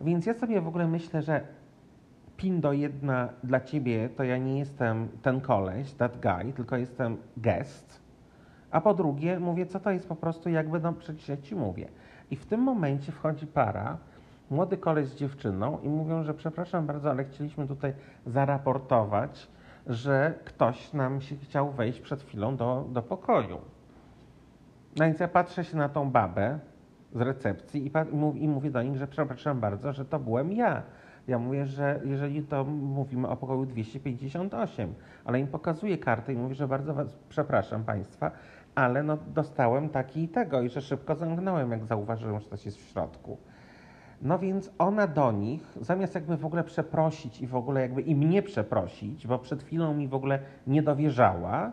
Więc 0.01 0.25
ja 0.25 0.33
sobie 0.33 0.61
w 0.61 0.67
ogóle 0.67 0.87
myślę, 0.87 1.21
że 1.21 1.41
Pindo 2.37 2.73
jedna 2.73 3.29
dla 3.43 3.59
ciebie 3.59 4.09
to 4.09 4.23
ja 4.23 4.37
nie 4.37 4.59
jestem 4.59 5.07
ten 5.21 5.41
koleś, 5.41 5.93
that 5.93 6.21
guy, 6.21 6.53
tylko 6.53 6.77
jestem 6.77 7.17
guest. 7.37 8.01
A 8.71 8.81
po 8.81 8.93
drugie 8.93 9.39
mówię, 9.39 9.65
co 9.65 9.79
to 9.79 9.91
jest 9.91 10.07
po 10.07 10.15
prostu 10.15 10.49
jakby, 10.49 10.79
no 10.79 10.93
przecież 10.93 11.29
ja 11.29 11.37
ci 11.37 11.55
mówię. 11.55 11.87
I 12.31 12.35
w 12.35 12.45
tym 12.45 12.59
momencie 12.59 13.11
wchodzi 13.11 13.47
para, 13.47 13.97
młody 14.49 14.77
koleś 14.77 15.07
z 15.07 15.15
dziewczyną 15.15 15.79
i 15.79 15.89
mówią, 15.89 16.23
że 16.23 16.33
przepraszam 16.33 16.85
bardzo, 16.85 17.09
ale 17.09 17.23
chcieliśmy 17.23 17.67
tutaj 17.67 17.93
zaraportować, 18.25 19.47
że 19.87 20.33
ktoś 20.45 20.93
nam 20.93 21.21
się 21.21 21.35
chciał 21.35 21.71
wejść 21.71 21.99
przed 21.99 22.23
chwilą 22.23 22.55
do, 22.55 22.85
do 22.89 23.01
pokoju. 23.01 23.57
No 24.95 25.05
więc 25.05 25.19
ja 25.19 25.27
patrzę 25.27 25.63
się 25.63 25.77
na 25.77 25.89
tą 25.89 26.11
babę 26.11 26.59
z 27.13 27.21
recepcji 27.21 27.87
i, 27.87 27.91
i 28.43 28.47
mówię 28.47 28.71
do 28.71 28.83
nich, 28.83 28.97
że 28.97 29.07
przepraszam 29.07 29.59
bardzo, 29.59 29.93
że 29.93 30.05
to 30.05 30.19
byłem 30.19 30.51
ja. 30.51 30.83
Ja 31.27 31.39
mówię, 31.39 31.65
że 31.65 32.01
jeżeli 32.05 32.43
to 32.43 32.63
mówimy 32.63 33.27
o 33.27 33.37
pokoju 33.37 33.65
258, 33.65 34.93
ale 35.25 35.39
im 35.39 35.47
pokazuję 35.47 35.97
kartę 35.97 36.33
i 36.33 36.37
mówię, 36.37 36.55
że 36.55 36.67
bardzo 36.67 36.93
was 36.93 37.17
przepraszam 37.29 37.83
Państwa, 37.83 38.31
ale 38.75 39.03
no 39.03 39.17
dostałem 39.33 39.89
taki 39.89 40.23
i 40.23 40.27
tego 40.27 40.61
i 40.61 40.69
że 40.69 40.81
szybko 40.81 41.15
zamknąłem, 41.15 41.71
jak 41.71 41.85
zauważyłem, 41.85 42.39
że 42.39 42.49
coś 42.49 42.65
jest 42.65 42.77
w 42.77 42.89
środku. 42.89 43.37
No 44.21 44.39
więc 44.39 44.71
ona 44.77 45.07
do 45.07 45.31
nich, 45.31 45.77
zamiast 45.81 46.15
jakby 46.15 46.37
w 46.37 46.45
ogóle 46.45 46.63
przeprosić 46.63 47.41
i 47.41 47.47
w 47.47 47.55
ogóle 47.55 47.81
jakby 47.81 48.01
i 48.01 48.15
mnie 48.15 48.41
przeprosić, 48.41 49.27
bo 49.27 49.39
przed 49.39 49.63
chwilą 49.63 49.93
mi 49.93 50.07
w 50.07 50.13
ogóle 50.13 50.39
nie 50.67 50.83
dowierzała, 50.83 51.71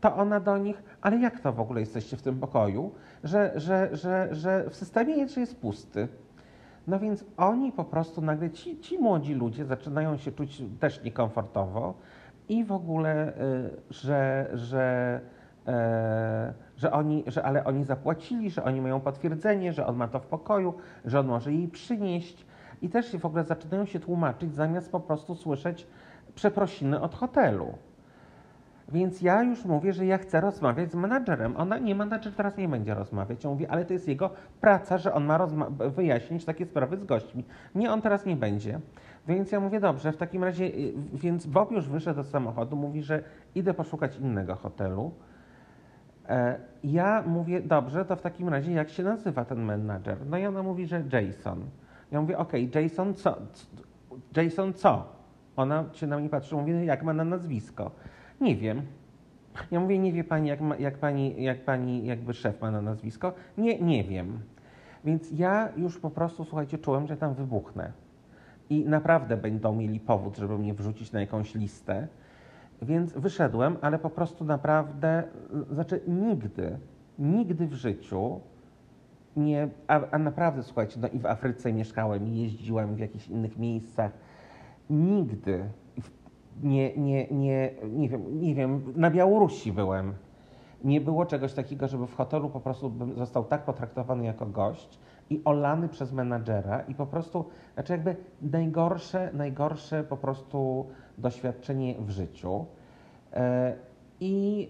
to 0.00 0.16
ona 0.16 0.40
do 0.40 0.58
nich, 0.58 0.82
ale 1.00 1.18
jak 1.18 1.40
to 1.40 1.52
w 1.52 1.60
ogóle 1.60 1.80
jesteście 1.80 2.16
w 2.16 2.22
tym 2.22 2.40
pokoju, 2.40 2.92
że, 3.24 3.52
że, 3.56 3.96
że, 3.96 4.28
że 4.34 4.70
w 4.70 4.76
systemie 4.76 5.16
jest, 5.16 5.36
jest 5.36 5.60
pusty. 5.60 6.08
No 6.86 6.98
więc 6.98 7.24
oni 7.36 7.72
po 7.72 7.84
prostu 7.84 8.22
nagle, 8.22 8.50
ci, 8.50 8.80
ci 8.80 8.98
młodzi 8.98 9.34
ludzie 9.34 9.64
zaczynają 9.64 10.16
się 10.16 10.32
czuć 10.32 10.62
też 10.80 11.02
niekomfortowo 11.04 11.94
i 12.48 12.64
w 12.64 12.72
ogóle, 12.72 13.28
y, 13.28 13.70
że, 13.90 14.50
że, 14.54 15.20
że 16.76 16.92
oni, 16.92 17.24
że 17.26 17.42
ale 17.42 17.64
oni 17.64 17.84
zapłacili, 17.84 18.50
że 18.50 18.64
oni 18.64 18.80
mają 18.80 19.00
potwierdzenie, 19.00 19.72
że 19.72 19.86
on 19.86 19.96
ma 19.96 20.08
to 20.08 20.20
w 20.20 20.26
pokoju, 20.26 20.74
że 21.04 21.20
on 21.20 21.26
może 21.26 21.52
jej 21.52 21.68
przynieść 21.68 22.46
i 22.82 22.88
też 22.88 23.16
w 23.16 23.26
ogóle 23.26 23.44
zaczynają 23.44 23.86
się 23.86 24.00
tłumaczyć 24.00 24.54
zamiast 24.54 24.92
po 24.92 25.00
prostu 25.00 25.34
słyszeć 25.34 25.86
przeprosiny 26.34 27.00
od 27.00 27.14
hotelu. 27.14 27.74
Więc 28.88 29.22
ja 29.22 29.42
już 29.42 29.64
mówię, 29.64 29.92
że 29.92 30.06
ja 30.06 30.18
chcę 30.18 30.40
rozmawiać 30.40 30.92
z 30.92 30.94
menadżerem. 30.94 31.56
Ona 31.56 31.78
nie, 31.78 31.94
menadżer 31.94 32.32
teraz 32.32 32.56
nie 32.56 32.68
będzie 32.68 32.94
rozmawiać. 32.94 33.44
Ja 33.44 33.50
mówię, 33.50 33.70
ale 33.70 33.84
to 33.84 33.92
jest 33.92 34.08
jego 34.08 34.30
praca, 34.60 34.98
że 34.98 35.12
on 35.12 35.24
ma 35.24 35.46
wyjaśnić 35.70 36.44
takie 36.44 36.66
sprawy 36.66 36.96
z 36.96 37.04
gośćmi. 37.04 37.44
Nie, 37.74 37.92
on 37.92 38.02
teraz 38.02 38.26
nie 38.26 38.36
będzie. 38.36 38.80
Więc 39.28 39.52
ja 39.52 39.60
mówię, 39.60 39.80
dobrze, 39.80 40.12
w 40.12 40.16
takim 40.16 40.44
razie, 40.44 40.64
y, 40.64 40.92
więc 41.12 41.46
Bob 41.46 41.72
już 41.72 41.88
wyszedł 41.88 42.16
do 42.16 42.24
samochodu, 42.24 42.76
mówi, 42.76 43.02
że 43.02 43.22
idę 43.54 43.74
poszukać 43.74 44.16
innego 44.16 44.54
hotelu. 44.54 45.12
E, 46.28 46.58
ja 46.84 47.22
mówię, 47.26 47.60
dobrze, 47.60 48.04
to 48.04 48.16
w 48.16 48.22
takim 48.22 48.48
razie 48.48 48.72
jak 48.72 48.90
się 48.90 49.02
nazywa 49.02 49.44
ten 49.44 49.64
menadżer? 49.64 50.18
No 50.26 50.38
i 50.38 50.46
ona 50.46 50.62
mówi, 50.62 50.86
że 50.86 51.02
Jason. 51.12 51.64
Ja 52.12 52.20
mówię, 52.20 52.38
okej, 52.38 52.68
okay, 52.68 52.82
Jason 52.82 53.14
co? 53.14 53.36
Jason 54.36 54.72
co? 54.72 55.08
Ona 55.56 55.84
się 55.92 56.06
na 56.06 56.18
mnie 56.18 56.28
patrzy, 56.28 56.54
mówi, 56.54 56.86
jak 56.86 57.02
ma 57.02 57.12
na 57.12 57.24
nazwisko. 57.24 57.90
Nie 58.40 58.56
wiem. 58.56 58.82
Ja 59.70 59.80
mówię, 59.80 59.98
nie 59.98 60.12
wie 60.12 60.24
pani, 60.24 60.48
jak, 60.48 60.60
ma, 60.60 60.76
jak, 60.76 60.98
pani, 60.98 61.42
jak 61.42 61.64
pani 61.64 62.06
jakby 62.06 62.34
szef 62.34 62.60
ma 62.60 62.70
na 62.70 62.82
nazwisko? 62.82 63.32
Nie, 63.58 63.78
nie 63.80 64.04
wiem. 64.04 64.38
Więc 65.04 65.30
ja 65.32 65.68
już 65.76 65.98
po 65.98 66.10
prostu, 66.10 66.44
słuchajcie, 66.44 66.78
czułem, 66.78 67.06
że 67.06 67.16
tam 67.16 67.34
wybuchnę. 67.34 67.92
I 68.70 68.84
naprawdę 68.84 69.36
będą 69.36 69.76
mieli 69.76 70.00
powód, 70.00 70.36
żeby 70.36 70.58
mnie 70.58 70.74
wrzucić 70.74 71.12
na 71.12 71.20
jakąś 71.20 71.54
listę. 71.54 72.08
Więc 72.82 73.12
wyszedłem, 73.12 73.76
ale 73.80 73.98
po 73.98 74.10
prostu 74.10 74.44
naprawdę, 74.44 75.24
znaczy 75.70 76.00
nigdy, 76.08 76.78
nigdy 77.18 77.66
w 77.66 77.72
życiu 77.72 78.40
nie, 79.36 79.68
a, 79.88 80.00
a 80.10 80.18
naprawdę, 80.18 80.62
słuchajcie, 80.62 81.00
no 81.00 81.08
i 81.08 81.18
w 81.18 81.26
Afryce 81.26 81.72
mieszkałem, 81.72 82.28
i 82.28 82.42
jeździłem 82.42 82.94
w 82.94 82.98
jakichś 82.98 83.28
innych 83.28 83.58
miejscach. 83.58 84.12
Nigdy 84.90 85.64
nie, 86.62 86.96
nie, 86.96 87.26
nie, 87.30 87.70
nie, 87.92 88.08
wiem, 88.08 88.40
nie 88.40 88.54
wiem, 88.54 88.92
na 88.96 89.10
Białorusi 89.10 89.72
byłem. 89.72 90.14
Nie 90.84 91.00
było 91.00 91.26
czegoś 91.26 91.52
takiego, 91.52 91.88
żeby 91.88 92.06
w 92.06 92.14
hotelu 92.14 92.50
po 92.50 92.60
prostu 92.60 92.92
został 93.16 93.44
tak 93.44 93.64
potraktowany 93.64 94.24
jako 94.24 94.46
gość 94.46 94.98
i 95.30 95.42
olany 95.44 95.88
przez 95.88 96.12
menadżera 96.12 96.80
i 96.80 96.94
po 96.94 97.06
prostu, 97.06 97.44
znaczy 97.74 97.92
jakby 97.92 98.16
najgorsze, 98.42 99.30
najgorsze 99.32 100.04
po 100.04 100.16
prostu 100.16 100.86
doświadczenie 101.18 101.94
w 101.98 102.10
życiu. 102.10 102.66
E, 103.32 103.74
I, 104.20 104.68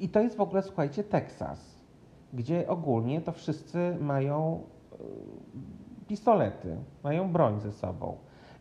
I 0.00 0.08
to 0.08 0.20
jest 0.20 0.36
w 0.36 0.40
ogóle, 0.40 0.62
słuchajcie, 0.62 1.04
Teksas, 1.04 1.80
gdzie 2.32 2.68
ogólnie 2.68 3.20
to 3.20 3.32
wszyscy 3.32 3.96
mają 4.00 4.62
e, 4.92 4.96
pistolety, 6.08 6.76
mają 7.04 7.32
broń 7.32 7.60
ze 7.60 7.72
sobą. 7.72 8.16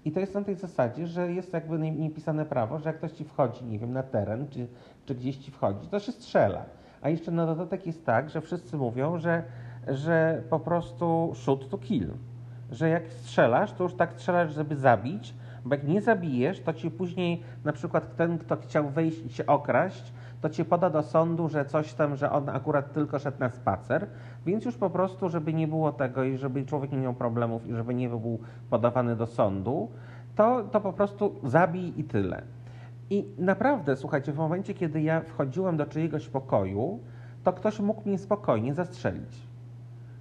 I 0.06 0.12
to 0.12 0.20
jest 0.20 0.34
na 0.34 0.42
tej 0.42 0.56
zasadzie, 0.56 1.08
że 1.08 1.32
jest 1.32 1.54
jakby 1.54 1.80
niepisane 1.80 2.46
prawo, 2.46 2.80
że 2.80 2.90
jak 2.90 2.98
ktoś 2.98 3.12
ci 3.12 3.26
wchodzi, 3.26 3.66
nie 3.66 3.80
wiem, 3.80 3.94
na 3.94 4.04
teren, 4.04 4.48
czy, 4.50 4.68
czy 5.06 5.16
gdzieś 5.16 5.38
ci 5.38 5.52
wchodzi, 5.52 5.88
to 5.88 6.00
się 6.00 6.12
strzela. 6.12 6.66
A 7.02 7.10
jeszcze 7.10 7.32
na 7.32 7.46
dodatek 7.46 7.88
jest 7.88 8.06
tak, 8.06 8.30
że 8.30 8.42
wszyscy 8.42 8.78
mówią, 8.78 9.18
że, 9.18 9.44
że 9.88 10.44
po 10.50 10.60
prostu 10.60 11.32
shoot 11.36 11.70
to 11.70 11.78
kill. 11.78 12.08
Że 12.72 12.90
jak 12.90 13.08
strzelasz, 13.08 13.74
to 13.74 13.84
już 13.84 13.94
tak 13.94 14.14
strzelasz, 14.14 14.54
żeby 14.54 14.76
zabić, 14.76 15.34
bo 15.70 15.76
jak 15.76 15.88
nie 15.88 16.02
zabijesz, 16.02 16.62
to 16.62 16.74
ci 16.74 16.92
później 16.92 17.42
na 17.66 17.74
przykład 17.74 18.16
ten, 18.16 18.38
kto 18.38 18.58
chciał 18.58 18.90
wejść 18.90 19.26
i 19.26 19.30
się 19.30 19.46
okraść, 19.46 20.14
to 20.42 20.50
cię 20.50 20.66
poda 20.66 20.90
do 20.90 21.04
sądu, 21.04 21.50
że 21.50 21.66
coś 21.66 21.94
tam, 21.94 22.16
że 22.16 22.32
on 22.32 22.50
akurat 22.50 22.94
tylko 22.94 23.20
szedł 23.20 23.40
na 23.40 23.50
spacer, 23.50 24.08
więc 24.46 24.66
już 24.66 24.78
po 24.78 24.90
prostu, 24.90 25.30
żeby 25.30 25.54
nie 25.54 25.68
było 25.68 25.92
tego 25.92 26.24
i 26.24 26.38
żeby 26.38 26.66
człowiek 26.66 26.92
nie 26.92 26.98
miał 26.98 27.14
problemów 27.14 27.68
i 27.68 27.74
żeby 27.74 27.94
nie 27.94 28.10
był 28.10 28.40
podawany 28.70 29.16
do 29.16 29.26
sądu, 29.26 29.92
to, 30.36 30.64
to 30.64 30.82
po 30.82 30.94
prostu 30.94 31.36
zabij 31.44 31.94
i 32.00 32.04
tyle. 32.04 32.42
I 33.10 33.26
naprawdę, 33.38 33.96
słuchajcie, 33.96 34.32
w 34.32 34.38
momencie, 34.38 34.74
kiedy 34.74 35.02
ja 35.02 35.22
wchodziłem 35.22 35.78
do 35.78 35.86
czyjegoś 35.86 36.28
pokoju, 36.28 37.00
to 37.44 37.54
ktoś 37.54 37.80
mógł 37.80 38.10
mnie 38.10 38.18
spokojnie 38.18 38.74
zastrzelić. 38.74 39.49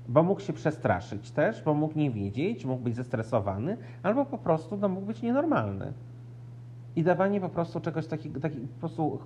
Bo 0.09 0.23
mógł 0.23 0.40
się 0.40 0.53
przestraszyć 0.53 1.31
też, 1.31 1.62
bo 1.62 1.75
mógł 1.75 1.99
nie 1.99 2.11
wiedzieć, 2.11 2.64
mógł 2.64 2.83
być 2.83 2.97
zestresowany, 2.97 3.77
albo 4.03 4.25
po 4.25 4.38
prostu 4.38 4.77
no, 4.77 4.88
mógł 4.88 5.07
być 5.07 5.23
nienormalny. 5.23 5.92
I 6.97 7.03
dawanie 7.03 7.40
po 7.40 7.49
prostu 7.49 7.81
czegoś 7.81 8.07
takiego, 8.07 8.40
taki, 8.40 8.59
po 8.59 8.81
prostu 8.81 9.18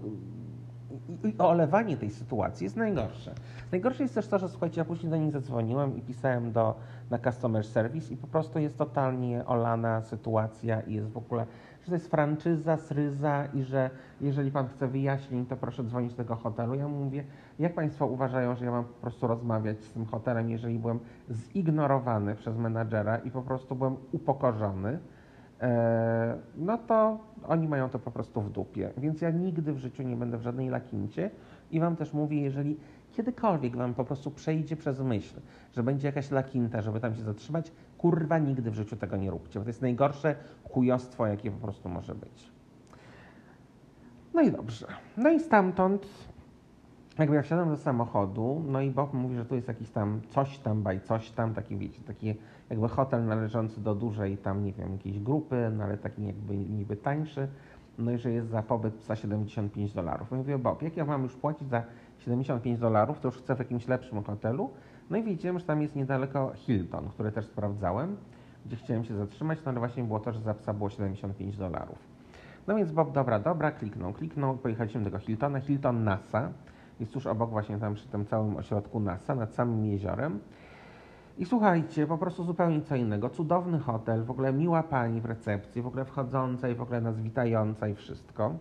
i 1.24 1.38
olewanie 1.38 1.96
tej 1.96 2.10
sytuacji 2.10 2.64
jest 2.64 2.76
najgorsze. 2.76 3.34
Najgorsze 3.72 4.02
jest 4.02 4.14
też 4.14 4.26
to, 4.26 4.38
że 4.38 4.48
słuchajcie, 4.48 4.80
ja 4.80 4.84
później 4.84 5.10
do 5.10 5.16
nich 5.16 5.32
zadzwoniłem 5.32 5.96
i 5.96 6.00
pisałem 6.00 6.52
do, 6.52 6.74
na 7.10 7.18
customer 7.18 7.66
service 7.66 8.14
i 8.14 8.16
po 8.16 8.26
prostu 8.26 8.58
jest 8.58 8.78
totalnie 8.78 9.46
olana 9.46 10.02
sytuacja 10.02 10.80
i 10.80 10.94
jest 10.94 11.08
w 11.08 11.16
ogóle, 11.16 11.46
że 11.82 11.86
to 11.86 11.94
jest 11.94 12.10
franczyza, 12.10 12.76
sryza 12.76 13.46
i 13.54 13.62
że 13.62 13.90
jeżeli 14.20 14.50
pan 14.50 14.68
chce 14.68 14.88
wyjaśnień, 14.88 15.46
to 15.46 15.56
proszę 15.56 15.84
dzwonić 15.84 16.10
do 16.12 16.16
tego 16.16 16.36
hotelu. 16.36 16.74
Ja 16.74 16.88
mówię, 16.88 17.24
jak 17.58 17.74
państwo 17.74 18.06
uważają, 18.06 18.56
że 18.56 18.64
ja 18.64 18.70
mam 18.70 18.84
po 18.84 19.00
prostu 19.00 19.26
rozmawiać 19.26 19.84
z 19.84 19.90
tym 19.90 20.06
hotelem, 20.06 20.50
jeżeli 20.50 20.78
byłem 20.78 20.98
zignorowany 21.30 22.34
przez 22.34 22.56
menadżera 22.56 23.18
i 23.18 23.30
po 23.30 23.42
prostu 23.42 23.74
byłem 23.74 23.96
upokorzony, 24.12 24.98
e, 25.60 26.36
no 26.56 26.78
to 26.78 27.18
oni 27.48 27.68
mają 27.68 27.88
to 27.88 27.98
po 27.98 28.10
prostu 28.10 28.40
w 28.40 28.50
dupie. 28.50 28.90
Więc 28.96 29.20
ja 29.20 29.30
nigdy 29.30 29.72
w 29.72 29.78
życiu 29.78 30.02
nie 30.02 30.16
będę 30.16 30.38
w 30.38 30.42
żadnej 30.42 30.68
lakincie 30.68 31.30
i 31.70 31.80
Wam 31.80 31.96
też 31.96 32.12
mówię, 32.12 32.40
jeżeli 32.40 32.76
kiedykolwiek 33.12 33.76
Wam 33.76 33.94
po 33.94 34.04
prostu 34.04 34.30
przejdzie 34.30 34.76
przez 34.76 35.00
myśl, 35.00 35.40
że 35.72 35.82
będzie 35.82 36.08
jakaś 36.08 36.30
lakinta, 36.30 36.82
żeby 36.82 37.00
tam 37.00 37.14
się 37.14 37.22
zatrzymać, 37.22 37.72
kurwa, 38.02 38.38
nigdy 38.38 38.70
w 38.70 38.74
życiu 38.74 38.96
tego 38.96 39.16
nie 39.16 39.30
róbcie, 39.30 39.58
bo 39.58 39.64
to 39.64 39.68
jest 39.68 39.82
najgorsze 39.82 40.34
chujostwo, 40.70 41.26
jakie 41.26 41.50
po 41.50 41.58
prostu 41.58 41.88
może 41.88 42.14
być. 42.14 42.52
No 44.34 44.42
i 44.42 44.52
dobrze. 44.52 44.86
No 45.16 45.30
i 45.30 45.40
stamtąd 45.40 46.06
jakby 47.18 47.36
ja 47.36 47.42
wsiadam 47.42 47.68
do 47.68 47.76
samochodu, 47.76 48.62
no 48.66 48.80
i 48.80 48.90
Bob 48.90 49.14
mówi, 49.14 49.36
że 49.36 49.44
tu 49.44 49.54
jest 49.54 49.68
jakiś 49.68 49.90
tam 49.90 50.20
coś 50.28 50.58
tam, 50.58 50.82
baj 50.82 51.00
coś 51.00 51.30
tam, 51.30 51.54
taki 51.54 51.76
wiecie, 51.76 52.02
taki 52.06 52.34
jakby 52.70 52.88
hotel 52.88 53.24
należący 53.24 53.80
do 53.80 53.94
dużej 53.94 54.38
tam, 54.38 54.64
nie 54.64 54.72
wiem, 54.72 54.92
jakiejś 54.92 55.18
grupy, 55.18 55.70
no 55.76 55.84
ale 55.84 55.98
taki 55.98 56.26
jakby 56.26 56.56
niby 56.56 56.96
tańszy, 56.96 57.48
no 57.98 58.12
i 58.12 58.18
że 58.18 58.30
jest 58.30 58.48
za 58.48 58.62
pobyt 58.62 59.02
za 59.04 59.16
75 59.16 59.92
dolarów. 59.92 60.30
Ja 60.30 60.36
mówię, 60.36 60.58
Bob, 60.58 60.82
jak 60.82 60.96
ja 60.96 61.04
mam 61.04 61.22
już 61.22 61.36
płacić 61.36 61.68
za 61.68 61.82
75 62.18 62.78
dolarów, 62.78 63.20
to 63.20 63.28
już 63.28 63.38
chcę 63.38 63.56
w 63.56 63.58
jakimś 63.58 63.88
lepszym 63.88 64.22
hotelu. 64.22 64.70
No 65.12 65.18
i 65.18 65.22
widzimy, 65.22 65.60
że 65.60 65.66
tam 65.66 65.82
jest 65.82 65.96
niedaleko 65.96 66.52
Hilton, 66.54 67.08
który 67.08 67.32
też 67.32 67.46
sprawdzałem, 67.46 68.16
gdzie 68.66 68.76
chciałem 68.76 69.04
się 69.04 69.14
zatrzymać, 69.14 69.58
no 69.64 69.70
ale 69.70 69.78
właśnie 69.78 70.04
było 70.04 70.20
to, 70.20 70.32
że 70.32 70.40
za 70.40 70.54
psa 70.54 70.74
było 70.74 70.90
75 70.90 71.56
dolarów. 71.56 71.98
No 72.66 72.76
więc 72.76 72.92
Bob, 72.92 73.12
dobra, 73.12 73.38
dobra, 73.38 73.70
kliknął, 73.70 74.12
kliknął, 74.12 74.56
pojechaliśmy 74.56 75.00
do 75.00 75.04
tego 75.04 75.18
Hiltona, 75.18 75.60
Hilton 75.60 76.04
NASA, 76.04 76.52
jest 77.00 77.12
tuż 77.12 77.26
obok 77.26 77.50
właśnie 77.50 77.78
tam 77.78 77.94
przy 77.94 78.08
tym 78.08 78.26
całym 78.26 78.56
ośrodku 78.56 79.00
NASA, 79.00 79.34
nad 79.34 79.54
samym 79.54 79.86
jeziorem. 79.86 80.40
I 81.38 81.44
słuchajcie, 81.44 82.06
po 82.06 82.18
prostu 82.18 82.44
zupełnie 82.44 82.80
co 82.80 82.96
innego. 82.96 83.30
Cudowny 83.30 83.78
hotel, 83.78 84.24
w 84.24 84.30
ogóle 84.30 84.52
miła 84.52 84.82
pani 84.82 85.20
w 85.20 85.24
recepcji, 85.24 85.82
w 85.82 85.86
ogóle 85.86 86.04
wchodząca 86.04 86.68
i 86.68 86.74
w 86.74 86.82
ogóle 86.82 87.00
nas 87.00 87.20
witająca 87.20 87.88
i 87.88 87.94
wszystko. 87.94 88.54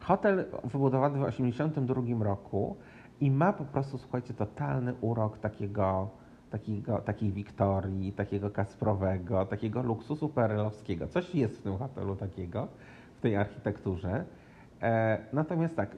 Hotel 0.00 0.44
wybudowany 0.64 1.18
w 1.18 1.24
1982 1.26 2.24
roku 2.24 2.76
i 3.20 3.30
ma 3.30 3.52
po 3.52 3.64
prostu, 3.64 3.98
słuchajcie, 3.98 4.34
totalny 4.34 4.94
urok 5.00 5.38
takiego, 5.38 6.08
takiego, 6.50 6.98
takiej 6.98 7.32
Wiktorii, 7.32 8.12
takiego 8.12 8.50
Kasprowego, 8.50 9.46
takiego 9.46 9.82
luksusu 9.82 10.28
perelowskiego. 10.28 11.06
Coś 11.06 11.34
jest 11.34 11.58
w 11.58 11.62
tym 11.62 11.78
hotelu 11.78 12.16
takiego, 12.16 12.68
w 13.16 13.20
tej 13.20 13.36
architekturze. 13.36 14.24
E, 14.82 15.18
natomiast 15.32 15.76
tak, 15.76 15.96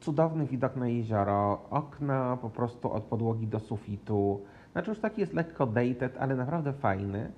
cudowny 0.00 0.46
widok 0.46 0.76
na 0.76 0.88
jezioro, 0.88 1.62
okna 1.70 2.38
po 2.42 2.50
prostu 2.50 2.92
od 2.92 3.04
podłogi 3.04 3.46
do 3.46 3.60
sufitu. 3.60 4.40
Znaczy 4.72 4.90
już 4.90 5.00
taki 5.00 5.20
jest 5.20 5.32
lekko 5.32 5.66
dated, 5.66 6.16
ale 6.18 6.36
naprawdę 6.36 6.72
fajny. 6.72 7.32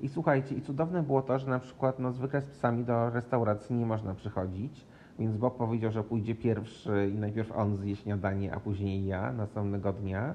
I 0.00 0.08
słuchajcie, 0.08 0.54
i 0.54 0.62
cudowne 0.62 1.02
było 1.02 1.22
to, 1.22 1.38
że 1.38 1.50
na 1.50 1.58
przykład 1.58 1.98
no, 1.98 2.12
zwykle 2.12 2.40
z 2.40 2.48
psami 2.48 2.84
do 2.84 3.10
restauracji 3.10 3.76
nie 3.76 3.86
można 3.86 4.14
przychodzić, 4.14 4.86
więc 5.18 5.36
Bob 5.36 5.56
powiedział, 5.56 5.92
że 5.92 6.04
pójdzie 6.04 6.34
pierwszy 6.34 7.10
i 7.14 7.18
najpierw 7.18 7.52
on 7.52 7.76
zje 7.76 7.96
śniadanie, 7.96 8.54
a 8.54 8.60
później 8.60 9.06
ja 9.06 9.32
następnego 9.32 9.92
dnia. 9.92 10.34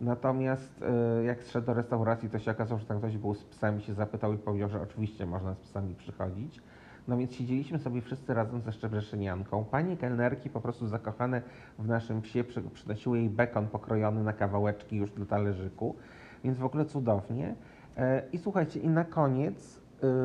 Natomiast 0.00 0.82
y, 1.20 1.24
jak 1.24 1.42
zszedł 1.42 1.66
do 1.66 1.74
restauracji, 1.74 2.30
to 2.30 2.38
się 2.38 2.50
okazało, 2.50 2.80
że 2.80 2.86
tam 2.86 2.98
ktoś 2.98 3.16
był 3.16 3.34
z 3.34 3.44
psami, 3.44 3.82
się 3.82 3.94
zapytał 3.94 4.32
i 4.32 4.38
powiedział, 4.38 4.68
że 4.68 4.82
oczywiście 4.82 5.26
można 5.26 5.54
z 5.54 5.60
psami 5.60 5.94
przychodzić. 5.94 6.60
No 7.08 7.16
więc 7.16 7.32
siedzieliśmy 7.34 7.78
sobie 7.78 8.00
wszyscy 8.00 8.34
razem 8.34 8.60
ze 8.60 8.72
Szczebrzeszynianką. 8.72 9.64
Panie 9.64 9.96
kelnerki 9.96 10.50
po 10.50 10.60
prostu 10.60 10.86
zakochane 10.86 11.42
w 11.78 11.88
naszym 11.88 12.22
psie 12.22 12.44
przynosiły 12.74 13.18
jej 13.18 13.30
bekon 13.30 13.68
pokrojony 13.68 14.24
na 14.24 14.32
kawałeczki 14.32 14.96
już 14.96 15.10
do 15.10 15.26
talerzyku, 15.26 15.96
więc 16.44 16.58
w 16.58 16.64
ogóle 16.64 16.84
cudownie. 16.84 17.54
E, 17.96 18.22
I 18.32 18.38
słuchajcie, 18.38 18.80
i 18.80 18.88
na 18.88 19.04
koniec 19.04 19.80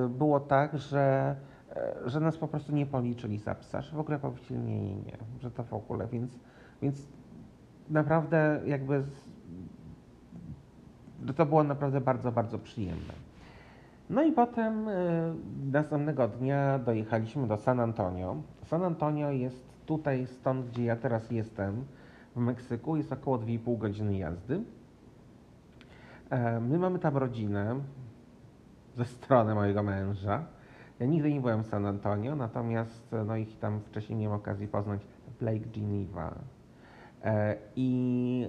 y, 0.06 0.10
było 0.10 0.39
tak, 0.39 0.78
że, 0.78 1.36
e, 1.39 1.53
że 2.05 2.19
nas 2.19 2.38
po 2.38 2.47
prostu 2.47 2.75
nie 2.75 2.86
policzyli 2.86 3.38
za 3.38 3.55
psa, 3.55 3.81
że 3.81 3.95
w 3.95 3.99
ogóle 3.99 4.19
powiedzieli 4.19 4.59
nie, 4.59 4.81
nie, 4.81 4.95
nie, 4.95 5.17
że 5.41 5.51
to 5.51 5.63
w 5.63 5.73
ogóle, 5.73 6.07
więc, 6.07 6.39
więc 6.81 7.07
naprawdę 7.89 8.62
jakby 8.65 9.03
to 11.36 11.45
było 11.45 11.63
naprawdę 11.63 12.01
bardzo, 12.01 12.31
bardzo 12.31 12.59
przyjemne. 12.59 13.13
No 14.09 14.23
i 14.23 14.31
potem 14.31 14.88
y, 14.88 15.33
następnego 15.71 16.27
dnia 16.27 16.79
dojechaliśmy 16.79 17.47
do 17.47 17.57
San 17.57 17.79
Antonio. 17.79 18.36
San 18.65 18.83
Antonio 18.83 19.31
jest 19.31 19.86
tutaj, 19.86 20.27
stąd 20.27 20.69
gdzie 20.69 20.83
ja 20.83 20.95
teraz 20.95 21.31
jestem, 21.31 21.86
w 22.36 22.39
Meksyku, 22.39 22.95
jest 22.95 23.13
około 23.13 23.38
2,5 23.38 23.77
godziny 23.77 24.17
jazdy. 24.17 24.63
E, 26.29 26.59
my 26.59 26.79
mamy 26.79 26.99
tam 26.99 27.17
rodzinę 27.17 27.79
ze 28.95 29.05
strony 29.05 29.55
mojego 29.55 29.83
męża. 29.83 30.45
Ja 30.99 31.06
nigdy 31.06 31.34
nie 31.34 31.41
byłem 31.41 31.63
w 31.63 31.67
San 31.67 31.86
Antonio, 31.86 32.36
natomiast 32.36 33.15
no 33.25 33.36
ich 33.36 33.60
tam 33.60 33.79
wcześniej 33.82 34.19
miałem 34.19 34.39
okazji 34.39 34.67
poznać 34.67 35.01
Blake 35.39 35.65
Geneva. 35.75 36.36
E, 37.23 37.56
I, 37.75 38.47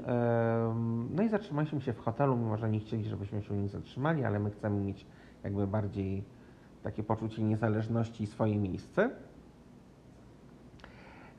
no 1.11 1.23
i 1.23 1.29
zatrzymaliśmy 1.29 1.81
się 1.81 1.93
w 1.93 1.99
hotelu, 1.99 2.37
mimo 2.37 2.57
że 2.57 2.71
nie 2.71 2.81
chcieli, 2.81 3.05
żebyśmy 3.05 3.43
się 3.43 3.57
nie 3.57 3.69
zatrzymali, 3.69 4.25
ale 4.25 4.39
my 4.39 4.51
chcemy 4.51 4.81
mieć 4.81 5.07
jakby 5.45 5.67
bardziej 5.67 6.25
takie 6.83 7.03
poczucie 7.03 7.43
niezależności 7.43 8.25
i 8.25 8.27
swoje 8.27 8.59
miejsce. 8.59 9.11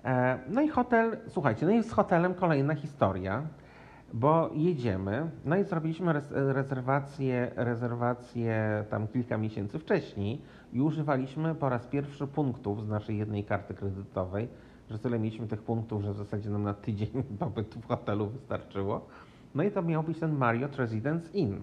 E, 0.06 0.40
no 0.50 0.62
i 0.62 0.68
hotel, 0.68 1.18
słuchajcie, 1.28 1.66
no 1.66 1.72
i 1.72 1.84
z 1.84 1.92
hotelem 1.92 2.34
kolejna 2.34 2.76
historia, 2.76 3.44
bo 4.14 4.50
jedziemy, 4.54 5.30
no 5.46 5.58
i 5.58 5.64
zrobiliśmy 5.64 6.14
rezerwację, 6.32 7.52
rezerwację 7.56 8.86
tam 8.90 9.08
kilka 9.08 9.38
miesięcy 9.38 9.80
wcześniej 9.80 10.42
i 10.74 10.82
używaliśmy 10.82 11.56
po 11.56 11.70
raz 11.70 11.88
pierwszy 11.88 12.28
punktów 12.28 12.86
z 12.86 12.88
naszej 12.88 13.18
jednej 13.18 13.44
karty 13.44 13.74
kredytowej, 13.74 14.48
że 14.90 15.00
tyle 15.00 15.20
mieliśmy 15.20 15.48
tych 15.48 15.62
punktów, 15.62 16.04
że 16.04 16.14
w 16.14 16.18
zasadzie 16.18 16.50
nam 16.50 16.64
na 16.64 16.74
tydzień 16.74 17.24
pobytu 17.40 17.80
w 17.80 17.88
hotelu 17.88 18.28
wystarczyło. 18.28 19.08
No 19.56 19.64
i 19.64 19.72
to 19.72 19.82
miał 19.82 20.04
być 20.04 20.20
ten 20.20 20.38
Marriott 20.38 20.76
Residence 20.76 21.32
Inn. 21.34 21.62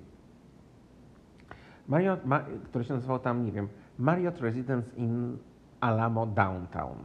Marriott, 1.89 2.27
ma, 2.27 2.45
który 2.65 2.85
się 2.85 2.95
nazywał 2.95 3.19
tam, 3.19 3.45
nie 3.45 3.53
wiem, 3.53 3.69
Marriott 3.99 4.41
Residence 4.41 4.97
in 4.97 5.39
Alamo 5.81 6.27
Downtown. 6.27 6.97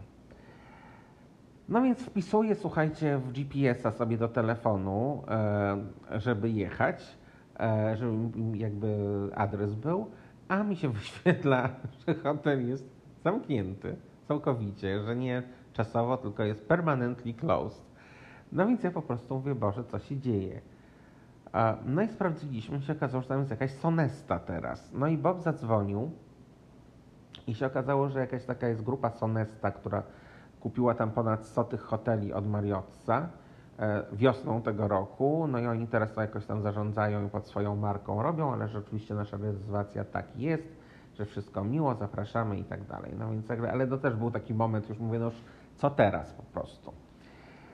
No 1.70 1.82
więc 1.82 2.00
wpisuję, 2.02 2.56
słuchajcie, 2.56 3.18
w 3.18 3.32
GPS-a 3.32 3.92
sobie 3.92 4.18
do 4.18 4.28
telefonu, 4.28 5.24
e, 5.28 6.20
żeby 6.20 6.50
jechać, 6.50 7.18
e, 7.60 7.98
żeby 7.98 8.58
jakby 8.58 8.98
adres 9.36 9.76
był, 9.76 10.12
a 10.48 10.64
mi 10.64 10.76
się 10.76 10.90
wyświetla, 10.94 11.70
że 12.08 12.14
hotel 12.14 12.68
jest 12.68 12.90
zamknięty 13.24 13.96
całkowicie, 14.28 15.04
że 15.04 15.16
nie 15.16 15.44
czasowo, 15.74 16.18
tylko 16.18 16.44
jest 16.44 16.68
permanently 16.68 17.34
closed. 17.34 17.86
No 18.52 18.68
więc 18.68 18.84
ja 18.84 18.92
po 18.92 19.02
prostu 19.02 19.36
mówię, 19.36 19.56
Boże, 19.56 19.84
co 19.84 20.00
się 20.00 20.18
dzieje? 20.18 20.62
No 21.86 22.02
i 22.02 22.08
sprawdziliśmy, 22.08 22.82
się 22.82 22.94
okazało, 22.94 23.22
że 23.22 23.28
tam 23.30 23.40
jest 23.40 23.52
jakaś 23.52 23.72
Sonesta 23.72 24.40
teraz. 24.40 24.92
No 24.94 25.08
i 25.08 25.18
Bob 25.18 25.42
zadzwonił 25.42 26.12
i 27.48 27.56
się 27.56 27.66
okazało, 27.66 28.10
że 28.10 28.20
jakaś 28.20 28.46
taka 28.46 28.68
jest 28.68 28.84
grupa 28.84 29.10
Sonesta, 29.10 29.72
która 29.72 30.04
kupiła 30.60 30.94
tam 30.94 31.12
ponad 31.12 31.46
100 31.46 31.64
tych 31.64 31.82
hoteli 31.82 32.34
od 32.34 32.48
Mariotta 32.48 33.30
e, 33.80 34.04
wiosną 34.14 34.62
tego 34.62 34.88
roku. 34.88 35.48
No 35.48 35.60
i 35.60 35.68
oni 35.68 35.88
teraz 35.88 36.14
to 36.14 36.22
jakoś 36.22 36.46
tam 36.46 36.62
zarządzają 36.62 37.26
i 37.26 37.30
pod 37.30 37.48
swoją 37.48 37.76
marką 37.76 38.24
robią, 38.24 38.54
ale 38.54 38.68
rzeczywiście 38.68 39.16
nasza 39.16 39.38
rezerwacja 39.38 40.04
tak 40.04 40.40
jest, 40.40 40.76
że 41.18 41.26
wszystko 41.26 41.64
miło, 41.64 41.96
zapraszamy 41.96 42.58
i 42.58 42.64
tak 42.64 42.84
dalej. 42.84 43.14
No 43.20 43.32
więc, 43.32 43.52
ale 43.72 43.88
to 43.88 43.98
też 43.98 44.16
był 44.16 44.32
taki 44.32 44.54
moment, 44.54 44.90
już 44.90 45.00
mówię, 45.00 45.20
no 45.20 45.26
już 45.26 45.44
co 45.76 45.90
teraz 45.90 46.34
po 46.34 46.44
prostu. 46.44 46.94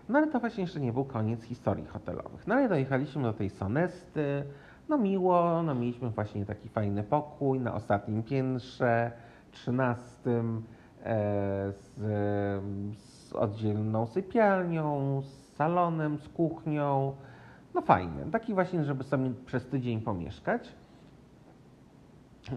No 0.10 0.20
ale 0.20 0.28
to 0.28 0.40
właśnie 0.40 0.64
jeszcze 0.64 0.80
nie 0.80 0.94
był 0.94 1.06
koniec 1.06 1.44
historii 1.44 1.86
hotelowych. 1.86 2.48
No 2.48 2.56
ale 2.56 2.70
dojechaliśmy 2.70 3.24
do 3.24 3.34
tej 3.34 3.50
Sonesty, 3.50 4.44
no 4.90 4.98
miło, 4.98 5.64
no 5.64 5.76
mieliśmy 5.76 6.10
właśnie 6.10 6.46
taki 6.46 6.70
fajny 6.70 7.04
pokój 7.04 7.60
na 7.60 7.74
ostatnim 7.74 8.24
piętrze, 8.24 9.12
trzynastym, 9.52 10.64
z, 11.04 11.96
z 12.98 13.34
oddzielną 13.34 14.08
sypialnią, 14.08 15.22
z 15.22 15.56
salonem, 15.56 16.18
z 16.18 16.30
kuchnią, 16.30 17.16
no 17.74 17.82
fajny, 17.82 18.32
taki 18.32 18.54
właśnie, 18.54 18.84
żeby 18.84 19.04
sobie 19.04 19.32
przez 19.46 19.68
tydzień 19.68 20.02
pomieszkać. 20.02 20.76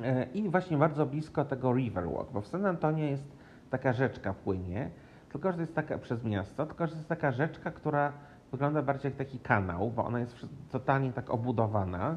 E, 0.02 0.26
I 0.34 0.48
właśnie 0.48 0.76
bardzo 0.76 1.06
blisko 1.06 1.44
tego 1.44 1.72
Riverwalk, 1.72 2.32
bo 2.32 2.40
w 2.40 2.46
San 2.46 2.66
Antonio 2.66 3.04
jest 3.04 3.24
taka 3.70 3.92
rzeczka 3.92 4.34
płynie, 4.34 4.90
tylko 5.32 5.50
że 5.50 5.54
to 5.54 5.60
jest 5.60 5.74
taka 5.74 5.98
przez 5.98 6.24
miasto, 6.24 6.66
tylko 6.66 6.86
że 6.86 6.92
to 6.92 6.98
jest 6.98 7.08
taka 7.08 7.32
rzeczka, 7.32 7.70
która 7.70 8.12
wygląda 8.52 8.82
bardziej 8.82 9.10
jak 9.10 9.18
taki 9.18 9.38
kanał, 9.38 9.90
bo 9.90 10.04
ona 10.04 10.20
jest 10.20 10.46
totalnie 10.70 11.12
tak 11.12 11.30
obudowana 11.30 12.16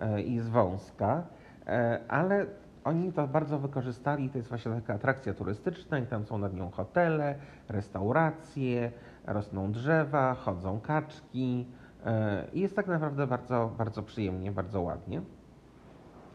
e, 0.00 0.22
i 0.22 0.34
jest 0.34 0.50
wąska, 0.50 1.22
e, 1.66 2.00
ale 2.08 2.46
oni 2.84 3.12
to 3.12 3.28
bardzo 3.28 3.58
wykorzystali, 3.58 4.30
to 4.30 4.38
jest 4.38 4.48
właśnie 4.48 4.72
taka 4.72 4.94
atrakcja 4.94 5.34
turystyczna 5.34 5.98
i 5.98 6.06
tam 6.06 6.24
są 6.24 6.38
nad 6.38 6.54
nią 6.54 6.70
hotele, 6.70 7.34
restauracje, 7.68 8.92
rosną 9.26 9.72
drzewa, 9.72 10.34
chodzą 10.34 10.80
kaczki 10.80 11.66
e, 12.06 12.46
i 12.52 12.60
jest 12.60 12.76
tak 12.76 12.86
naprawdę 12.86 13.26
bardzo, 13.26 13.72
bardzo 13.78 14.02
przyjemnie, 14.02 14.52
bardzo 14.52 14.82
ładnie. 14.82 15.22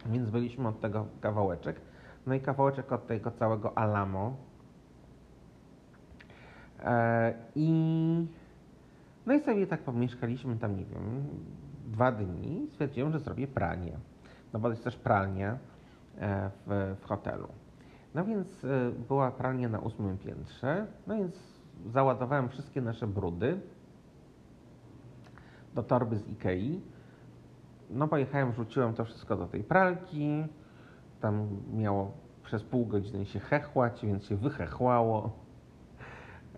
Więc 0.06 0.30
byliśmy 0.30 0.68
od 0.68 0.80
tego 0.80 1.06
kawałeczek. 1.20 1.80
No 2.26 2.34
i 2.34 2.40
kawałeczek 2.40 2.92
od 2.92 3.06
tego 3.06 3.30
całego 3.30 3.78
Alamo, 3.78 4.36
E, 6.84 7.34
I 7.54 7.70
no 9.26 9.34
i 9.34 9.40
sobie 9.40 9.66
tak 9.66 9.80
pomieszkaliśmy 9.80 10.56
tam, 10.56 10.76
nie 10.76 10.84
wiem, 10.84 11.24
dwa 11.86 12.12
dni. 12.12 12.66
Stwierdziłem, 12.70 13.12
że 13.12 13.18
zrobię 13.18 13.46
pranie. 13.46 13.98
No 14.52 14.60
bo 14.60 14.70
jest 14.70 14.84
też 14.84 14.96
pralnia 14.96 15.58
w, 16.66 16.96
w 17.00 17.04
hotelu. 17.04 17.48
No 18.14 18.24
więc 18.24 18.64
e, 18.64 18.92
była 19.08 19.30
pralnia 19.30 19.68
na 19.68 19.78
ósmym 19.78 20.18
piętrze, 20.18 20.86
no 21.06 21.16
więc 21.16 21.62
załadowałem 21.86 22.48
wszystkie 22.48 22.80
nasze 22.80 23.06
brudy 23.06 23.60
do 25.74 25.82
torby 25.82 26.16
z 26.16 26.28
Ikei. 26.28 26.80
No 27.90 28.08
pojechałem, 28.08 28.52
wrzuciłem 28.52 28.94
to 28.94 29.04
wszystko 29.04 29.36
do 29.36 29.46
tej 29.46 29.64
pralki. 29.64 30.44
Tam 31.20 31.48
miało 31.72 32.12
przez 32.44 32.62
pół 32.62 32.86
godziny 32.86 33.26
się 33.26 33.40
hechłać, 33.40 34.06
więc 34.06 34.24
się 34.24 34.36
wychechłało. 34.36 35.30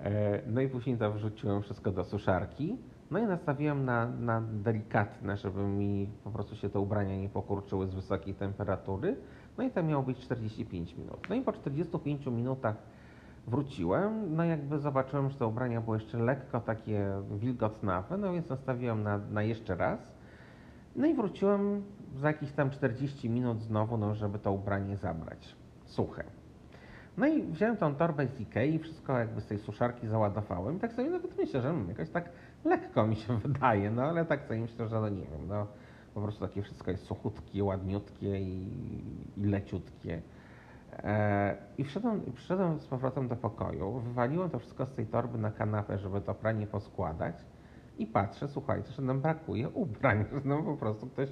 E, 0.01 0.43
no 0.47 0.61
i 0.61 0.69
później 0.69 0.99
to 0.99 1.13
wrzuciłem 1.13 1.63
wszystko 1.63 1.93
do 1.93 2.05
suszarki. 2.05 2.79
No 3.11 3.19
i 3.19 3.23
nastawiłem 3.27 3.85
na, 3.85 4.07
na 4.07 4.41
delikatne, 4.41 5.37
żeby 5.37 5.63
mi 5.63 6.09
po 6.25 6.31
prostu 6.31 6.57
się 6.57 6.69
te 6.69 6.81
ubrania 6.81 7.17
nie 7.17 7.29
pokurczyły 7.29 7.87
z 7.87 7.95
wysokiej 7.95 8.35
temperatury. 8.35 9.17
No 9.59 9.65
i 9.65 9.71
to 9.71 9.83
miało 9.83 10.03
być 10.03 10.19
45 10.19 10.97
minut. 10.97 11.29
No 11.29 11.35
i 11.35 11.41
po 11.41 11.53
45 11.53 12.27
minutach 12.27 12.77
wróciłem, 13.47 14.37
no 14.37 14.45
jakby 14.45 14.79
zobaczyłem, 14.79 15.31
że 15.31 15.39
te 15.39 15.47
ubrania 15.47 15.81
były 15.81 15.97
jeszcze 15.97 16.19
lekko 16.19 16.61
takie 16.61 17.07
wilgotnawe, 17.31 18.17
no 18.17 18.33
więc 18.33 18.49
nastawiłem 18.49 19.03
na, 19.03 19.19
na 19.19 19.43
jeszcze 19.43 19.75
raz. 19.75 20.01
No 20.97 21.07
i 21.07 21.15
wróciłem 21.15 21.83
za 22.17 22.29
jakieś 22.29 22.53
tam 22.53 22.71
40 22.71 23.31
minut 23.31 23.63
znowu, 23.63 23.97
no 23.97 24.15
żeby 24.15 24.39
to 24.39 24.53
ubranie 24.53 24.97
zabrać. 24.97 25.57
Suche. 25.85 26.25
No 27.17 27.27
i 27.27 27.43
wziąłem 27.43 27.77
tą 27.77 27.95
torbę 27.95 28.27
z 28.27 28.41
Ikei 28.41 28.79
wszystko 28.79 29.19
jakby 29.19 29.41
z 29.41 29.47
tej 29.47 29.59
suszarki 29.59 30.09
załadowałem. 30.09 30.79
Tak 30.79 30.93
sobie 30.93 31.11
nawet 31.11 31.39
myślę, 31.39 31.61
że 31.61 31.69
hmm, 31.69 31.89
jakoś 31.89 32.11
tak 32.11 32.31
lekko 32.65 33.07
mi 33.07 33.17
się 33.17 33.39
wydaje, 33.49 33.91
no 33.91 34.03
ale 34.03 34.25
tak 34.25 34.43
sobie 34.43 34.61
myślę, 34.61 34.89
że 34.89 35.01
no 35.01 35.09
nie 35.09 35.23
wiem, 35.23 35.49
no 35.49 35.67
po 36.19 36.23
prostu 36.25 36.47
takie 36.47 36.63
wszystko 36.63 36.91
jest 36.91 37.05
suchutkie, 37.05 37.65
ładniutkie 37.65 38.41
i, 38.41 38.73
i 39.37 39.45
leciutkie. 39.45 40.23
E, 40.93 41.57
I 41.79 41.85
wszedłem, 41.85 42.33
przyszedłem 42.35 42.81
z 42.81 42.87
powrotem 42.87 43.29
do 43.29 43.37
pokoju, 43.37 44.01
wywaliłem 44.01 44.51
to 44.51 44.59
wszystko 44.59 44.87
z 44.87 44.95
tej 44.95 45.07
torby 45.07 45.39
na 45.39 45.51
kanapę, 45.51 45.99
żeby 45.99 46.21
to 46.21 46.35
pranie 46.35 46.67
poskładać 46.67 47.35
i 47.99 48.07
patrzę, 48.07 48.49
słuchajcie, 48.49 48.93
że 48.93 49.03
nam 49.03 49.21
brakuje 49.21 49.69
ubrań, 49.69 50.25
że 50.33 50.41
no 50.45 50.63
po 50.63 50.77
prostu 50.77 51.07
ktoś, 51.07 51.29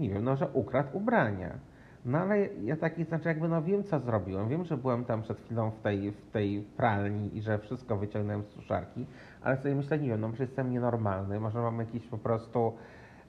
nie 0.00 0.10
wiem, 0.10 0.24
no 0.24 0.36
że 0.36 0.48
ukradł 0.48 0.96
ubrania. 0.96 1.58
No 2.04 2.18
ale 2.18 2.46
ja 2.46 2.76
taki, 2.76 3.04
znaczy 3.04 3.28
jakby 3.28 3.48
no 3.48 3.62
wiem 3.62 3.84
co 3.84 4.00
zrobiłem, 4.00 4.48
wiem, 4.48 4.64
że 4.64 4.76
byłem 4.76 5.04
tam 5.04 5.22
przed 5.22 5.40
chwilą 5.40 5.70
w 5.70 5.80
tej, 5.80 6.10
w 6.10 6.30
tej 6.30 6.62
pralni 6.76 7.36
i 7.36 7.42
że 7.42 7.58
wszystko 7.58 7.96
wyciągnąłem 7.96 8.44
z 8.44 8.48
suszarki, 8.48 9.06
ale 9.42 9.56
sobie 9.56 9.74
myślę, 9.74 9.98
nie 9.98 10.08
wiem, 10.08 10.20
no 10.20 10.28
może 10.28 10.44
jestem 10.44 10.70
nienormalny, 10.70 11.40
może 11.40 11.58
mam 11.58 11.78
jakieś 11.78 12.06
po 12.06 12.18
prostu 12.18 12.72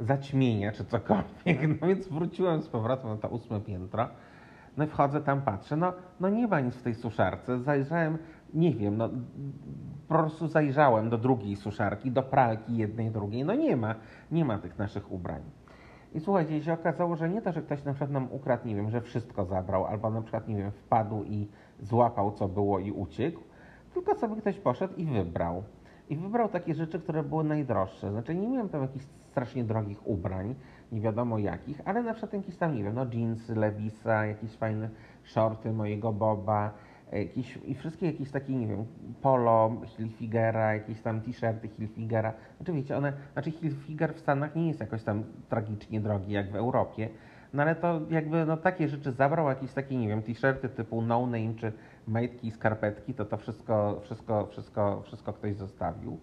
zaćmienie 0.01 0.71
czy 0.71 0.85
cokolwiek, 0.85 1.61
no 1.81 1.87
więc 1.87 2.07
wróciłem 2.07 2.61
z 2.61 2.67
powrotem 2.67 3.09
na 3.09 3.17
to 3.17 3.27
ósme 3.27 3.61
piętro, 3.61 4.07
no 4.77 4.83
i 4.83 4.87
wchodzę 4.87 5.21
tam, 5.21 5.41
patrzę, 5.41 5.75
no, 5.75 5.93
no 6.19 6.29
nie 6.29 6.47
ma 6.47 6.59
nic 6.59 6.75
w 6.75 6.81
tej 6.81 6.95
suszarce, 6.95 7.59
zajrzałem, 7.59 8.17
nie 8.53 8.73
wiem, 8.73 8.97
no 8.97 9.09
po 10.07 10.13
prostu 10.13 10.47
zajrzałem 10.47 11.09
do 11.09 11.17
drugiej 11.17 11.55
suszarki, 11.55 12.11
do 12.11 12.23
pralki 12.23 12.77
jednej, 12.77 13.11
drugiej, 13.11 13.45
no 13.45 13.53
nie 13.53 13.77
ma, 13.77 13.95
nie 14.31 14.45
ma 14.45 14.57
tych 14.57 14.77
naszych 14.77 15.11
ubrań. 15.11 15.41
I 16.13 16.19
słuchajcie, 16.19 16.63
się 16.63 16.73
okazało, 16.73 17.15
że 17.15 17.29
nie 17.29 17.41
to, 17.41 17.51
że 17.51 17.61
ktoś 17.61 17.83
na 17.83 17.91
przykład 17.91 18.11
nam 18.11 18.27
ukradł, 18.31 18.67
nie 18.67 18.75
wiem, 18.75 18.89
że 18.89 19.01
wszystko 19.01 19.45
zabrał, 19.45 19.85
albo 19.85 20.09
na 20.09 20.21
przykład, 20.21 20.47
nie 20.47 20.55
wiem, 20.55 20.71
wpadł 20.71 21.23
i 21.23 21.47
złapał 21.79 22.31
co 22.31 22.47
było 22.47 22.79
i 22.79 22.91
uciekł, 22.91 23.41
tylko 23.93 24.15
sobie 24.15 24.35
ktoś 24.35 24.59
poszedł 24.59 24.95
i 24.95 25.05
wybrał. 25.05 25.63
I 26.11 26.17
wybrał 26.17 26.49
takie 26.49 26.75
rzeczy, 26.75 26.99
które 26.99 27.23
były 27.23 27.43
najdroższe. 27.43 28.11
Znaczy 28.11 28.35
nie 28.35 28.47
miałem 28.47 28.69
tam 28.69 28.81
jakichś 28.81 29.05
strasznie 29.31 29.63
drogich 29.63 30.07
ubrań, 30.07 30.55
nie 30.91 31.01
wiadomo 31.01 31.37
jakich, 31.37 31.81
ale 31.85 32.03
na 32.03 32.13
przykład 32.13 32.33
jakieś 32.33 32.57
tam, 32.57 32.75
nie 32.75 32.83
wiem, 32.83 32.95
no 32.95 33.05
jeansy 33.13 33.55
Levisa, 33.55 34.25
jakieś 34.25 34.51
fajne 34.51 34.89
shorty 35.23 35.73
mojego 35.73 36.13
Boba, 36.13 36.73
jakieś, 37.11 37.59
i 37.65 37.75
wszystkie 37.75 38.05
jakieś 38.05 38.31
takie, 38.31 38.55
nie 38.55 38.67
wiem, 38.67 38.85
polo 39.21 39.81
Hilfigera, 39.85 40.73
jakieś 40.73 41.01
tam 41.01 41.21
t-shirty 41.21 41.67
Hilfigera. 41.67 42.33
Znaczy 42.57 42.73
wiecie, 42.73 42.97
one, 42.97 43.13
znaczy 43.33 43.51
Hilfiger 43.51 44.13
w 44.13 44.19
Stanach 44.19 44.55
nie 44.55 44.67
jest 44.67 44.79
jakoś 44.79 45.03
tam 45.03 45.23
tragicznie 45.49 46.01
drogi 46.01 46.33
jak 46.33 46.51
w 46.51 46.55
Europie, 46.55 47.09
no 47.53 47.63
ale 47.63 47.75
to 47.75 48.01
jakby 48.09 48.45
no 48.45 48.57
takie 48.57 48.87
rzeczy 48.87 49.11
zabrał, 49.11 49.49
jakieś 49.49 49.73
takie, 49.73 49.97
nie 49.97 50.07
wiem, 50.07 50.21
t-shirty 50.21 50.69
typu 50.69 51.01
no 51.01 51.25
name 51.25 51.53
czy 51.55 51.73
majtki 52.07 52.47
i 52.47 52.51
skarpetki, 52.51 53.13
to 53.13 53.25
to 53.25 53.37
wszystko, 53.37 53.99
wszystko, 54.03 54.47
wszystko, 54.47 55.01
wszystko 55.01 55.33
ktoś 55.33 55.55
zostawił. 55.55 56.19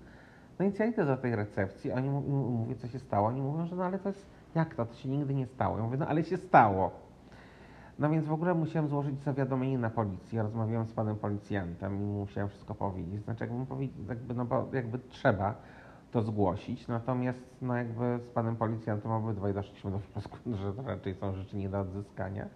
No 0.58 0.66
i 0.66 0.72
ja 0.78 0.86
idę 0.86 1.06
do 1.06 1.16
tej 1.16 1.36
recepcji, 1.36 1.92
oni 1.92 2.10
mówią, 2.10 2.74
co 2.74 2.88
się 2.88 2.98
stało, 2.98 3.28
oni 3.28 3.42
mówią, 3.42 3.66
że 3.66 3.76
no 3.76 3.84
ale 3.84 3.98
to 3.98 4.08
jest, 4.08 4.26
jak 4.54 4.74
to, 4.74 4.86
to 4.86 4.94
się 4.94 5.08
nigdy 5.08 5.34
nie 5.34 5.46
stało. 5.46 5.76
Ja 5.76 5.84
mówię, 5.84 5.96
no 5.96 6.06
ale 6.06 6.24
się 6.24 6.36
stało. 6.36 6.90
No 7.98 8.10
więc 8.10 8.26
w 8.26 8.32
ogóle 8.32 8.54
musiałem 8.54 8.88
złożyć 8.88 9.22
zawiadomienie 9.22 9.78
na 9.78 9.90
policję. 9.90 10.42
Rozmawiałem 10.42 10.86
z 10.86 10.92
panem 10.92 11.16
policjantem 11.16 11.96
i 11.96 12.04
musiałem 12.04 12.48
wszystko 12.48 12.74
powiedzieć. 12.74 13.22
Znaczy, 13.22 13.44
jakbym 13.44 13.66
powiedział, 13.66 14.04
jakby, 14.08 14.34
no 14.34 14.44
bo 14.44 14.68
jakby 14.72 14.98
trzeba 14.98 15.54
to 16.10 16.22
zgłosić. 16.22 16.88
Natomiast 16.88 17.38
no 17.62 17.76
jakby 17.76 18.18
z 18.18 18.28
panem 18.28 18.56
policjantem 18.56 19.10
obydwaj 19.10 19.54
doszliśmy 19.54 19.90
do 19.90 19.98
wniosku, 19.98 20.36
że 20.62 20.72
to 20.72 20.82
raczej 20.82 21.14
są 21.14 21.34
rzeczy 21.34 21.56
nie 21.56 21.68
do 21.68 21.80
odzyskania. 21.80 22.48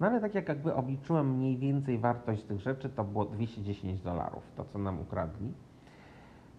No 0.00 0.06
ale 0.06 0.20
tak 0.20 0.34
jak 0.34 0.48
jakby 0.48 0.74
obliczyłem 0.74 1.36
mniej 1.36 1.56
więcej 1.56 1.98
wartość 1.98 2.42
tych 2.42 2.60
rzeczy, 2.60 2.88
to 2.88 3.04
było 3.04 3.24
210 3.24 4.02
dolarów, 4.02 4.42
to 4.56 4.64
co 4.64 4.78
nam 4.78 5.00
ukradli. 5.00 5.52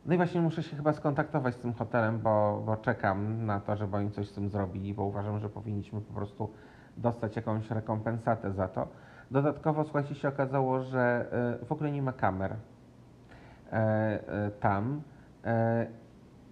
No 0.05 0.13
i 0.13 0.17
właśnie 0.17 0.41
muszę 0.41 0.63
się 0.63 0.75
chyba 0.75 0.93
skontaktować 0.93 1.55
z 1.55 1.57
tym 1.57 1.73
hotelem, 1.73 2.19
bo, 2.19 2.63
bo 2.65 2.77
czekam 2.77 3.45
na 3.45 3.59
to, 3.59 3.75
żeby 3.75 3.97
oni 3.97 4.11
coś 4.11 4.29
z 4.29 4.33
tym 4.33 4.49
zrobili, 4.49 4.93
bo 4.93 5.03
uważam, 5.03 5.39
że 5.39 5.49
powinniśmy 5.49 6.01
po 6.01 6.13
prostu 6.13 6.49
dostać 6.97 7.35
jakąś 7.35 7.71
rekompensatę 7.71 8.51
za 8.51 8.67
to. 8.67 8.87
Dodatkowo, 9.31 9.83
słuchajcie, 9.83 10.15
się 10.15 10.27
okazało, 10.27 10.81
że 10.81 11.25
e, 11.61 11.65
w 11.65 11.71
ogóle 11.71 11.91
nie 11.91 12.01
ma 12.01 12.13
kamer 12.13 12.51
e, 12.51 13.75
e, 13.75 14.51
tam 14.51 15.01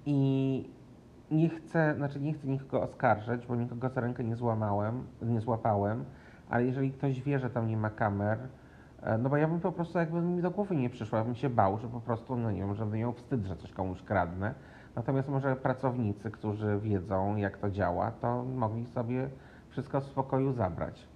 i 0.05 0.69
nie 1.31 1.49
chcę, 1.49 1.95
znaczy 1.95 2.19
nie 2.19 2.33
chcę 2.33 2.47
nikogo 2.47 2.81
oskarżać, 2.81 3.47
bo 3.47 3.55
nikogo 3.55 3.89
za 3.89 4.01
rękę 4.01 4.23
nie 4.23 4.35
złamałem, 4.35 5.03
nie 5.21 5.41
złapałem, 5.41 6.05
ale 6.49 6.65
jeżeli 6.65 6.91
ktoś 6.91 7.21
wie, 7.21 7.39
że 7.39 7.49
tam 7.49 7.67
nie 7.67 7.77
ma 7.77 7.89
kamer, 7.89 8.37
no 9.19 9.29
bo 9.29 9.37
ja 9.37 9.47
bym 9.47 9.59
po 9.59 9.71
prostu 9.71 9.99
jakby 9.99 10.21
mi 10.21 10.41
do 10.41 10.51
głowy 10.51 10.75
nie 10.75 10.89
przyszło, 10.89 11.17
ja 11.17 11.23
bym 11.23 11.35
się 11.35 11.49
bał, 11.49 11.77
że 11.77 11.87
po 11.87 12.01
prostu, 12.01 12.35
no 12.35 12.51
nie 12.51 12.59
wiem, 12.59 12.75
że 12.75 12.85
miał 12.85 13.13
wstyd, 13.13 13.45
że 13.45 13.55
coś 13.55 13.73
komuś 13.73 14.01
kradnę. 14.01 14.53
Natomiast 14.95 15.29
może 15.29 15.55
pracownicy, 15.55 16.31
którzy 16.31 16.79
wiedzą, 16.79 17.35
jak 17.35 17.57
to 17.57 17.71
działa, 17.71 18.11
to 18.11 18.43
mogli 18.43 18.85
sobie 18.85 19.29
wszystko 19.69 20.01
w 20.01 20.05
spokoju 20.05 20.53
zabrać. 20.53 21.07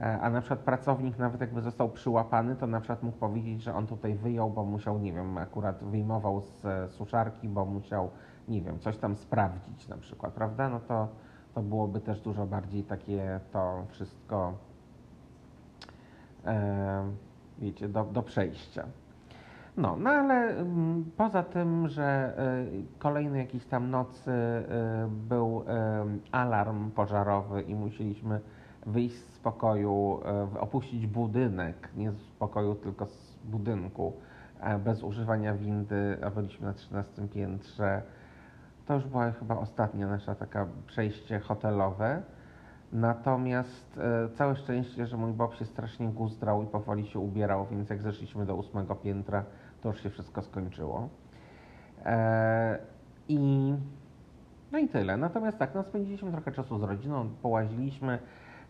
E, 0.00 0.20
a 0.20 0.30
na 0.30 0.40
przykład 0.40 0.60
pracownik 0.60 1.18
nawet 1.18 1.40
jakby 1.40 1.60
został 1.60 1.88
przyłapany, 1.88 2.56
to 2.56 2.66
na 2.66 2.80
przykład 2.80 3.02
mógł 3.02 3.18
powiedzieć, 3.18 3.62
że 3.62 3.74
on 3.74 3.86
tutaj 3.86 4.14
wyjął, 4.14 4.50
bo 4.50 4.64
musiał, 4.64 4.98
nie 4.98 5.12
wiem, 5.12 5.38
akurat 5.38 5.84
wyjmował 5.84 6.40
z 6.40 6.64
e, 6.64 6.88
suszarki, 6.88 7.48
bo 7.48 7.64
musiał, 7.64 8.10
nie 8.48 8.62
wiem, 8.62 8.78
coś 8.78 8.96
tam 8.96 9.16
sprawdzić 9.16 9.88
na 9.88 9.96
przykład, 9.96 10.32
prawda? 10.32 10.68
No 10.68 10.80
to, 10.80 11.08
to 11.54 11.62
byłoby 11.62 12.00
też 12.00 12.20
dużo 12.20 12.46
bardziej 12.46 12.84
takie 12.84 13.40
to 13.52 13.84
wszystko, 13.88 14.52
e, 16.44 17.04
wiecie, 17.58 17.88
do, 17.88 18.04
do 18.04 18.22
przejścia. 18.22 18.86
No, 19.76 19.96
no 19.96 20.10
ale 20.10 20.34
mm, 20.34 21.04
poza 21.16 21.42
tym, 21.42 21.88
że 21.88 22.34
y, 22.72 22.98
kolejny 22.98 23.38
jakiś 23.38 23.66
tam 23.66 23.90
nocy 23.90 24.30
y, 24.30 24.64
był 25.28 25.62
y, 25.62 25.64
alarm 26.32 26.90
pożarowy 26.90 27.62
i 27.62 27.74
musieliśmy 27.74 28.40
wyjść 28.86 29.16
z 29.16 29.38
pokoju, 29.38 30.20
opuścić 30.60 31.06
budynek, 31.06 31.88
nie 31.96 32.10
z 32.12 32.30
pokoju, 32.38 32.74
tylko 32.74 33.06
z 33.06 33.36
budynku, 33.44 34.12
bez 34.84 35.02
używania 35.02 35.54
windy, 35.54 36.18
a 36.22 36.30
byliśmy 36.30 36.66
na 36.66 36.72
13 36.72 37.28
piętrze. 37.28 38.02
To 38.86 38.94
już 38.94 39.04
była 39.04 39.30
chyba 39.30 39.56
ostatnia 39.58 40.08
nasza 40.08 40.34
taka 40.34 40.66
przejście 40.86 41.38
hotelowe. 41.38 42.22
Natomiast 42.92 44.00
całe 44.34 44.56
szczęście, 44.56 45.06
że 45.06 45.16
mój 45.16 45.32
Bob 45.32 45.54
się 45.54 45.64
strasznie 45.64 46.08
guzdrał 46.08 46.62
i 46.62 46.66
powoli 46.66 47.06
się 47.06 47.18
ubierał, 47.18 47.66
więc 47.70 47.90
jak 47.90 48.02
zeszliśmy 48.02 48.46
do 48.46 48.54
ósmego 48.54 48.94
piętra, 48.94 49.44
to 49.80 49.88
już 49.88 50.02
się 50.02 50.10
wszystko 50.10 50.42
skończyło. 50.42 51.08
E, 52.04 52.78
I 53.28 53.74
no 54.72 54.78
i 54.78 54.88
tyle. 54.88 55.16
Natomiast 55.16 55.58
tak, 55.58 55.74
no 55.74 55.82
spędziliśmy 55.82 56.32
trochę 56.32 56.52
czasu 56.52 56.78
z 56.78 56.82
rodziną, 56.82 57.30
połaziliśmy, 57.42 58.18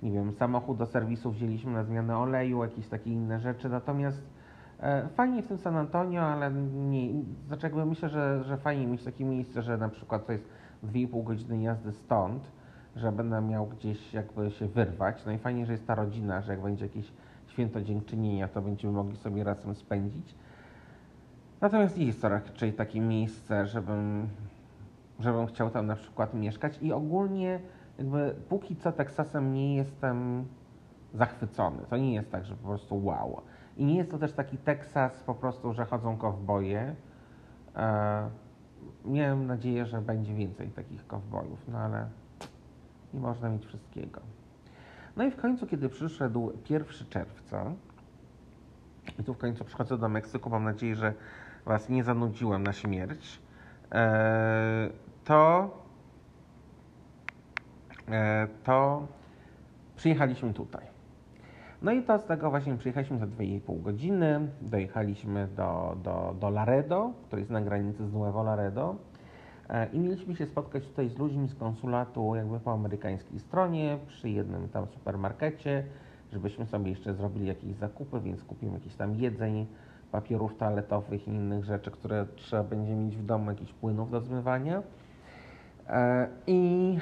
nie 0.03 0.11
wiem, 0.11 0.33
samochód 0.33 0.79
do 0.79 0.87
serwisu 0.87 1.31
wzięliśmy 1.31 1.73
na 1.73 1.85
zmianę 1.85 2.19
oleju, 2.19 2.63
jakieś 2.63 2.89
takie 2.89 3.11
inne 3.11 3.41
rzeczy. 3.41 3.69
Natomiast 3.69 4.19
e, 4.19 4.42
fajnie 5.15 5.43
w 5.43 5.49
tym 5.49 5.59
San 5.59 5.77
Antonio, 5.77 6.23
ale 6.23 6.51
nie, 6.75 7.23
znaczy 7.47 7.67
jakby 7.67 7.87
myślę, 7.87 8.09
że, 8.09 8.45
że 8.45 8.57
fajnie 8.57 8.87
mieć 8.87 9.05
takie 9.05 9.25
miejsce, 9.25 9.63
że 9.63 9.77
na 9.77 9.89
przykład 9.89 10.27
to 10.27 10.33
jest 10.33 10.49
2,5 10.85 11.25
godziny 11.25 11.63
jazdy 11.63 11.93
stąd, 11.93 12.51
że 12.97 13.13
będę 13.13 13.41
miał 13.41 13.67
gdzieś 13.67 14.15
jakby 14.15 14.51
się 14.51 14.67
wyrwać. 14.67 15.25
No 15.27 15.33
i 15.33 15.39
fajnie, 15.39 15.67
że 15.67 15.73
jest 15.73 15.87
ta 15.87 15.95
rodzina, 15.95 16.41
że 16.41 16.53
jak 16.53 16.63
będzie 16.63 16.85
jakieś 16.85 17.13
święto 17.47 17.83
dziękczynienia, 17.83 18.49
to 18.49 18.63
będziemy 18.63 18.93
mogli 18.93 19.17
sobie 19.17 19.45
razem 19.45 19.75
spędzić. 19.75 20.35
Natomiast 21.61 21.97
nie 21.97 22.05
jest 22.05 22.23
to 22.23 22.29
raczej 22.29 22.73
takie 22.73 23.01
miejsce, 23.01 23.67
żebym, 23.67 24.29
żebym 25.21 25.47
chciał 25.47 25.71
tam 25.71 25.87
na 25.87 25.97
przykład 25.97 26.35
mieszkać 26.35 26.79
i 26.83 26.93
ogólnie 26.93 27.61
jakby 27.99 28.35
póki 28.49 28.77
co 28.77 28.93
Teksasem 28.93 29.55
nie 29.55 29.77
jestem 29.77 30.45
zachwycony. 31.15 31.79
To 31.91 31.97
nie 31.97 32.15
jest 32.15 32.31
tak, 32.31 32.45
że 32.45 32.55
po 32.55 32.69
prostu 32.69 33.05
wow. 33.05 33.43
I 33.77 33.85
nie 33.85 33.97
jest 33.97 34.11
to 34.11 34.19
też 34.19 34.33
taki 34.33 34.59
Teksas 34.59 35.23
po 35.23 35.35
prostu, 35.35 35.73
że 35.73 35.85
chodzą 35.85 36.17
kowboje. 36.17 36.95
E, 37.77 38.31
miałem 39.05 39.47
nadzieję, 39.47 39.87
że 39.87 40.01
będzie 40.01 40.35
więcej 40.35 40.71
takich 40.71 41.07
kowbojów, 41.07 41.69
no 41.69 41.79
ale 41.79 42.09
nie 43.15 43.21
można 43.21 43.49
mieć 43.49 43.67
wszystkiego. 43.67 44.21
No 45.17 45.25
i 45.25 45.31
w 45.31 45.37
końcu, 45.37 45.67
kiedy 45.67 45.89
przyszedł 45.89 46.53
1 46.71 46.87
czerwca, 47.11 47.73
i 49.19 49.25
tu 49.25 49.35
w 49.35 49.39
końcu 49.39 49.65
przychodzę 49.65 49.99
do 49.99 50.09
Meksyku, 50.09 50.51
mam 50.51 50.65
nadzieję, 50.65 50.97
że 50.97 51.15
Was 51.65 51.89
nie 51.89 52.05
zanudziłem 52.05 52.63
na 52.63 52.73
śmierć, 52.73 53.41
e, 53.93 54.91
to, 55.25 55.71
e, 58.09 58.49
to 58.65 59.07
przyjechaliśmy 59.97 60.55
tutaj. 60.55 60.92
No 61.83 61.93
i 61.93 62.03
to 62.03 62.19
z 62.19 62.25
tego 62.25 62.51
właśnie 62.51 62.77
przyjechaliśmy 62.77 63.19
za 63.19 63.27
2,5 63.27 63.83
godziny, 63.83 64.41
dojechaliśmy 64.61 65.49
do, 65.57 65.97
do, 66.05 66.35
do 66.41 66.51
Laredo, 66.51 67.13
który 67.27 67.43
jest 67.43 67.53
na 67.53 67.61
granicy 67.61 68.07
z 68.07 68.13
Nuevo 68.13 68.43
Laredo. 68.43 68.97
E, 69.69 69.87
i 69.93 69.99
mieliśmy 69.99 70.37
się 70.37 70.47
spotkać 70.47 70.87
tutaj 70.87 71.09
z 71.09 71.19
ludźmi 71.19 71.49
z 71.49 71.55
konsulatu 71.55 72.35
jakby 72.35 72.61
po 72.61 72.73
amerykańskiej 72.73 73.41
stronie, 73.41 73.99
przy 74.07 74.31
jednym 74.31 74.69
tam 74.69 74.87
supermarkecie, 74.87 75.85
żebyśmy 76.33 76.67
sobie 76.67 76.91
jeszcze 76.91 77.15
zrobili 77.15 77.47
jakieś 77.47 77.75
zakupy, 77.75 78.21
więc 78.21 78.45
kupimy 78.45 78.73
jakieś 78.73 78.95
tam 78.95 79.15
jedzeń, 79.15 79.67
papierów 80.13 80.57
toaletowych 80.57 81.29
i 81.29 81.31
innych 81.31 81.65
rzeczy, 81.65 81.91
które 81.91 82.27
trzeba 82.37 82.63
będzie 82.63 82.95
mieć 82.95 83.17
w 83.17 83.27
domu, 83.27 83.51
jakichś 83.51 83.73
płynów 83.73 84.11
do 84.11 84.21
zmywania. 84.21 84.83
E, 85.89 86.29
I, 86.47 86.99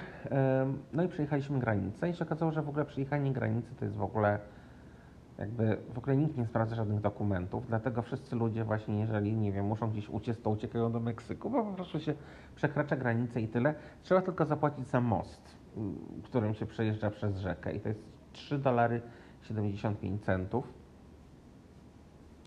no 0.92 1.02
i 1.02 1.08
przejechaliśmy 1.08 1.58
granicę. 1.58 2.10
I 2.10 2.14
się 2.14 2.24
okazało, 2.24 2.52
że 2.52 2.62
w 2.62 2.68
ogóle 2.68 2.84
przejechanie 2.84 3.32
granicy 3.32 3.74
to 3.74 3.84
jest 3.84 3.96
w 3.96 4.02
ogóle 4.02 4.38
jakby 5.40 5.76
w 5.94 5.98
ogóle 5.98 6.16
nikt 6.16 6.36
nie 6.36 6.46
sprawdza 6.46 6.74
żadnych 6.74 7.00
dokumentów, 7.00 7.66
dlatego 7.66 8.02
wszyscy 8.02 8.36
ludzie 8.36 8.64
właśnie, 8.64 9.00
jeżeli, 9.00 9.36
nie 9.36 9.52
wiem, 9.52 9.66
muszą 9.66 9.90
gdzieś 9.90 10.08
uciec, 10.08 10.42
to 10.42 10.50
uciekają 10.50 10.92
do 10.92 11.00
Meksyku, 11.00 11.50
bo 11.50 11.64
po 11.64 11.72
prostu 11.72 12.00
się 12.00 12.14
przekracza 12.54 12.96
granicę 12.96 13.40
i 13.40 13.48
tyle. 13.48 13.74
Trzeba 14.02 14.22
tylko 14.22 14.44
zapłacić 14.44 14.88
za 14.88 15.00
most, 15.00 15.56
mm, 15.76 15.96
którym 16.24 16.54
się 16.54 16.66
przejeżdża 16.66 17.10
przez 17.10 17.38
rzekę 17.38 17.72
i 17.72 17.80
to 17.80 17.88
jest 17.88 18.04
3 18.32 18.58
dolary 18.58 19.02
75 19.42 20.24
centów. 20.24 20.72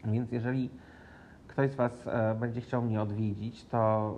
Więc 0.05 0.31
jeżeli 0.31 0.69
ktoś 1.47 1.71
z 1.71 1.75
Was 1.75 2.07
e, 2.07 2.35
będzie 2.39 2.61
chciał 2.61 2.81
mnie 2.81 3.01
odwiedzić, 3.01 3.65
to 3.65 4.15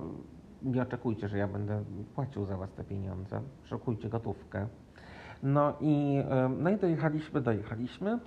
nie 0.63 0.82
oczekujcie, 0.82 1.28
że 1.28 1.38
ja 1.38 1.47
będę 1.47 1.84
płacił 2.15 2.45
za 2.45 2.57
Was 2.57 2.73
te 2.73 2.84
pieniądze. 2.84 3.41
Szukujcie 3.63 4.09
gotówkę. 4.09 4.67
No 5.43 5.73
i, 5.82 6.23
e, 6.30 6.49
no 6.49 6.69
i 6.69 6.78
dojechaliśmy, 6.78 7.41
dojechaliśmy. 7.41 8.19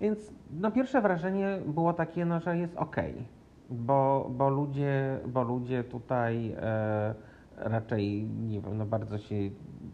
Więc 0.00 0.32
no 0.50 0.70
pierwsze 0.70 1.00
wrażenie 1.00 1.58
było 1.66 1.92
takie, 1.92 2.24
no, 2.24 2.40
że 2.40 2.58
jest 2.58 2.76
ok, 2.76 2.96
bo, 3.70 4.30
bo, 4.30 4.48
ludzie, 4.48 5.18
bo 5.26 5.42
ludzie 5.42 5.84
tutaj 5.84 6.54
e, 6.58 7.14
raczej 7.56 8.24
nie 8.24 8.60
wiem, 8.60 8.78
no 8.78 8.86
bardzo 8.86 9.18
się 9.18 9.34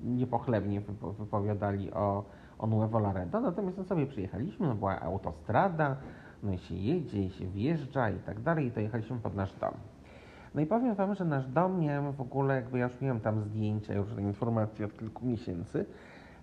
niepochlebnie 0.04 0.82
wypowiadali 1.18 1.92
o, 1.92 2.24
o 2.58 2.66
Nuevo 2.66 2.98
Laredo, 2.98 3.40
natomiast 3.40 3.78
no 3.78 3.84
sobie 3.84 4.06
przyjechaliśmy, 4.06 4.66
no 4.66 4.74
była 4.74 5.00
autostrada, 5.00 5.96
no 6.42 6.52
i 6.52 6.58
się 6.58 6.74
jedzie, 6.74 7.22
i 7.22 7.30
się 7.30 7.46
wjeżdża 7.46 8.10
i 8.10 8.18
tak 8.18 8.40
dalej, 8.40 8.66
i 8.66 8.70
to 8.70 8.80
jechaliśmy 8.80 9.18
pod 9.18 9.34
nasz 9.34 9.54
dom. 9.54 9.74
No 10.54 10.60
i 10.60 10.66
powiem 10.66 10.94
Wam, 10.94 11.14
że 11.14 11.24
nasz 11.24 11.48
dom 11.48 11.80
miałem 11.80 12.12
w 12.12 12.20
ogóle, 12.20 12.54
jakby 12.54 12.78
ja 12.78 12.84
już 12.84 13.00
miałem 13.00 13.20
tam 13.20 13.40
zdjęcia, 13.40 13.94
już 13.94 14.18
informacje 14.18 14.86
od 14.86 14.98
kilku 14.98 15.26
miesięcy, 15.26 15.86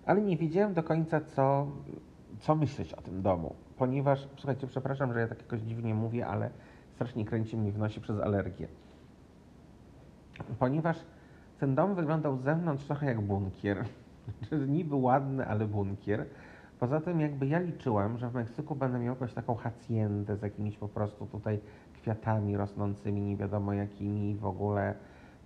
ale 0.06 0.20
nie 0.20 0.36
wiedziałem 0.36 0.74
do 0.74 0.82
końca, 0.82 1.20
co, 1.20 1.66
co 2.40 2.54
myśleć 2.54 2.94
o 2.94 3.02
tym 3.02 3.22
domu. 3.22 3.54
Ponieważ, 3.78 4.28
słuchajcie, 4.36 4.66
przepraszam, 4.66 5.12
że 5.12 5.20
ja 5.20 5.28
tak 5.28 5.38
jakoś 5.38 5.60
dziwnie 5.60 5.94
mówię, 5.94 6.26
ale 6.26 6.50
strasznie 6.94 7.24
kręci 7.24 7.56
mnie 7.56 7.72
w 7.72 7.78
nosie 7.78 8.00
przez 8.00 8.20
alergię. 8.20 8.68
Ponieważ 10.58 10.96
ten 11.60 11.74
dom 11.74 11.94
wyglądał 11.94 12.36
z 12.36 12.42
zewnątrz 12.42 12.84
trochę 12.84 13.06
jak 13.06 13.20
bunkier. 13.20 13.84
Niby 14.68 14.94
ładny, 14.94 15.46
ale 15.46 15.66
bunkier. 15.66 16.26
Poza 16.80 17.00
tym 17.00 17.20
jakby 17.20 17.46
ja 17.46 17.58
liczyłem, 17.58 18.18
że 18.18 18.28
w 18.28 18.34
Meksyku 18.34 18.74
będę 18.74 18.98
miał 18.98 19.14
jakąś 19.14 19.32
taką 19.32 19.54
haciendę 19.54 20.36
z 20.36 20.42
jakimiś 20.42 20.76
po 20.76 20.88
prostu 20.88 21.26
tutaj 21.26 21.60
kwiatami 21.94 22.56
rosnącymi, 22.56 23.20
nie 23.20 23.36
wiadomo 23.36 23.72
jakimi 23.72 24.34
w 24.34 24.46
ogóle, 24.46 24.94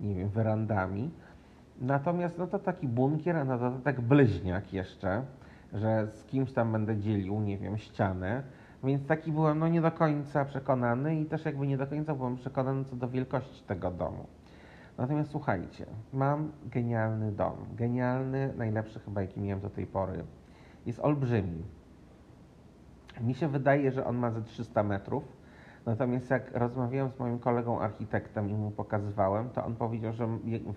nie 0.00 0.14
wiem, 0.14 0.28
werandami. 0.28 1.10
Natomiast 1.80 2.38
no 2.38 2.46
to 2.46 2.58
taki 2.58 2.88
bunkier, 2.88 3.36
a 3.36 3.44
na 3.44 3.58
dodatek 3.58 4.00
bliźniak 4.00 4.72
jeszcze, 4.72 5.22
że 5.74 6.06
z 6.06 6.24
kimś 6.24 6.52
tam 6.52 6.72
będę 6.72 6.96
dzielił, 6.96 7.40
nie 7.40 7.58
wiem, 7.58 7.78
ścianę. 7.78 8.42
Więc 8.84 9.06
taki 9.06 9.32
byłem 9.32 9.58
no 9.58 9.68
nie 9.68 9.80
do 9.80 9.90
końca 9.90 10.44
przekonany 10.44 11.20
i 11.20 11.26
też 11.26 11.44
jakby 11.44 11.66
nie 11.66 11.76
do 11.76 11.86
końca 11.86 12.14
byłem 12.14 12.36
przekonany 12.36 12.84
co 12.84 12.96
do 12.96 13.08
wielkości 13.08 13.62
tego 13.62 13.90
domu. 13.90 14.26
Natomiast 14.98 15.30
słuchajcie, 15.30 15.86
mam 16.12 16.52
genialny 16.66 17.32
dom. 17.32 17.56
Genialny, 17.76 18.52
najlepszy 18.56 19.00
chyba 19.00 19.22
jaki 19.22 19.40
miałem 19.40 19.60
do 19.60 19.70
tej 19.70 19.86
pory. 19.86 20.24
Jest 20.86 21.00
olbrzymi. 21.00 21.62
Mi 23.20 23.34
się 23.34 23.48
wydaje, 23.48 23.92
że 23.92 24.06
on 24.06 24.16
ma 24.16 24.30
ze 24.30 24.42
300 24.42 24.82
metrów. 24.82 25.24
Natomiast 25.86 26.30
jak 26.30 26.56
rozmawiałem 26.56 27.10
z 27.10 27.18
moim 27.18 27.38
kolegą 27.38 27.80
architektem 27.80 28.50
i 28.50 28.54
mu 28.54 28.70
pokazywałem, 28.70 29.50
to 29.50 29.64
on 29.64 29.76
powiedział, 29.76 30.12
że 30.12 30.28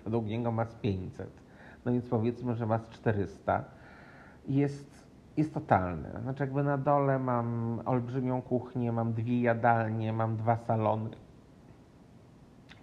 według 0.04 0.26
niego 0.26 0.52
ma 0.52 0.64
z 0.64 0.74
500. 0.74 1.30
No 1.84 1.92
więc 1.92 2.08
powiedzmy, 2.08 2.54
że 2.54 2.66
ma 2.66 2.78
z 2.78 2.88
400 2.88 3.64
jest, 4.48 5.06
jest 5.36 5.54
totalny. 5.54 6.08
Znaczy 6.22 6.42
jakby 6.42 6.62
na 6.62 6.78
dole 6.78 7.18
mam 7.18 7.80
olbrzymią 7.84 8.42
kuchnię, 8.42 8.92
mam 8.92 9.12
dwie 9.12 9.42
jadalnie, 9.42 10.12
mam 10.12 10.36
dwa 10.36 10.56
salony, 10.56 11.10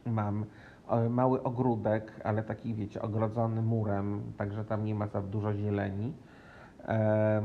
mam 0.05 0.45
e, 0.89 1.09
mały 1.09 1.43
ogródek, 1.43 2.21
ale 2.23 2.43
taki 2.43 2.73
wiecie, 2.73 3.01
ogrodzony 3.01 3.61
murem, 3.61 4.21
także 4.37 4.65
tam 4.65 4.85
nie 4.85 4.95
ma 4.95 5.07
za 5.07 5.21
dużo 5.21 5.53
zieleni. 5.53 6.13
E, 6.87 7.41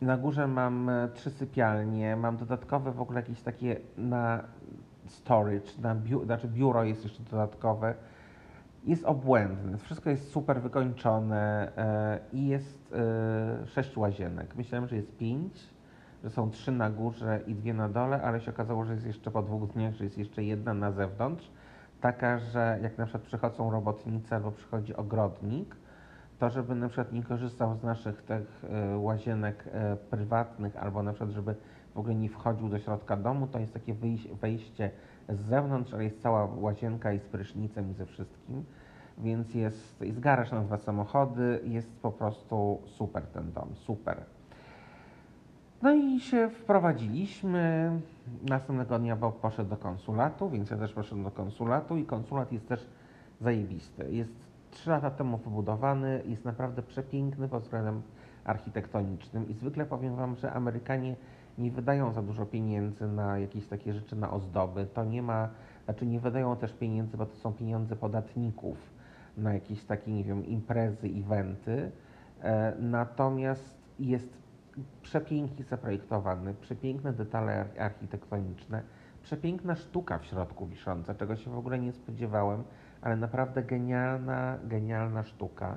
na 0.00 0.16
górze 0.16 0.46
mam 0.46 0.88
e, 0.88 1.08
trzy 1.08 1.30
sypialnie, 1.30 2.16
mam 2.16 2.36
dodatkowe 2.36 2.92
w 2.92 3.00
ogóle 3.00 3.20
jakieś 3.20 3.42
takie 3.42 3.76
na 3.96 4.42
storage, 5.06 5.70
na 5.82 5.94
biuro, 5.94 6.24
znaczy 6.24 6.48
biuro 6.48 6.84
jest 6.84 7.04
jeszcze 7.04 7.22
dodatkowe 7.22 7.94
jest 8.84 9.04
obłędny. 9.04 9.78
Wszystko 9.78 10.10
jest 10.10 10.30
super 10.30 10.62
wykończone 10.62 11.72
e, 11.76 12.18
i 12.32 12.46
jest 12.46 12.94
e, 12.94 13.66
sześć 13.66 13.96
łazienek. 13.96 14.56
Myślałem, 14.56 14.88
że 14.88 14.96
jest 14.96 15.16
pięć, 15.16 15.68
że 16.24 16.30
są 16.30 16.50
trzy 16.50 16.72
na 16.72 16.90
górze 16.90 17.40
i 17.46 17.54
dwie 17.54 17.74
na 17.74 17.88
dole, 17.88 18.22
ale 18.22 18.40
się 18.40 18.50
okazało, 18.50 18.84
że 18.84 18.92
jest 18.92 19.06
jeszcze 19.06 19.30
po 19.30 19.42
dwóch 19.42 19.72
dniach, 19.72 19.94
że 19.94 20.04
jest 20.04 20.18
jeszcze 20.18 20.44
jedna 20.44 20.74
na 20.74 20.92
zewnątrz. 20.92 21.50
Taka, 22.00 22.38
że 22.38 22.78
jak 22.82 22.98
na 22.98 23.04
przykład 23.04 23.22
przychodzą 23.22 23.70
robotnice 23.70 24.36
albo 24.36 24.52
przychodzi 24.52 24.96
ogrodnik, 24.96 25.76
to 26.38 26.50
żeby 26.50 26.74
na 26.74 26.88
przykład 26.88 27.12
nie 27.12 27.22
korzystał 27.22 27.74
z 27.74 27.82
naszych 27.82 28.22
tych 28.22 28.64
e, 28.64 28.98
łazienek 28.98 29.64
prywatnych 30.10 30.76
albo 30.76 31.02
na 31.02 31.12
przykład, 31.12 31.30
żeby 31.30 31.54
w 31.94 31.98
ogóle 31.98 32.14
nie 32.14 32.28
wchodził 32.28 32.68
do 32.68 32.78
środka 32.78 33.16
domu, 33.16 33.46
to 33.46 33.58
jest 33.58 33.74
takie 33.74 33.94
wejście 34.40 34.90
z 35.28 35.40
zewnątrz, 35.40 35.94
ale 35.94 36.04
jest 36.04 36.22
cała 36.22 36.48
łazienka 36.56 37.12
i 37.12 37.18
z 37.18 37.24
prysznicem 37.24 37.90
i 37.90 37.94
ze 37.94 38.06
wszystkim. 38.06 38.64
Więc 39.18 39.54
jest, 39.54 40.00
jest 40.00 40.20
garaż 40.20 40.52
na 40.52 40.60
dwa 40.60 40.78
samochody, 40.78 41.60
jest 41.64 42.00
po 42.02 42.12
prostu 42.12 42.82
super 42.86 43.22
ten 43.26 43.52
dom, 43.52 43.68
super. 43.74 44.16
No 45.82 45.92
i 45.92 46.20
się 46.20 46.50
wprowadziliśmy. 46.50 47.90
Następnego 48.42 48.98
dnia 48.98 49.16
Bob 49.16 49.40
poszedł 49.40 49.70
do 49.70 49.76
konsulatu, 49.76 50.50
więc 50.50 50.70
ja 50.70 50.76
też 50.76 50.92
poszedłem 50.92 51.24
do 51.24 51.30
konsulatu 51.30 51.96
i 51.96 52.04
konsulat 52.04 52.52
jest 52.52 52.68
też 52.68 52.86
zajebisty. 53.40 54.12
Jest 54.12 54.32
trzy 54.70 54.90
lata 54.90 55.10
temu 55.10 55.36
wybudowany, 55.36 56.22
jest 56.26 56.44
naprawdę 56.44 56.82
przepiękny 56.82 57.48
pod 57.48 57.62
względem 57.62 58.02
architektonicznym 58.44 59.48
i 59.48 59.54
zwykle 59.54 59.86
powiem 59.86 60.16
Wam, 60.16 60.36
że 60.36 60.52
Amerykanie 60.52 61.16
nie 61.58 61.70
wydają 61.70 62.12
za 62.12 62.22
dużo 62.22 62.46
pieniędzy 62.46 63.08
na 63.08 63.38
jakieś 63.38 63.66
takie 63.66 63.92
rzeczy, 63.92 64.16
na 64.16 64.30
ozdoby. 64.30 64.86
To 64.94 65.04
nie 65.04 65.22
ma, 65.22 65.48
znaczy 65.84 66.06
nie 66.06 66.20
wydają 66.20 66.56
też 66.56 66.72
pieniędzy, 66.72 67.16
bo 67.16 67.26
to 67.26 67.36
są 67.36 67.52
pieniądze 67.52 67.96
podatników 67.96 68.76
na 69.36 69.54
jakieś 69.54 69.84
takie, 69.84 70.12
nie 70.12 70.24
wiem, 70.24 70.46
imprezy, 70.46 71.06
eventy. 71.06 71.90
E, 72.42 72.76
natomiast 72.78 73.82
jest 73.98 74.42
przepięknie 75.02 75.64
zaprojektowany, 75.64 76.54
przepiękne 76.54 77.12
detale 77.12 77.64
architektoniczne, 77.78 78.82
przepiękna 79.22 79.74
sztuka 79.74 80.18
w 80.18 80.24
środku 80.24 80.66
wisząca, 80.66 81.14
czego 81.14 81.36
się 81.36 81.50
w 81.50 81.58
ogóle 81.58 81.78
nie 81.78 81.92
spodziewałem, 81.92 82.64
ale 83.02 83.16
naprawdę 83.16 83.62
genialna, 83.62 84.58
genialna 84.64 85.22
sztuka. 85.22 85.76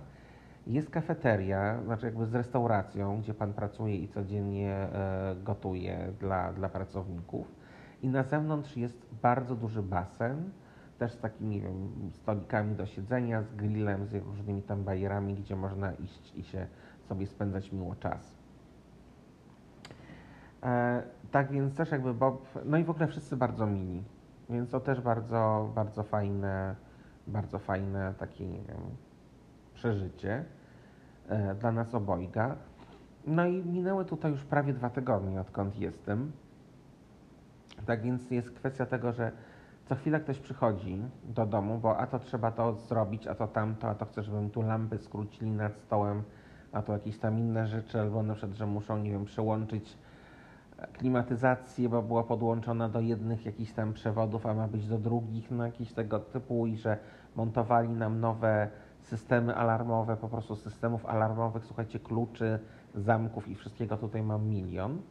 Jest 0.68 0.90
kafeteria, 0.90 1.84
znaczy 1.84 2.06
jakby 2.06 2.26
z 2.26 2.36
restauracją, 2.36 3.22
gdzie 3.22 3.34
pan 3.34 3.54
pracuje 3.54 3.96
i 3.96 4.08
codziennie 4.08 4.72
e, 4.74 5.36
gotuje 5.44 6.14
dla, 6.20 6.54
dla 6.54 6.70
pracowników. 6.70 7.48
I 8.02 8.08
na 8.08 8.24
zewnątrz 8.24 8.78
jest 8.78 9.06
bardzo 9.22 9.56
duży 9.56 9.84
basen, 9.84 10.50
też 10.98 11.12
z 11.12 11.20
takimi 11.20 11.62
wiem, 11.62 12.12
stolikami 12.12 12.76
do 12.76 12.86
siedzenia, 12.86 13.42
z 13.44 13.56
grillem, 13.56 14.06
z 14.06 14.14
różnymi 14.14 14.62
tam 14.62 14.84
bajerami, 14.84 15.36
gdzie 15.36 15.56
można 15.56 15.94
iść 15.94 16.34
i 16.36 16.44
się 16.44 16.68
sobie 17.00 17.28
spędzać 17.28 17.72
miło 17.72 17.96
czas. 17.96 18.38
E, 20.64 21.04
tak 21.32 21.52
więc 21.52 21.76
też 21.76 21.92
jakby 21.92 22.14
Bob, 22.14 22.48
no 22.66 22.78
i 22.78 22.84
w 22.84 22.90
ogóle 22.90 23.08
wszyscy 23.08 23.38
bardzo 23.38 23.68
mili, 23.68 24.04
więc 24.50 24.70
to 24.70 24.80
też 24.80 25.02
bardzo, 25.02 25.72
bardzo 25.76 26.04
fajne, 26.04 26.76
bardzo 27.28 27.60
fajne 27.60 28.14
takie, 28.18 28.48
nie 28.48 28.62
wiem, 28.62 28.82
przeżycie 29.86 30.44
e, 31.30 31.56
dla 31.56 31.72
nas 31.72 31.96
obojga. 31.96 32.56
No 33.28 33.46
i 33.46 33.66
minęły 33.66 34.06
tutaj 34.06 34.32
już 34.32 34.44
prawie 34.44 34.74
dwa 34.74 34.90
tygodnie, 34.90 35.42
odkąd 35.42 35.80
jestem. 35.80 36.32
Tak 37.86 38.02
więc 38.02 38.32
jest 38.32 38.52
kwestia 38.52 38.86
tego, 38.86 39.12
że 39.12 39.32
co 39.86 39.96
chwilę 39.96 40.20
ktoś 40.20 40.40
przychodzi 40.40 41.02
do 41.24 41.46
domu, 41.46 41.80
bo 41.80 41.98
a 41.98 42.08
to 42.08 42.20
trzeba 42.20 42.52
to 42.52 42.74
zrobić, 42.74 43.28
a 43.28 43.36
to 43.36 43.48
tamto, 43.48 43.90
a 43.90 43.96
to 43.96 44.06
chcę, 44.06 44.24
żebym 44.24 44.50
tu 44.50 44.62
lampy 44.62 44.98
skrócili 44.98 45.52
nad 45.52 45.78
stołem, 45.78 46.24
a 46.72 46.82
to 46.82 46.94
jakieś 46.94 47.18
tam 47.18 47.40
inne 47.40 47.68
rzeczy, 47.68 48.00
albo 48.00 48.24
na 48.24 48.34
przykład, 48.34 48.58
że 48.58 48.66
muszą, 48.66 48.98
nie 48.98 49.12
wiem, 49.12 49.26
przełączyć 49.26 49.98
klimatyzację, 50.94 51.90
bo 51.90 52.02
była 52.02 52.24
podłączona 52.24 52.90
do 52.90 53.00
jednych 53.00 53.46
jakichś 53.46 53.72
tam 53.72 53.94
przewodów, 53.94 54.46
a 54.46 54.54
ma 54.54 54.68
być 54.68 54.88
do 54.88 54.98
drugich, 54.98 55.52
no 55.52 55.66
jakieś 55.66 55.94
tego 55.94 56.20
typu 56.20 56.68
i 56.68 56.78
że 56.78 56.98
montowali 57.36 57.90
nam 57.90 58.20
nowe 58.20 58.70
systemy 59.06 59.56
alarmowe, 59.56 60.18
po 60.18 60.28
prostu 60.28 60.56
systemów 60.56 61.06
alarmowych, 61.06 61.66
słuchajcie, 61.66 62.00
kluczy, 62.00 62.60
zamków 62.96 63.48
i 63.48 63.56
wszystkiego 63.56 63.98
tutaj 63.98 64.24
mam 64.24 64.48
milion. 64.48 65.02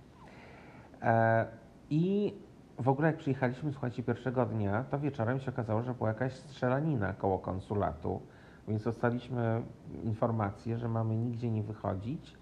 E, 1.03 1.47
I 1.90 2.34
w 2.78 2.88
ogóle 2.88 3.09
jak 3.09 3.16
przyjechaliśmy, 3.16 3.72
słuchajcie, 3.72 4.03
pierwszego 4.03 4.47
dnia, 4.47 4.84
to 4.90 4.99
wieczorem 4.99 5.40
się 5.40 5.51
okazało, 5.51 5.82
że 5.82 5.95
była 5.95 6.09
jakaś 6.09 6.32
strzelanina 6.32 7.12
koło 7.12 7.38
konsulatu, 7.38 8.20
więc 8.68 8.84
dostaliśmy 8.84 9.62
informację, 10.05 10.78
że 10.78 10.88
mamy 10.88 11.16
nigdzie 11.16 11.51
nie 11.51 11.62
wychodzić 11.62 12.36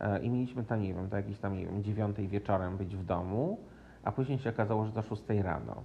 e, 0.00 0.22
i 0.22 0.30
mieliśmy 0.30 0.64
tam, 0.64 0.82
nie 0.82 0.94
wiem, 0.94 1.08
do 1.08 1.16
jakiejś 1.16 1.38
tam, 1.38 1.54
nie 1.54 1.66
wiem, 1.66 1.82
dziewiątej 1.82 2.28
wieczorem 2.28 2.76
być 2.76 2.96
w 2.96 3.04
domu, 3.04 3.58
a 4.04 4.12
później 4.12 4.38
się 4.38 4.50
okazało, 4.50 4.86
że 4.86 4.92
do 4.92 5.02
szóstej 5.02 5.42
rano. 5.42 5.82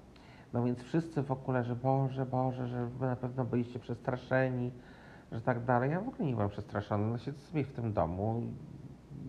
No 0.53 0.63
więc 0.63 0.79
wszyscy 0.83 1.23
w 1.23 1.31
ogóle, 1.31 1.63
że 1.63 1.75
Boże, 1.75 2.25
Boże, 2.25 2.67
że 2.67 2.87
na 2.99 3.15
pewno 3.15 3.45
byliście 3.45 3.79
przestraszeni, 3.79 4.71
że 5.31 5.41
tak 5.41 5.65
dalej. 5.65 5.91
Ja 5.91 6.01
w 6.01 6.07
ogóle 6.07 6.25
nie 6.25 6.33
byłem 6.33 6.49
przestraszony, 6.49 7.11
no 7.11 7.17
siedzę 7.17 7.39
sobie 7.39 7.63
w 7.63 7.71
tym 7.71 7.93
domu 7.93 8.41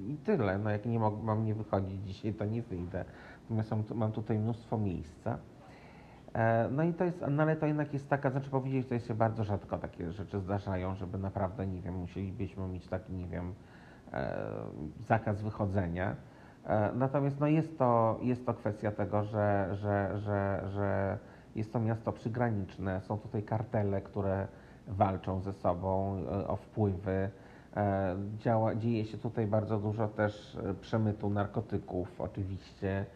i 0.09 0.17
tyle. 0.17 0.59
No 0.59 0.71
jak 0.71 0.87
nie 0.87 0.99
mog, 0.99 1.23
mam 1.23 1.45
nie 1.45 1.55
wychodzić 1.55 2.03
dzisiaj, 2.03 2.35
to 2.35 2.45
nie 2.45 2.63
wyjdę. 2.63 3.05
Natomiast 3.43 3.71
mam, 3.71 3.83
mam 3.95 4.13
tutaj 4.13 4.39
mnóstwo 4.39 4.79
miejsca. 4.79 5.39
E, 6.35 6.69
no 6.71 6.83
i 6.83 6.95
to 6.95 7.05
jest, 7.05 7.25
no 7.31 7.43
ale 7.43 7.57
to 7.57 7.67
jednak 7.67 7.93
jest 7.93 8.09
taka, 8.09 8.31
znaczy 8.31 8.51
powiedzieć, 8.51 8.89
to 8.89 8.99
się 8.99 9.15
bardzo 9.15 9.45
rzadko 9.45 9.79
takie 9.79 10.13
rzeczy 10.13 10.41
zdarzają, 10.41 10.95
żeby 10.95 11.19
naprawdę, 11.19 11.67
nie 11.67 11.81
wiem, 11.81 11.95
musielibyśmy 11.95 12.69
mieć 12.69 12.89
taki, 12.89 13.13
nie 13.13 13.27
wiem, 13.27 13.55
e, 14.13 14.37
zakaz 14.99 15.43
wychodzenia. 15.43 16.17
E, 16.67 16.93
natomiast 16.95 17.41
no 17.41 17.47
jest, 17.47 17.79
to, 17.79 18.19
jest 18.23 18.47
to 18.47 18.55
kwestia 18.55 18.91
tego, 18.93 19.25
że, 19.25 19.69
że, 19.73 20.19
że, 20.19 20.63
że 20.73 21.19
jest 21.55 21.73
to 21.73 21.81
miasto 21.81 22.13
przygraniczne, 22.13 23.01
są 23.01 23.19
tutaj 23.19 23.43
kartele, 23.43 24.01
które 24.01 24.49
walczą 24.91 25.41
ze 25.41 25.53
sobą 25.53 26.17
e, 26.17 26.49
o 26.49 26.57
wpływy. 26.57 27.31
E, 27.77 28.17
działa, 28.39 28.75
dzieje 28.75 29.05
się 29.05 29.19
tutaj 29.19 29.47
bardzo 29.47 29.79
dużo 29.79 30.09
też 30.09 30.57
e, 30.57 30.75
przemytu 30.75 31.31
narkotyków, 31.31 32.21
oczywiście. 32.21 33.07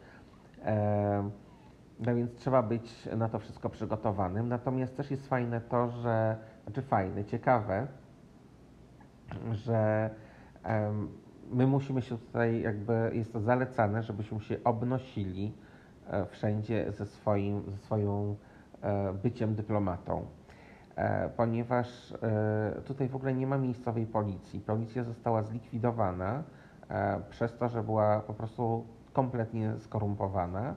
No 2.01 2.15
więc 2.15 2.35
trzeba 2.35 2.63
być 2.63 3.09
na 3.17 3.29
to 3.29 3.39
wszystko 3.39 3.71
przygotowanym. 3.71 4.49
Natomiast 4.49 4.97
też 4.97 5.11
jest 5.11 5.29
fajne 5.29 5.61
to, 5.61 5.89
że, 5.89 6.37
znaczy 6.65 6.83
fajne, 6.83 7.25
ciekawe, 7.25 7.87
że 9.53 10.11
my 11.51 11.67
musimy 11.67 12.03
się 12.03 12.19
tutaj 12.19 12.61
jakby, 12.61 13.11
jest 13.15 13.33
to 13.33 13.41
zalecane, 13.41 14.03
żebyśmy 14.03 14.41
się 14.41 14.57
obnosili 14.65 15.53
wszędzie 16.29 16.93
ze 16.93 17.07
swoim, 17.07 17.63
ze 17.71 17.77
swoją 17.77 18.37
byciem 19.23 19.55
dyplomatą. 19.55 20.27
E, 20.97 21.29
ponieważ 21.37 22.15
e, 22.23 22.83
tutaj 22.85 23.09
w 23.09 23.17
ogóle 23.17 23.35
nie 23.35 23.47
ma 23.47 23.59
miejscowej 23.59 24.07
policji. 24.07 24.61
Policja 24.61 25.05
została 25.05 25.43
zlikwidowana 25.43 26.43
e, 26.89 27.21
przez 27.31 27.57
to, 27.59 27.69
że 27.69 27.83
była 27.83 28.21
po 28.21 28.35
prostu 28.35 28.85
kompletnie 29.13 29.75
skorumpowana 29.79 30.75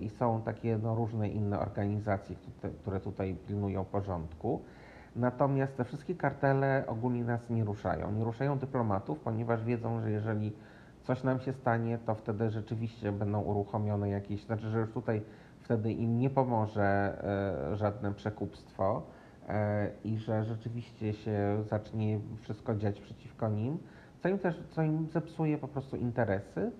i 0.00 0.10
są 0.10 0.42
takie 0.42 0.78
no, 0.78 0.94
różne 0.94 1.28
inne 1.28 1.60
organizacje, 1.60 2.36
które 2.80 3.00
tutaj 3.00 3.36
pilnują 3.46 3.84
porządku. 3.84 4.62
Natomiast 5.16 5.76
te 5.76 5.84
wszystkie 5.84 6.14
kartele 6.14 6.84
ogólnie 6.86 7.24
nas 7.24 7.50
nie 7.50 7.64
ruszają. 7.64 8.12
Nie 8.12 8.24
ruszają 8.24 8.58
dyplomatów, 8.58 9.20
ponieważ 9.20 9.64
wiedzą, 9.64 10.00
że 10.00 10.10
jeżeli 10.10 10.52
coś 11.02 11.22
nam 11.22 11.40
się 11.40 11.52
stanie, 11.52 11.98
to 11.98 12.14
wtedy 12.14 12.50
rzeczywiście 12.50 13.12
będą 13.12 13.40
uruchomione 13.40 14.08
jakieś, 14.08 14.44
znaczy, 14.44 14.70
że 14.70 14.78
już 14.78 14.90
tutaj 14.90 15.22
wtedy 15.66 15.92
im 15.92 16.18
nie 16.18 16.30
pomoże 16.30 16.82
e, 17.72 17.76
żadne 17.76 18.14
przekupstwo 18.14 19.02
e, 19.48 19.90
i 20.04 20.18
że 20.18 20.44
rzeczywiście 20.44 21.12
się 21.12 21.64
zacznie 21.64 22.20
wszystko 22.40 22.74
dziać 22.74 23.00
przeciwko 23.00 23.48
nim, 23.48 23.78
co 24.22 24.28
im 24.28 24.38
też 24.38 24.62
co 24.70 24.82
im 24.82 25.06
zepsuje 25.06 25.58
po 25.58 25.68
prostu 25.68 25.96
interesy. 25.96 26.72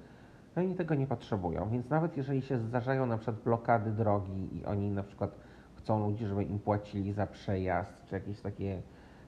No 0.57 0.63
i 0.63 0.75
tego 0.75 0.95
nie 0.95 1.07
potrzebują. 1.07 1.69
Więc 1.71 1.91
nawet 1.91 2.17
jeżeli 2.17 2.43
się 2.43 2.59
zdarzają 2.59 3.07
na 3.07 3.17
przykład 3.17 3.43
blokady 3.45 3.91
drogi 3.91 4.57
i 4.57 4.65
oni 4.65 4.91
na 4.91 5.03
przykład 5.03 5.31
chcą 5.75 6.09
ludzi, 6.09 6.27
żeby 6.27 6.45
im 6.45 6.59
płacili 6.59 7.13
za 7.13 7.27
przejazd, 7.27 8.05
czy 8.05 8.15
jakieś 8.15 8.41
takie, 8.41 8.83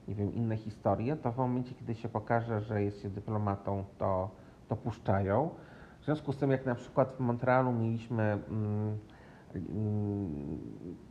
nie 0.07 0.15
wiem, 0.15 0.33
inne 0.33 0.57
historie, 0.57 1.15
to 1.15 1.31
w 1.31 1.37
momencie, 1.37 1.75
kiedy 1.75 1.95
się 1.95 2.09
pokaże, 2.09 2.61
że 2.61 2.83
jest 2.83 3.01
się 3.01 3.09
dyplomatą, 3.09 3.83
to, 3.97 4.29
to 4.67 4.75
puszczają. 4.75 5.49
W 6.01 6.05
związku 6.05 6.33
z 6.33 6.37
tym, 6.37 6.51
jak 6.51 6.65
na 6.65 6.75
przykład 6.75 7.13
w 7.15 7.19
Montrealu 7.19 7.71
mieliśmy 7.71 8.23
Mm, 8.23 8.97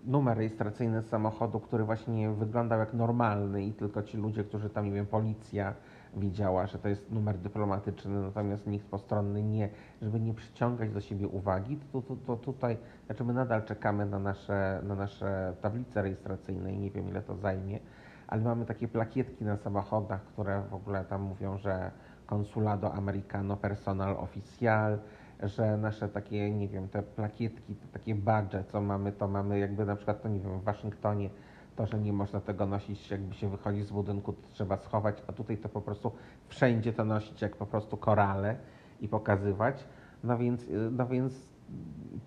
numer 0.05 0.37
rejestracyjny 0.37 1.03
samochodu, 1.03 1.61
który 1.61 1.85
właśnie 1.85 2.31
wyglądał 2.31 2.79
jak 2.79 2.95
normalny 2.95 3.65
i 3.65 3.73
tylko 3.73 4.03
ci 4.03 4.17
ludzie, 4.17 4.45
którzy 4.45 4.71
tam, 4.71 4.85
nie 4.85 4.93
wiem, 4.93 5.07
policja 5.07 5.75
widziała, 6.17 6.67
że 6.67 6.79
to 6.79 6.89
jest 6.89 7.13
numer 7.13 7.39
dyplomatyczny, 7.39 8.21
natomiast 8.23 8.67
nikt 8.67 8.87
postronny 8.87 9.43
nie, 9.43 9.69
żeby 10.03 10.21
nie 10.21 10.35
przyciągać 10.35 10.91
do 10.91 11.01
siebie 11.01 11.29
uwagi, 11.29 11.79
to, 11.93 12.03
to, 12.03 12.17
to 12.17 12.37
tutaj, 12.37 12.77
znaczy 13.07 13.25
my 13.25 13.33
nadal 13.33 13.65
czekamy 13.65 14.07
na 14.07 14.19
nasze, 14.19 14.81
na 14.83 14.95
nasze 14.95 15.55
tablice 15.61 16.03
rejestracyjne 16.03 16.73
i 16.73 16.79
nie 16.79 16.91
wiem 16.91 17.09
ile 17.09 17.23
to 17.23 17.37
zajmie, 17.37 17.79
ale 18.27 18.43
mamy 18.43 18.65
takie 18.65 18.89
plakietki 18.89 19.45
na 19.45 19.57
samochodach, 19.57 20.23
które 20.23 20.63
w 20.71 20.75
ogóle 20.75 21.05
tam 21.05 21.23
mówią, 21.23 21.59
że 21.59 21.91
Consulado 22.27 22.93
Americano 22.93 23.57
Personal 23.57 24.17
Oficial, 24.17 24.99
że 25.43 25.77
nasze 25.77 26.09
takie, 26.09 26.51
nie 26.51 26.69
wiem, 26.69 26.89
te 26.89 27.03
plakietki, 27.03 27.75
te 27.75 27.87
takie 27.87 28.15
badże, 28.15 28.65
co 28.65 28.81
mamy, 28.81 29.13
to 29.13 29.29
mamy 29.29 29.59
jakby 29.59 29.85
na 29.85 29.97
przykład, 29.97 30.23
to 30.23 30.29
nie 30.29 30.41
wiem, 30.41 30.61
w 30.61 30.65
Waszyngtonie 30.65 31.31
to, 31.77 31.87
że 31.87 31.99
nie 31.99 32.13
można 32.13 32.41
tego 32.41 32.67
nosić, 32.67 33.11
jakby 33.11 33.35
się 33.35 33.49
wychodzi 33.49 33.83
z 33.83 33.91
budynku, 33.91 34.33
to 34.33 34.49
trzeba 34.53 34.77
schować, 34.77 35.23
a 35.27 35.33
tutaj 35.33 35.59
to 35.59 35.69
po 35.69 35.81
prostu 35.81 36.13
wszędzie 36.49 36.93
to 36.93 37.05
nosić 37.05 37.43
jak 37.43 37.57
po 37.57 37.67
prostu 37.67 37.97
korale 37.97 38.57
i 39.01 39.09
pokazywać. 39.09 39.85
No 40.25 40.39
więc, 40.39 40.67
no 40.91 41.07
więc 41.07 41.49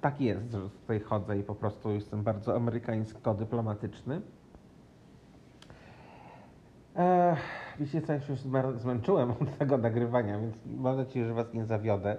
tak 0.02 0.22
jest, 0.22 0.52
że 0.52 0.70
tutaj 0.70 1.00
chodzę 1.00 1.38
i 1.38 1.44
po 1.44 1.56
prostu 1.56 1.92
jestem 1.92 2.24
bardzo 2.24 2.56
amerykańsko-dyplomatyczny. 2.56 4.22
Eee, 6.96 7.36
wiecie 7.80 8.02
co, 8.02 8.14
ja 8.14 8.22
się 8.22 8.34
już 8.34 8.42
zmęczyłem 8.76 9.32
od 9.42 9.58
tego 9.58 9.78
nagrywania, 9.78 10.40
więc 10.40 10.56
mam 10.66 10.98
nadzieję, 10.98 11.26
że 11.26 11.34
Was 11.34 11.54
nie 11.54 11.66
zawiodę 11.66 12.18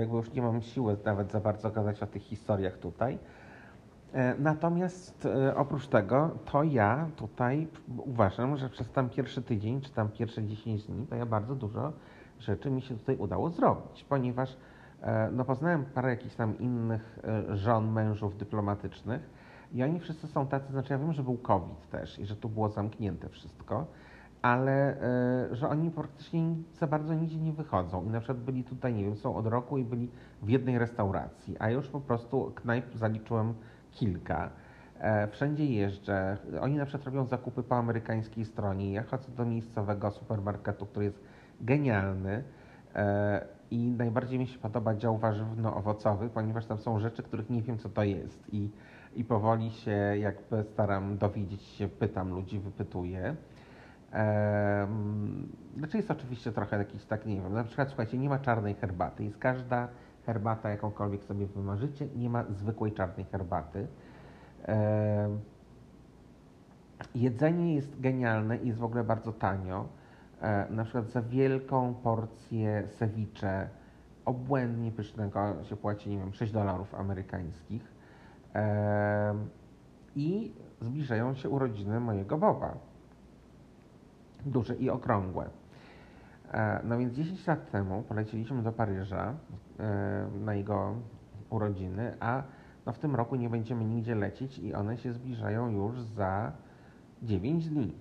jakby 0.00 0.16
już 0.16 0.32
nie 0.32 0.42
mam 0.42 0.62
siły 0.62 0.96
nawet 1.04 1.30
za 1.32 1.40
bardzo 1.40 1.70
gadać 1.70 2.02
o 2.02 2.06
tych 2.06 2.22
historiach 2.22 2.78
tutaj. 2.78 3.18
E, 4.12 4.34
natomiast 4.38 5.26
e, 5.26 5.56
oprócz 5.56 5.86
tego, 5.86 6.30
to 6.44 6.62
ja 6.62 7.08
tutaj 7.16 7.68
uważam, 7.98 8.56
że 8.56 8.68
przez 8.68 8.90
tam 8.90 9.08
pierwszy 9.08 9.42
tydzień, 9.42 9.80
czy 9.80 9.90
tam 9.90 10.08
pierwsze 10.08 10.44
10 10.44 10.86
dni, 10.86 11.06
to 11.06 11.16
ja 11.16 11.26
bardzo 11.26 11.54
dużo 11.54 11.92
rzeczy 12.38 12.70
mi 12.70 12.82
się 12.82 12.98
tutaj 12.98 13.16
udało 13.16 13.50
zrobić, 13.50 14.04
ponieważ 14.04 14.56
e, 15.02 15.30
no, 15.32 15.44
poznałem 15.44 15.84
parę 15.84 16.10
jakichś 16.10 16.34
tam 16.34 16.58
innych 16.58 17.18
żon, 17.48 17.92
mężów 17.92 18.36
dyplomatycznych 18.36 19.30
i 19.72 19.82
oni 19.82 20.00
wszyscy 20.00 20.26
są 20.26 20.46
tacy, 20.46 20.72
znaczy 20.72 20.92
ja 20.92 20.98
wiem, 20.98 21.12
że 21.12 21.22
był 21.22 21.36
COVID 21.36 21.90
też 21.90 22.18
i 22.18 22.26
że 22.26 22.36
tu 22.36 22.48
było 22.48 22.68
zamknięte 22.68 23.28
wszystko, 23.28 23.86
ale 24.42 24.96
y, 25.52 25.56
że 25.56 25.68
oni 25.68 25.90
praktycznie 25.90 26.42
za 26.74 26.86
bardzo 26.86 27.14
nigdzie 27.14 27.38
nie 27.38 27.52
wychodzą. 27.52 28.04
I 28.04 28.08
na 28.08 28.20
przykład 28.20 28.38
byli 28.38 28.64
tutaj, 28.64 28.94
nie 28.94 29.04
wiem, 29.04 29.16
są 29.16 29.36
od 29.36 29.46
roku 29.46 29.78
i 29.78 29.84
byli 29.84 30.10
w 30.42 30.48
jednej 30.48 30.78
restauracji, 30.78 31.56
a 31.58 31.70
już 31.70 31.88
po 31.88 32.00
prostu 32.00 32.52
knajp 32.54 32.94
zaliczyłem 32.94 33.54
kilka. 33.90 34.50
E, 35.00 35.28
wszędzie 35.28 35.64
jeżdżę. 35.64 36.36
Oni 36.60 36.76
na 36.76 36.86
przykład 36.86 37.06
robią 37.06 37.26
zakupy 37.26 37.62
po 37.62 37.76
amerykańskiej 37.76 38.44
stronie. 38.44 38.92
Ja 38.92 39.02
chodzę 39.02 39.32
do 39.32 39.44
miejscowego 39.44 40.10
supermarketu, 40.10 40.86
który 40.86 41.04
jest 41.04 41.24
genialny. 41.60 42.44
E, 42.94 43.46
I 43.70 43.90
najbardziej 43.90 44.38
mi 44.38 44.46
się 44.46 44.58
podoba 44.58 44.94
dział 44.94 45.18
warzywno-owocowy, 45.18 46.28
ponieważ 46.28 46.66
tam 46.66 46.78
są 46.78 46.98
rzeczy, 46.98 47.22
których 47.22 47.50
nie 47.50 47.62
wiem, 47.62 47.78
co 47.78 47.88
to 47.88 48.02
jest. 48.02 48.54
I, 48.54 48.70
i 49.16 49.24
powoli 49.24 49.70
się 49.70 49.90
jakby 50.18 50.64
staram 50.64 51.18
dowiedzieć 51.18 51.62
się, 51.62 51.88
pytam 51.88 52.30
ludzi, 52.30 52.58
wypytuję. 52.58 53.36
Znaczy 55.76 55.96
jest 55.96 56.10
oczywiście 56.10 56.52
trochę 56.52 56.78
jakiś 56.78 57.04
tak, 57.04 57.26
nie 57.26 57.40
wiem, 57.40 57.52
na 57.52 57.64
przykład 57.64 57.88
słuchajcie, 57.88 58.18
nie 58.18 58.28
ma 58.28 58.38
czarnej 58.38 58.74
herbaty, 58.74 59.24
jest 59.24 59.38
każda 59.38 59.88
herbata, 60.26 60.70
jakąkolwiek 60.70 61.24
sobie 61.24 61.46
wymarzycie, 61.46 62.06
nie 62.16 62.30
ma 62.30 62.44
zwykłej 62.44 62.92
czarnej 62.92 63.24
herbaty. 63.24 63.86
Jedzenie 67.14 67.74
jest 67.74 68.00
genialne 68.00 68.56
i 68.56 68.66
jest 68.66 68.78
w 68.78 68.84
ogóle 68.84 69.04
bardzo 69.04 69.32
tanio. 69.32 69.88
E, 70.40 70.66
na 70.70 70.84
przykład 70.84 71.10
za 71.10 71.22
wielką 71.22 71.94
porcję 71.94 72.88
ceviche 72.98 73.68
obłędnie 74.24 74.92
pysznego 74.92 75.64
się 75.64 75.76
płaci, 75.76 76.10
nie 76.10 76.18
wiem, 76.18 76.32
6 76.32 76.52
dolarów 76.52 76.94
amerykańskich. 76.94 77.92
I 80.16 80.54
zbliżają 80.80 81.34
się 81.34 81.48
urodziny 81.48 82.00
mojego 82.00 82.38
Boba. 82.38 82.87
Duże 84.46 84.74
i 84.74 84.90
okrągłe. 84.90 85.48
E, 86.52 86.80
no 86.84 86.98
więc 86.98 87.14
10 87.14 87.46
lat 87.46 87.70
temu 87.70 88.02
polecieliśmy 88.02 88.62
do 88.62 88.72
Paryża 88.72 89.34
e, 89.80 90.28
na 90.40 90.54
jego 90.54 90.94
urodziny, 91.50 92.14
a 92.20 92.42
no 92.86 92.92
w 92.92 92.98
tym 92.98 93.14
roku 93.14 93.36
nie 93.36 93.50
będziemy 93.50 93.84
nigdzie 93.84 94.14
lecieć 94.14 94.58
i 94.58 94.74
one 94.74 94.98
się 94.98 95.12
zbliżają 95.12 95.70
już 95.70 96.00
za 96.00 96.52
9 97.22 97.68
dni. 97.68 97.94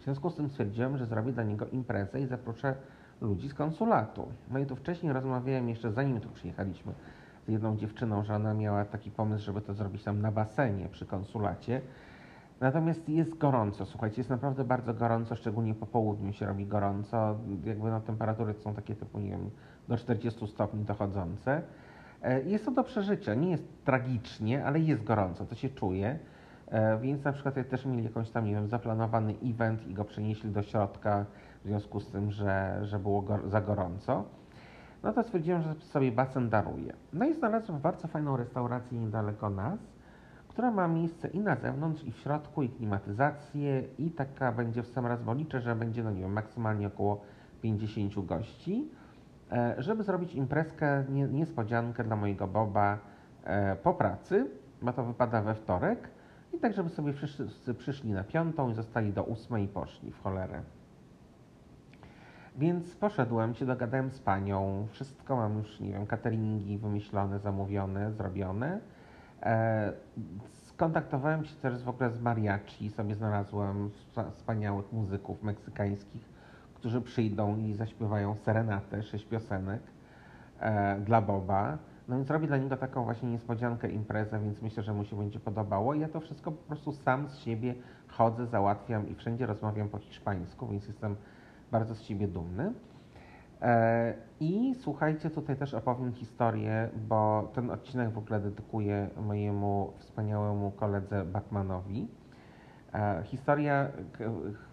W 0.00 0.04
związku 0.04 0.30
z 0.30 0.36
tym 0.36 0.48
stwierdziłem, 0.48 0.98
że 0.98 1.06
zrobię 1.06 1.32
dla 1.32 1.42
niego 1.42 1.66
imprezę 1.66 2.20
i 2.20 2.26
zaproszę 2.26 2.74
ludzi 3.20 3.48
z 3.48 3.54
konsulatu. 3.54 4.28
No 4.50 4.58
i 4.58 4.66
tu 4.66 4.76
wcześniej 4.76 5.12
rozmawiałem 5.12 5.68
jeszcze 5.68 5.92
zanim 5.92 6.20
tu 6.20 6.28
przyjechaliśmy 6.28 6.92
z 7.46 7.48
jedną 7.48 7.76
dziewczyną, 7.76 8.24
że 8.24 8.34
ona 8.34 8.54
miała 8.54 8.84
taki 8.84 9.10
pomysł, 9.10 9.44
żeby 9.44 9.60
to 9.60 9.74
zrobić 9.74 10.04
tam 10.04 10.20
na 10.20 10.32
basenie 10.32 10.88
przy 10.88 11.06
konsulacie. 11.06 11.80
Natomiast 12.60 13.08
jest 13.08 13.38
gorąco, 13.38 13.86
słuchajcie, 13.86 14.20
jest 14.20 14.30
naprawdę 14.30 14.64
bardzo 14.64 14.94
gorąco, 14.94 15.36
szczególnie 15.36 15.74
po 15.74 15.86
południu 15.86 16.32
się 16.32 16.46
robi 16.46 16.66
gorąco. 16.66 17.38
Jakby 17.64 17.90
no, 17.90 18.00
temperatury 18.00 18.54
są 18.54 18.74
takie 18.74 18.94
typu, 18.94 19.18
nie 19.18 19.30
wiem, 19.30 19.50
do 19.88 19.96
40 19.96 20.46
stopni 20.46 20.84
dochodzące. 20.84 21.62
E, 22.22 22.42
jest 22.42 22.64
to 22.64 22.70
do 22.70 22.84
przeżycia, 22.84 23.34
nie 23.34 23.50
jest 23.50 23.84
tragicznie, 23.84 24.64
ale 24.64 24.80
jest 24.80 25.04
gorąco, 25.04 25.46
to 25.46 25.54
się 25.54 25.68
czuje. 25.68 26.18
E, 26.68 26.98
więc 26.98 27.24
na 27.24 27.32
przykład 27.32 27.56
jak 27.56 27.68
też 27.68 27.86
mieli 27.86 28.04
jakąś 28.04 28.30
tam, 28.30 28.44
nie 28.44 28.54
wiem, 28.54 28.68
zaplanowany 28.68 29.34
event 29.44 29.86
i 29.86 29.94
go 29.94 30.04
przenieśli 30.04 30.50
do 30.50 30.62
środka 30.62 31.26
w 31.64 31.68
związku 31.68 32.00
z 32.00 32.10
tym, 32.10 32.30
że, 32.30 32.80
że 32.82 32.98
było 32.98 33.24
za 33.46 33.60
gorąco, 33.60 34.24
no 35.02 35.12
to 35.12 35.22
stwierdziłem, 35.22 35.62
że 35.62 35.74
sobie 35.74 36.12
basen 36.12 36.48
daruję. 36.48 36.92
No 37.12 37.26
i 37.26 37.34
znalazłem 37.34 37.80
bardzo 37.80 38.08
fajną 38.08 38.36
restaurację 38.36 38.98
niedaleko 38.98 39.50
nas, 39.50 39.80
która 40.50 40.70
ma 40.70 40.88
miejsce 40.88 41.28
i 41.28 41.40
na 41.40 41.56
zewnątrz, 41.56 42.04
i 42.04 42.12
w 42.12 42.16
środku, 42.16 42.62
i 42.62 42.68
klimatyzację, 42.68 43.84
i 43.98 44.10
taka 44.10 44.52
będzie 44.52 44.82
w 44.82 44.86
sam 44.86 45.06
raz, 45.06 45.22
bo 45.22 45.34
liczę, 45.34 45.60
że 45.60 45.76
będzie, 45.76 46.02
no 46.02 46.10
nie 46.10 46.20
wiem, 46.20 46.32
maksymalnie 46.32 46.86
około 46.86 47.20
50 47.62 48.26
gości, 48.26 48.88
e, 49.52 49.74
żeby 49.78 50.02
zrobić 50.02 50.34
imprezkę, 50.34 51.04
niespodziankę 51.08 52.04
dla 52.04 52.16
mojego 52.16 52.46
Boba 52.46 52.98
e, 53.44 53.76
po 53.76 53.94
pracy, 53.94 54.46
bo 54.82 54.92
to 54.92 55.04
wypada 55.04 55.42
we 55.42 55.54
wtorek, 55.54 56.08
i 56.52 56.58
tak, 56.58 56.74
żeby 56.74 56.88
sobie 56.88 57.12
wszyscy 57.12 57.74
przyszli 57.74 58.12
na 58.12 58.24
piątą 58.24 58.70
i 58.70 58.74
zostali 58.74 59.12
do 59.12 59.24
ósmej 59.24 59.64
i 59.64 59.68
poszli 59.68 60.10
w 60.10 60.22
cholerę. 60.22 60.62
Więc 62.58 62.96
poszedłem, 62.96 63.54
się 63.54 63.66
dogadałem 63.66 64.10
z 64.10 64.20
panią, 64.20 64.86
wszystko 64.90 65.36
mam 65.36 65.58
już, 65.58 65.80
nie 65.80 65.92
wiem, 65.92 66.06
cateringi 66.06 66.78
wymyślone, 66.78 67.38
zamówione, 67.38 68.12
zrobione. 68.12 68.80
E, 69.42 69.92
skontaktowałem 70.62 71.44
się 71.44 71.56
też 71.56 71.82
w 71.82 71.88
ogóle 71.88 72.10
z 72.10 72.20
mariachi, 72.20 72.90
sobie 72.90 73.14
znalazłem 73.14 73.90
wspaniałych 74.32 74.92
muzyków 74.92 75.42
meksykańskich, 75.42 76.28
którzy 76.74 77.00
przyjdą 77.00 77.56
i 77.56 77.74
zaśpiewają 77.74 78.36
serenatę, 78.36 79.02
sześć 79.02 79.24
piosenek 79.24 79.82
e, 80.60 81.00
dla 81.00 81.20
Boba. 81.20 81.78
No 82.08 82.16
więc 82.16 82.30
robię 82.30 82.46
dla 82.46 82.56
niego 82.56 82.76
taką 82.76 83.04
właśnie 83.04 83.30
niespodziankę, 83.30 83.90
imprezę, 83.90 84.38
więc 84.38 84.62
myślę, 84.62 84.82
że 84.82 84.94
mu 84.94 85.04
się 85.04 85.16
będzie 85.16 85.40
podobało. 85.40 85.94
Ja 85.94 86.08
to 86.08 86.20
wszystko 86.20 86.52
po 86.52 86.66
prostu 86.66 86.92
sam 86.92 87.28
z 87.28 87.38
siebie 87.38 87.74
chodzę, 88.08 88.46
załatwiam 88.46 89.08
i 89.08 89.14
wszędzie 89.14 89.46
rozmawiam 89.46 89.88
po 89.88 89.98
hiszpańsku, 89.98 90.68
więc 90.68 90.86
jestem 90.88 91.16
bardzo 91.70 91.94
z 91.94 92.02
siebie 92.02 92.28
dumny. 92.28 92.72
E, 93.62 94.14
I 94.40 94.74
słuchajcie, 94.74 95.30
tutaj 95.30 95.56
też 95.56 95.74
opowiem 95.74 96.12
historię, 96.12 96.88
bo 97.08 97.50
ten 97.54 97.70
odcinek 97.70 98.10
w 98.10 98.18
ogóle 98.18 98.40
dedykuję 98.40 99.08
mojemu 99.16 99.92
wspaniałemu 99.98 100.70
koledze 100.70 101.24
Batmanowi. 101.24 102.08
E, 102.94 103.22
historia, 103.24 103.88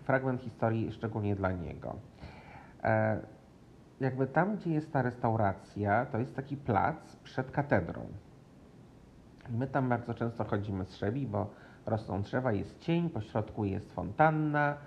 fragment 0.04 0.42
historii 0.42 0.92
szczególnie 0.92 1.36
dla 1.36 1.52
niego. 1.52 1.96
E, 2.84 3.20
jakby 4.00 4.28
tam, 4.28 4.56
gdzie 4.56 4.74
jest 4.74 4.94
ta 4.94 5.02
restauracja, 5.02 6.06
to 6.06 6.18
jest 6.18 6.36
taki 6.36 6.58
plac 6.58 7.16
przed 7.16 7.52
katedrą. 7.52 8.02
my 9.50 9.68
tam 9.68 9.90
bardzo 9.90 10.14
często 10.14 10.44
chodzimy 10.44 10.86
z 10.86 10.96
Szebi, 10.96 11.28
bo 11.28 11.50
rosną 11.86 12.22
drzewa, 12.22 12.52
jest 12.52 12.80
cień, 12.80 13.10
po 13.10 13.22
środku 13.22 13.66
jest 13.66 13.94
fontanna. 13.94 14.78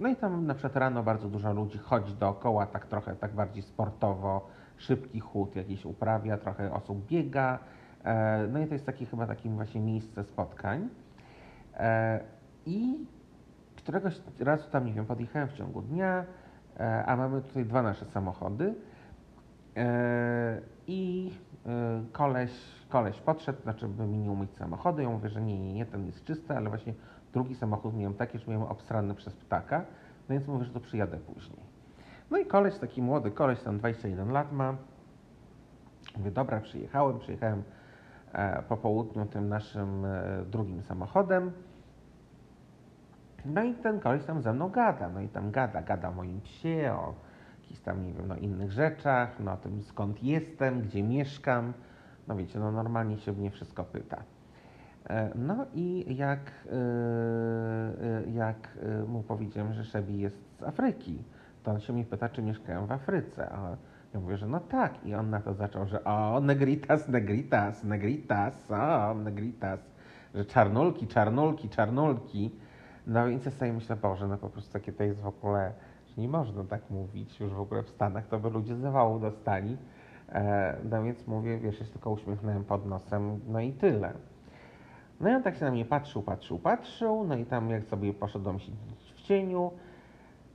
No 0.00 0.08
i 0.08 0.16
tam 0.16 0.46
na 0.46 0.54
przykład 0.54 0.76
rano 0.76 1.02
bardzo 1.02 1.28
dużo 1.28 1.52
ludzi 1.52 1.78
chodzi 1.78 2.14
dookoła, 2.14 2.66
tak 2.66 2.86
trochę, 2.86 3.16
tak 3.16 3.32
bardziej 3.32 3.62
sportowo, 3.62 4.48
szybki 4.76 5.20
chód 5.20 5.56
jakiś 5.56 5.84
uprawia, 5.84 6.38
trochę 6.38 6.72
osób 6.72 7.06
biega. 7.06 7.58
E, 8.04 8.46
no 8.52 8.58
i 8.58 8.66
to 8.66 8.74
jest 8.74 8.86
takie 8.86 9.06
chyba 9.06 9.26
takie 9.26 9.50
właśnie 9.50 9.80
miejsce 9.80 10.24
spotkań. 10.24 10.88
E, 11.74 12.20
I 12.66 13.06
któregoś 13.76 14.20
razu 14.40 14.70
tam, 14.70 14.86
nie 14.86 14.92
wiem, 14.92 15.06
podjechałem 15.06 15.48
w 15.48 15.52
ciągu 15.52 15.82
dnia, 15.82 16.24
e, 16.80 17.04
a 17.06 17.16
mamy 17.16 17.42
tutaj 17.42 17.64
dwa 17.64 17.82
nasze 17.82 18.04
samochody. 18.04 18.74
I 20.86 21.32
koleś, 22.12 22.50
koleś 22.88 23.20
podszedł, 23.20 23.62
znaczy 23.62 23.88
by 23.88 24.06
mi 24.06 24.18
nie 24.18 24.30
umyć 24.30 24.50
samochody. 24.54 25.02
Ja 25.02 25.08
mówię, 25.08 25.28
że 25.28 25.40
nie, 25.40 25.58
nie, 25.58 25.72
nie, 25.72 25.86
ten 25.86 26.06
jest 26.06 26.24
czysty, 26.24 26.56
ale 26.56 26.68
właśnie 26.68 26.94
Drugi 27.32 27.54
samochód 27.54 27.94
miałem 27.94 28.14
taki, 28.14 28.38
że 28.38 28.50
miałem 28.50 28.66
obstrany 28.66 29.14
przez 29.14 29.36
ptaka, 29.36 29.78
no 30.28 30.32
więc 30.32 30.46
mówię, 30.46 30.64
że 30.64 30.72
to 30.72 30.80
przyjadę 30.80 31.16
później. 31.16 31.70
No 32.30 32.38
i 32.38 32.46
koleś, 32.46 32.78
taki 32.78 33.02
młody 33.02 33.30
koleś, 33.30 33.62
tam 33.62 33.78
21 33.78 34.30
lat 34.32 34.52
ma. 34.52 34.76
Mówię, 36.16 36.30
dobra, 36.30 36.60
przyjechałem, 36.60 37.18
przyjechałem 37.18 37.62
e, 38.32 38.62
po 38.62 38.76
południu 38.76 39.26
tym 39.26 39.48
naszym 39.48 40.04
e, 40.04 40.44
drugim 40.50 40.82
samochodem. 40.82 41.52
No 43.44 43.62
i 43.62 43.74
ten 43.74 44.00
koleś 44.00 44.24
tam 44.24 44.42
ze 44.42 44.52
mną 44.52 44.68
gada, 44.68 45.08
no 45.08 45.20
i 45.20 45.28
tam 45.28 45.50
gada, 45.50 45.82
gada 45.82 46.08
o 46.08 46.12
moim 46.12 46.40
psie, 46.40 46.92
o 46.92 47.14
jakichś 47.62 47.80
tam, 47.80 48.06
nie 48.06 48.12
wiem, 48.12 48.28
no 48.28 48.36
innych 48.36 48.72
rzeczach, 48.72 49.40
no 49.40 49.52
o 49.52 49.56
tym 49.56 49.82
skąd 49.82 50.22
jestem, 50.22 50.82
gdzie 50.82 51.02
mieszkam. 51.02 51.72
No 52.28 52.36
wiecie, 52.36 52.58
no 52.58 52.72
normalnie 52.72 53.18
się 53.18 53.32
mnie 53.32 53.50
wszystko 53.50 53.84
pyta. 53.84 54.22
E, 55.08 55.30
no 55.34 55.66
i 55.74 56.16
jak, 56.16 56.40
e, 56.66 56.72
e, 56.72 58.30
jak 58.30 58.78
mu 59.08 59.22
powiedziałem, 59.22 59.72
że 59.72 59.84
Szebi 59.84 60.18
jest 60.18 60.58
z 60.58 60.62
Afryki, 60.62 61.22
to 61.62 61.70
on 61.70 61.80
się 61.80 61.92
mnie 61.92 62.04
pyta, 62.04 62.28
czy 62.28 62.42
mieszkają 62.42 62.86
w 62.86 62.92
Afryce. 62.92 63.50
A 63.52 63.76
ja 64.14 64.20
mówię, 64.20 64.36
że 64.36 64.46
no 64.46 64.60
tak. 64.60 65.06
I 65.06 65.14
on 65.14 65.30
na 65.30 65.40
to 65.40 65.54
zaczął, 65.54 65.86
że 65.86 66.04
o, 66.04 66.40
negritas, 66.40 67.08
negritas, 67.08 67.84
negritas, 67.84 68.70
o, 68.70 69.14
negritas, 69.14 69.80
że 70.34 70.44
czarnulki, 70.44 71.06
czarnulki, 71.06 71.68
czarnulki. 71.68 72.50
No 73.06 73.26
więc 73.26 73.44
ja 73.44 73.50
sobie 73.50 73.72
myślę, 73.72 73.96
Boże, 73.96 74.28
no 74.28 74.36
po 74.36 74.48
prostu 74.48 74.72
takie 74.72 74.92
to 74.92 75.04
jest 75.04 75.20
w 75.20 75.26
ogóle, 75.26 75.72
że 76.06 76.22
nie 76.22 76.28
można 76.28 76.64
tak 76.64 76.90
mówić 76.90 77.40
już 77.40 77.52
w 77.52 77.60
ogóle 77.60 77.82
w 77.82 77.88
Stanach, 77.88 78.26
to 78.26 78.38
by 78.38 78.50
ludzie 78.50 78.76
zawału 78.76 79.18
dostali. 79.18 79.76
No 80.90 81.02
więc 81.02 81.26
mówię, 81.26 81.58
wiesz, 81.58 81.78
jeszcze 81.78 81.92
tylko 81.92 82.10
uśmiechnąłem 82.10 82.64
pod 82.64 82.86
nosem, 82.86 83.40
no 83.48 83.60
i 83.60 83.72
tyle. 83.72 84.12
No 85.20 85.30
i 85.30 85.34
on 85.34 85.42
tak 85.42 85.56
się 85.56 85.64
na 85.64 85.70
mnie 85.70 85.84
patrzył, 85.84 86.22
patrzył, 86.22 86.58
patrzył, 86.58 87.24
no 87.24 87.36
i 87.36 87.44
tam 87.44 87.70
jak 87.70 87.84
sobie 87.84 88.14
poszedłem 88.14 88.58
siedzieć 88.58 89.12
w 89.16 89.22
cieniu, 89.22 89.70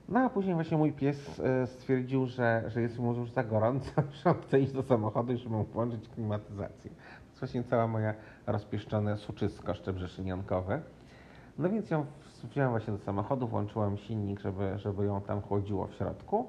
no 0.08 0.20
a 0.20 0.30
później 0.30 0.54
właśnie 0.54 0.76
mój 0.76 0.92
pies 0.92 1.40
e, 1.40 1.66
stwierdził, 1.66 2.26
że, 2.26 2.64
że 2.66 2.80
jest 2.80 2.98
mu 2.98 3.14
już 3.14 3.30
za 3.30 3.44
gorąco, 3.44 3.90
że 4.24 4.30
on 4.30 4.36
chce 4.42 4.60
iść 4.60 4.72
do 4.72 4.82
samochodu 4.82 5.32
i 5.32 5.48
mu 5.48 5.64
włączyć 5.64 6.08
klimatyzację. 6.08 6.90
To 6.90 7.30
jest 7.30 7.40
właśnie 7.40 7.64
cała 7.64 7.86
moja 7.86 8.14
rozpieszczone 8.46 9.16
suczysko 9.16 9.74
szczebrzeszynionkowe. 9.74 10.80
No 11.58 11.70
więc 11.70 11.90
ją 11.90 12.06
wziąłem 12.44 12.70
właśnie 12.70 12.92
do 12.92 12.98
samochodu, 12.98 13.46
włączyłem 13.46 13.96
silnik, 13.96 14.40
żeby, 14.40 14.78
żeby 14.78 15.04
ją 15.04 15.20
tam 15.20 15.40
chłodziło 15.40 15.86
w 15.86 15.94
środku. 15.94 16.46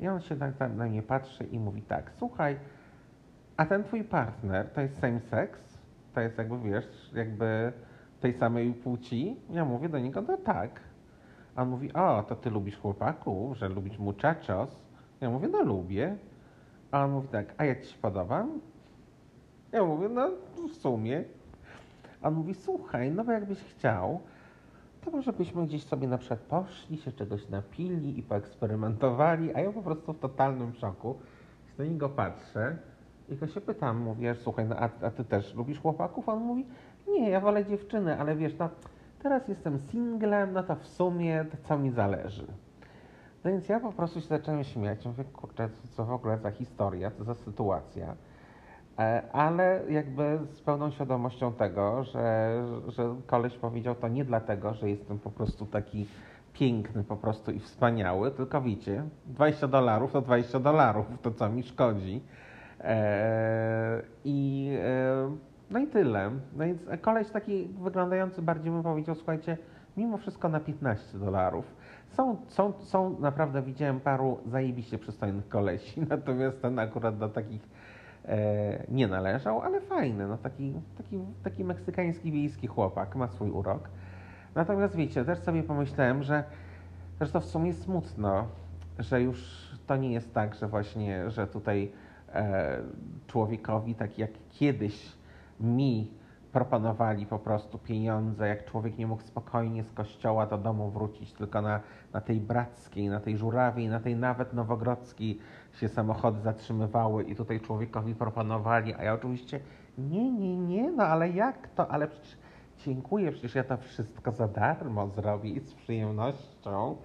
I 0.00 0.08
on 0.08 0.20
się 0.20 0.36
tak, 0.36 0.56
tak 0.56 0.74
na 0.74 0.86
mnie 0.86 1.02
patrzy 1.02 1.44
i 1.44 1.58
mówi 1.58 1.82
tak, 1.82 2.12
słuchaj, 2.18 2.56
a 3.56 3.66
ten 3.66 3.84
twój 3.84 4.04
partner 4.04 4.70
to 4.70 4.80
jest 4.80 5.00
same 5.00 5.20
sex? 5.20 5.75
To 6.16 6.20
jest 6.20 6.38
jakby, 6.38 6.58
wiesz, 6.58 7.10
jakby 7.14 7.72
tej 8.20 8.32
samej 8.34 8.74
płci. 8.74 9.36
Ja 9.50 9.64
mówię 9.64 9.88
do 9.88 9.98
niego, 9.98 10.22
no 10.22 10.36
tak. 10.36 10.80
A 11.56 11.62
on 11.62 11.68
mówi, 11.68 11.92
o, 11.92 12.22
to 12.28 12.36
ty 12.36 12.50
lubisz 12.50 12.78
chłopaków, 12.78 13.56
że 13.56 13.68
lubisz 13.68 13.98
muchachos. 13.98 14.82
Ja 15.20 15.30
mówię, 15.30 15.48
no 15.48 15.62
lubię. 15.62 16.16
A 16.90 17.04
on 17.04 17.10
mówi 17.10 17.28
tak, 17.28 17.54
a 17.58 17.64
ja 17.64 17.80
ci 17.80 17.86
się 17.86 17.98
podobam? 17.98 18.60
Ja 19.72 19.84
mówię, 19.84 20.08
no 20.08 20.30
w 20.68 20.76
sumie. 20.76 21.24
A 22.22 22.28
on 22.28 22.34
mówi, 22.34 22.54
słuchaj, 22.54 23.10
no 23.10 23.24
bo 23.24 23.32
jakbyś 23.32 23.58
chciał, 23.58 24.20
to 25.04 25.10
może 25.10 25.32
byśmy 25.32 25.66
gdzieś 25.66 25.84
sobie 25.84 26.08
na 26.08 26.18
przykład 26.18 26.40
poszli, 26.40 26.98
się 26.98 27.12
czegoś 27.12 27.48
napili 27.48 28.18
i 28.18 28.22
poeksperymentowali, 28.22 29.54
a 29.54 29.60
ja 29.60 29.72
po 29.72 29.82
prostu 29.82 30.12
w 30.12 30.18
totalnym 30.18 30.74
szoku 30.74 31.18
Na 31.78 31.84
niego 31.84 32.08
patrzę 32.08 32.76
i 33.28 33.36
go 33.36 33.46
się 33.46 33.60
pytam, 33.60 33.98
mówię, 33.98 34.34
słuchaj, 34.34 34.64
no, 34.68 34.76
a, 34.76 34.88
a 35.02 35.10
ty 35.10 35.24
też 35.24 35.54
lubisz 35.54 35.80
chłopaków? 35.80 36.28
On 36.28 36.38
mówi, 36.38 36.66
nie, 37.08 37.30
ja 37.30 37.40
wolę 37.40 37.64
dziewczyny, 37.64 38.18
ale 38.18 38.36
wiesz, 38.36 38.58
no 38.58 38.68
teraz 39.22 39.48
jestem 39.48 39.78
singlem, 39.78 40.52
no 40.52 40.62
to 40.62 40.76
w 40.76 40.86
sumie 40.86 41.44
to 41.50 41.56
co 41.68 41.78
mi 41.78 41.90
zależy. 41.90 42.46
No 43.44 43.50
więc 43.50 43.68
ja 43.68 43.80
po 43.80 43.92
prostu 43.92 44.20
się 44.20 44.26
zacząłem 44.26 44.64
śmiać. 44.64 45.06
Mówię, 45.06 45.24
kurczę, 45.24 45.68
co 45.90 46.04
w 46.04 46.12
ogóle 46.12 46.38
za 46.38 46.50
historia, 46.50 47.10
co 47.10 47.24
za 47.24 47.34
sytuacja. 47.34 48.16
E, 48.98 49.22
ale 49.32 49.82
jakby 49.90 50.38
z 50.52 50.60
pełną 50.60 50.90
świadomością 50.90 51.52
tego, 51.52 52.04
że, 52.04 52.64
że 52.88 53.14
koleś 53.26 53.54
powiedział 53.54 53.94
to 53.94 54.08
nie 54.08 54.24
dlatego, 54.24 54.74
że 54.74 54.90
jestem 54.90 55.18
po 55.18 55.30
prostu 55.30 55.66
taki 55.66 56.06
piękny 56.52 57.04
po 57.04 57.16
prostu 57.16 57.50
i 57.50 57.60
wspaniały, 57.60 58.30
tylko 58.30 58.60
wiecie, 58.60 59.04
20 59.26 59.68
dolarów 59.68 60.12
to 60.12 60.20
20 60.20 60.60
dolarów, 60.60 61.06
to 61.22 61.30
co 61.30 61.48
mi 61.48 61.62
szkodzi. 61.62 62.20
E, 62.80 64.02
I 64.24 64.70
e, 64.82 65.36
no 65.70 65.78
i 65.78 65.86
tyle. 65.86 66.30
No 66.56 66.64
więc 66.64 66.82
koleś 67.00 67.30
taki 67.30 67.68
wyglądający 67.82 68.42
bardziej 68.42 68.72
bym 68.72 68.82
powiedział, 68.82 69.14
słuchajcie, 69.14 69.58
mimo 69.96 70.18
wszystko 70.18 70.48
na 70.48 70.60
15 70.60 71.18
dolarów. 71.18 71.64
Są, 72.08 72.36
są, 72.48 72.72
są, 72.78 73.20
naprawdę 73.20 73.62
widziałem 73.62 74.00
paru 74.00 74.38
zajebiście 74.46 74.98
przystojnych 74.98 75.48
kolesi, 75.48 76.00
natomiast 76.10 76.62
ten 76.62 76.78
akurat 76.78 77.18
do 77.18 77.28
takich 77.28 77.68
e, 78.24 78.84
nie 78.88 79.08
należał, 79.08 79.60
ale 79.60 79.80
fajny, 79.80 80.26
no 80.26 80.38
taki, 80.38 80.72
taki, 80.96 81.20
taki 81.44 81.64
meksykański 81.64 82.32
wiejski 82.32 82.66
chłopak, 82.66 83.16
ma 83.16 83.28
swój 83.28 83.50
urok. 83.50 83.88
Natomiast 84.54 84.96
wiecie, 84.96 85.24
też 85.24 85.38
sobie 85.38 85.62
pomyślałem, 85.62 86.22
że 86.22 86.44
to 87.32 87.40
w 87.40 87.44
sumie 87.44 87.72
smutno, 87.72 88.46
że 88.98 89.22
już 89.22 89.70
to 89.86 89.96
nie 89.96 90.12
jest 90.12 90.34
tak, 90.34 90.54
że 90.54 90.68
właśnie, 90.68 91.30
że 91.30 91.46
tutaj 91.46 91.92
człowiekowi, 93.26 93.94
tak 93.94 94.18
jak 94.18 94.30
kiedyś 94.50 95.12
mi 95.60 96.10
proponowali 96.52 97.26
po 97.26 97.38
prostu 97.38 97.78
pieniądze, 97.78 98.48
jak 98.48 98.64
człowiek 98.64 98.98
nie 98.98 99.06
mógł 99.06 99.22
spokojnie 99.22 99.84
z 99.84 99.92
kościoła 99.92 100.46
do 100.46 100.58
domu 100.58 100.90
wrócić, 100.90 101.32
tylko 101.32 101.62
na, 101.62 101.80
na 102.12 102.20
tej 102.20 102.40
brackiej, 102.40 103.08
na 103.08 103.20
tej 103.20 103.36
żurawiej, 103.36 103.88
na 103.88 104.00
tej 104.00 104.16
nawet 104.16 104.52
nowogrodzkiej 104.52 105.38
się 105.80 105.88
samochody 105.88 106.40
zatrzymywały 106.40 107.24
i 107.24 107.36
tutaj 107.36 107.60
człowiekowi 107.60 108.14
proponowali, 108.14 108.94
a 108.94 109.02
ja 109.02 109.14
oczywiście 109.14 109.60
nie, 109.98 110.32
nie, 110.32 110.56
nie, 110.56 110.90
no 110.90 111.04
ale 111.04 111.30
jak 111.30 111.68
to, 111.68 111.90
ale 111.90 112.08
przecież 112.08 112.38
dziękuję, 112.84 113.32
przecież 113.32 113.54
ja 113.54 113.64
to 113.64 113.76
wszystko 113.76 114.32
za 114.32 114.48
darmo 114.48 115.08
zrobię 115.08 115.50
i 115.50 115.60
z 115.60 115.74
przyjemnością, 115.74 116.96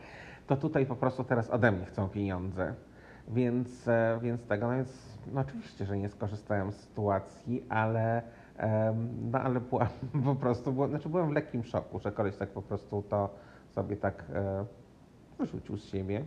to 0.47 0.57
tutaj 0.57 0.86
po 0.86 0.95
prostu 0.95 1.23
teraz 1.23 1.49
ode 1.49 1.71
mnie 1.71 1.86
chcą 1.86 2.09
pieniądze. 2.09 2.73
Więc, 3.27 3.88
e, 3.88 4.19
więc 4.21 4.47
tego, 4.47 4.67
no 4.67 4.75
więc 4.75 5.11
no 5.34 5.41
oczywiście, 5.41 5.86
że 5.86 5.97
nie 5.97 6.09
skorzystałem 6.09 6.72
z 6.72 6.76
sytuacji, 6.76 7.65
ale 7.69 8.22
no 9.32 9.39
ale 9.39 9.59
była, 9.59 9.88
po 10.26 10.36
prostu, 10.36 10.74
było, 10.74 10.88
znaczy 10.88 11.09
byłem 11.09 11.30
w 11.30 11.32
lekkim 11.32 11.63
szoku, 11.63 11.99
że 11.99 12.11
koleś 12.11 12.38
tak 12.38 12.49
po 12.49 12.61
prostu 12.61 13.03
to 13.09 13.30
sobie 13.76 13.97
tak 13.97 14.24
e, 14.34 14.65
wyrzucił 15.39 15.78
z 15.78 15.86
siebie. 15.86 16.26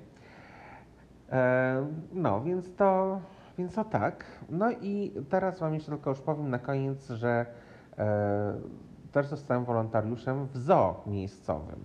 E, 1.33 1.87
no, 2.13 2.41
więc 2.41 2.77
to, 2.77 3.21
więc 3.59 3.75
to 3.75 3.85
tak. 3.85 4.25
No 4.49 4.71
i 4.71 5.13
teraz 5.31 5.61
Wam 5.61 5.75
jeszcze 5.75 5.93
tylko 5.93 6.11
już 6.11 6.21
powiem 6.21 6.51
na 6.51 6.59
koniec, 6.59 7.09
że 7.09 7.47
e, 7.99 8.55
też 9.13 9.27
zostałem 9.27 9.65
wolontariuszem 9.65 10.47
w 10.47 10.57
zoo 10.57 11.03
miejscowym. 11.07 11.81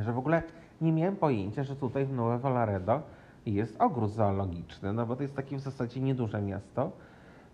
Że 0.00 0.12
w 0.12 0.18
ogóle 0.18 0.42
nie 0.80 0.92
miałem 0.92 1.16
pojęcia, 1.16 1.64
że 1.64 1.76
tutaj 1.76 2.04
w 2.04 2.12
Nuevo 2.12 2.50
Laredo 2.50 3.02
jest 3.46 3.80
ogród 3.80 4.12
zoologiczny, 4.12 4.92
no 4.92 5.06
bo 5.06 5.16
to 5.16 5.22
jest 5.22 5.36
takie 5.36 5.56
w 5.56 5.60
zasadzie 5.60 6.00
nieduże 6.00 6.42
miasto. 6.42 6.92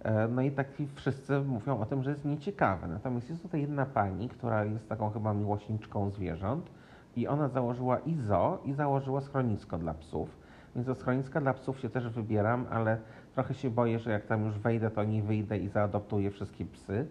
E, 0.03 0.29
no 0.29 0.43
i 0.43 0.51
tak 0.51 0.67
wszyscy 0.95 1.41
mówią 1.41 1.81
o 1.81 1.87
tym, 1.87 2.03
że 2.03 2.11
jest 2.11 2.25
nieciekawe. 2.25 2.89
Natomiast 2.89 3.31
jest 3.31 3.43
tutaj 3.43 3.61
jedna 3.61 3.87
pani, 3.87 4.29
która 4.29 4.65
jest 4.65 4.89
taką 4.89 5.11
chyba 5.11 5.35
miłośniczką 5.35 6.11
zwierząt 6.11 6.71
i 7.17 7.29
ona 7.29 7.49
założyła 7.49 7.99
i 7.99 8.15
zoo 8.15 8.59
i 8.65 8.73
założyła 8.73 9.21
schronisko 9.21 9.79
dla 9.79 9.95
psów. 9.95 10.29
Więc 10.75 10.87
do 10.87 10.95
schroniska 10.95 11.41
dla 11.41 11.55
psów 11.55 11.81
się 11.81 11.91
też 11.91 12.09
wybieram, 12.09 12.67
ale 12.71 12.99
trochę 13.35 13.55
się 13.55 13.71
boję, 13.71 13.99
że 13.99 14.11
jak 14.11 14.27
tam 14.27 14.45
już 14.45 14.59
wejdę, 14.59 14.91
to 14.91 15.05
nie 15.05 15.23
wyjdę 15.23 15.59
i 15.59 15.69
zaadoptuję 15.69 16.31
wszystkie 16.31 16.65
psy. 16.65 17.07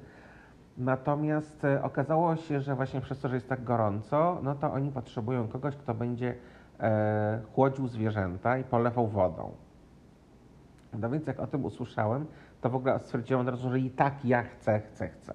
Natomiast 0.78 1.66
e, 1.66 1.84
okazało 1.84 2.36
się, 2.36 2.62
że 2.62 2.76
właśnie 2.76 3.02
przez 3.02 3.20
to, 3.20 3.30
że 3.30 3.36
jest 3.36 3.50
tak 3.50 3.64
gorąco, 3.64 4.40
no 4.44 4.56
to 4.56 4.74
oni 4.74 4.92
potrzebują 4.92 5.48
kogoś, 5.48 5.76
kto 5.76 5.94
będzie 5.94 6.36
chłodził 7.54 7.88
zwierzęta 7.88 8.58
i 8.58 8.64
polewał 8.64 9.08
wodą. 9.08 9.52
No 10.94 11.10
więc 11.10 11.28
jak 11.28 11.40
o 11.40 11.48
tym 11.48 11.66
usłyszałem, 11.66 12.26
to 12.62 12.70
w 12.70 12.76
ogóle 12.76 13.00
stwierdziłam 13.00 13.48
od 13.48 13.54
razu, 13.54 13.70
że 13.70 13.80
i 13.80 13.90
tak 13.90 14.26
ja 14.26 14.44
chcę, 14.44 14.80
chcę, 14.80 15.08
chcę. 15.08 15.34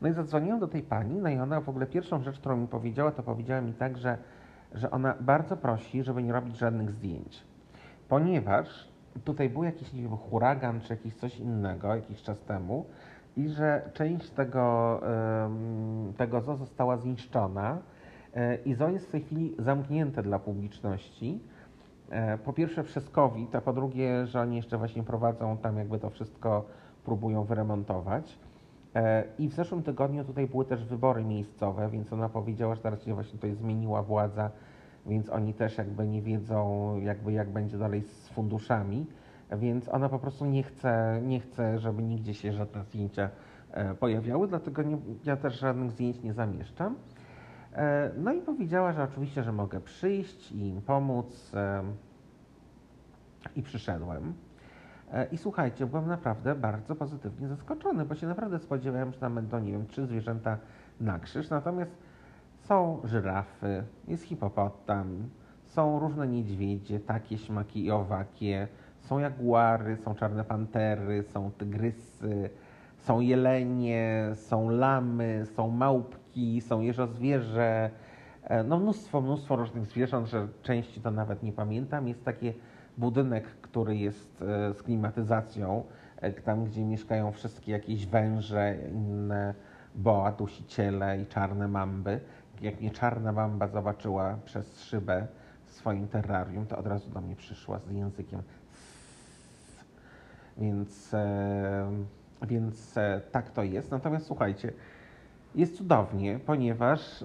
No 0.00 0.08
i 0.08 0.12
zadzwoniłam 0.12 0.60
do 0.60 0.68
tej 0.68 0.82
pani, 0.82 1.20
no 1.20 1.28
i 1.28 1.38
ona 1.38 1.60
w 1.60 1.68
ogóle 1.68 1.86
pierwszą 1.86 2.22
rzecz, 2.22 2.38
którą 2.38 2.56
mi 2.56 2.68
powiedziała, 2.68 3.10
to 3.10 3.22
powiedziała 3.22 3.60
mi 3.60 3.72
tak, 3.72 3.98
że, 3.98 4.18
że 4.74 4.90
ona 4.90 5.14
bardzo 5.20 5.56
prosi, 5.56 6.02
żeby 6.02 6.22
nie 6.22 6.32
robić 6.32 6.58
żadnych 6.58 6.90
zdjęć. 6.90 7.44
Ponieważ 8.08 8.88
tutaj 9.24 9.50
był 9.50 9.64
jakiś, 9.64 9.92
nie 9.92 10.02
wiem, 10.02 10.16
huragan 10.16 10.80
czy 10.80 10.92
jakiś 10.92 11.14
coś 11.14 11.38
innego 11.38 11.94
jakiś 11.94 12.22
czas 12.22 12.40
temu 12.40 12.86
i 13.36 13.48
że 13.48 13.90
część 13.92 14.30
tego, 14.30 15.00
tego 16.16 16.40
zoo 16.40 16.56
została 16.56 16.96
zniszczona 16.96 17.78
e, 17.78 18.01
i 18.64 18.74
zoo 18.74 18.88
jest 18.88 19.08
w 19.08 19.10
tej 19.10 19.20
chwili 19.20 19.54
zamknięte 19.58 20.22
dla 20.22 20.38
publiczności. 20.38 21.40
E, 22.12 22.38
po 22.38 22.52
pierwsze 22.52 22.84
przez 22.84 23.10
COVID, 23.10 23.54
a 23.54 23.60
po 23.60 23.72
drugie, 23.72 24.26
że 24.26 24.40
oni 24.40 24.56
jeszcze 24.56 24.78
właśnie 24.78 25.02
prowadzą 25.02 25.56
tam 25.56 25.76
jakby 25.76 25.98
to 25.98 26.10
wszystko, 26.10 26.64
próbują 27.04 27.44
wyremontować. 27.44 28.38
E, 28.94 29.24
I 29.38 29.48
w 29.48 29.52
zeszłym 29.52 29.82
tygodniu 29.82 30.24
tutaj 30.24 30.46
były 30.46 30.64
też 30.64 30.84
wybory 30.84 31.24
miejscowe, 31.24 31.88
więc 31.90 32.12
ona 32.12 32.28
powiedziała, 32.28 32.74
że 32.74 32.82
teraz 32.82 33.02
się 33.02 33.14
właśnie 33.14 33.32
tutaj 33.32 33.54
zmieniła 33.54 34.02
władza, 34.02 34.50
więc 35.06 35.30
oni 35.30 35.54
też 35.54 35.78
jakby 35.78 36.06
nie 36.06 36.22
wiedzą 36.22 36.96
jakby 37.00 37.32
jak 37.32 37.50
będzie 37.50 37.78
dalej 37.78 38.02
z 38.02 38.28
funduszami, 38.28 39.06
więc 39.52 39.88
ona 39.88 40.08
po 40.08 40.18
prostu 40.18 40.46
nie 40.46 40.62
chce, 40.62 41.20
nie 41.22 41.40
chce 41.40 41.78
żeby 41.78 42.02
nigdzie 42.02 42.34
się 42.34 42.52
żadne 42.52 42.84
zdjęcia 42.84 43.28
e, 43.70 43.94
pojawiały, 43.94 44.48
dlatego 44.48 44.82
nie, 44.82 44.98
ja 45.24 45.36
też 45.36 45.60
żadnych 45.60 45.90
zdjęć 45.90 46.22
nie 46.22 46.32
zamieszczam. 46.32 46.96
E, 47.76 48.10
no 48.16 48.32
i 48.32 48.40
powiedziała, 48.40 48.92
że 48.92 49.02
oczywiście, 49.02 49.42
że 49.42 49.52
mogę 49.52 49.80
przyjść 49.80 50.52
i 50.52 50.68
im 50.68 50.82
pomóc. 50.82 51.52
I 53.56 53.62
przyszedłem. 53.62 54.34
E, 55.12 55.26
I 55.32 55.38
słuchajcie, 55.38 55.86
byłem 55.86 56.08
naprawdę 56.08 56.54
bardzo 56.54 56.94
pozytywnie 56.94 57.48
zaskoczony, 57.48 58.04
bo 58.04 58.14
się 58.14 58.26
naprawdę 58.26 58.58
spodziewałem, 58.58 59.12
że 59.12 59.20
tam 59.20 59.34
będą, 59.34 59.58
nie 59.58 59.72
wiem, 59.72 59.86
trzy 59.86 60.06
zwierzęta 60.06 60.58
na 61.00 61.18
krzyż. 61.18 61.50
Natomiast 61.50 61.92
są 62.60 63.00
żyrafy, 63.04 63.84
jest 64.08 64.24
hipopotam, 64.24 65.28
są 65.64 65.98
różne 65.98 66.28
niedźwiedzie, 66.28 67.00
takie, 67.00 67.38
śmaki 67.38 67.84
i 67.84 67.90
owakie, 67.90 68.68
są 69.00 69.18
jaguary, 69.18 69.96
są 69.96 70.14
czarne 70.14 70.44
pantery, 70.44 71.22
są 71.22 71.50
tygrysy, 71.50 72.50
są 72.96 73.20
jelenie, 73.20 74.30
są 74.34 74.68
lamy, 74.68 75.46
są 75.46 75.70
małpki, 75.70 76.21
są 76.60 76.80
jeżozwierze, 76.80 77.90
e, 78.44 78.64
no 78.64 78.78
mnóstwo, 78.78 79.20
mnóstwo 79.20 79.56
różnych 79.56 79.86
zwierząt, 79.86 80.28
że 80.28 80.48
części 80.62 81.00
to 81.00 81.10
nawet 81.10 81.42
nie 81.42 81.52
pamiętam. 81.52 82.08
Jest 82.08 82.24
taki 82.24 82.52
budynek, 82.98 83.44
który 83.44 83.96
jest 83.96 84.42
e, 84.42 84.74
z 84.74 84.82
klimatyzacją, 84.82 85.84
e, 86.16 86.32
tam 86.32 86.64
gdzie 86.64 86.84
mieszkają 86.84 87.32
wszystkie 87.32 87.72
jakieś 87.72 88.06
węże, 88.06 88.76
inne 88.92 89.54
boa, 89.94 90.32
dusiciele 90.32 91.20
i 91.20 91.26
czarne 91.26 91.68
mamby. 91.68 92.20
Jak 92.60 92.80
mnie 92.80 92.90
czarna 92.90 93.32
mamba 93.32 93.68
zobaczyła 93.68 94.38
przez 94.44 94.80
szybę 94.80 95.26
w 95.66 95.70
swoim 95.70 96.08
terrarium, 96.08 96.66
to 96.66 96.78
od 96.78 96.86
razu 96.86 97.10
do 97.10 97.20
mnie 97.20 97.36
przyszła 97.36 97.78
z 97.78 97.90
językiem. 97.90 98.42
Więc 100.58 101.14
więc 102.42 102.94
tak 103.32 103.50
to 103.50 103.62
jest. 103.62 103.90
Natomiast 103.90 104.26
słuchajcie, 104.26 104.72
jest 105.54 105.76
cudownie, 105.76 106.38
ponieważ 106.46 107.24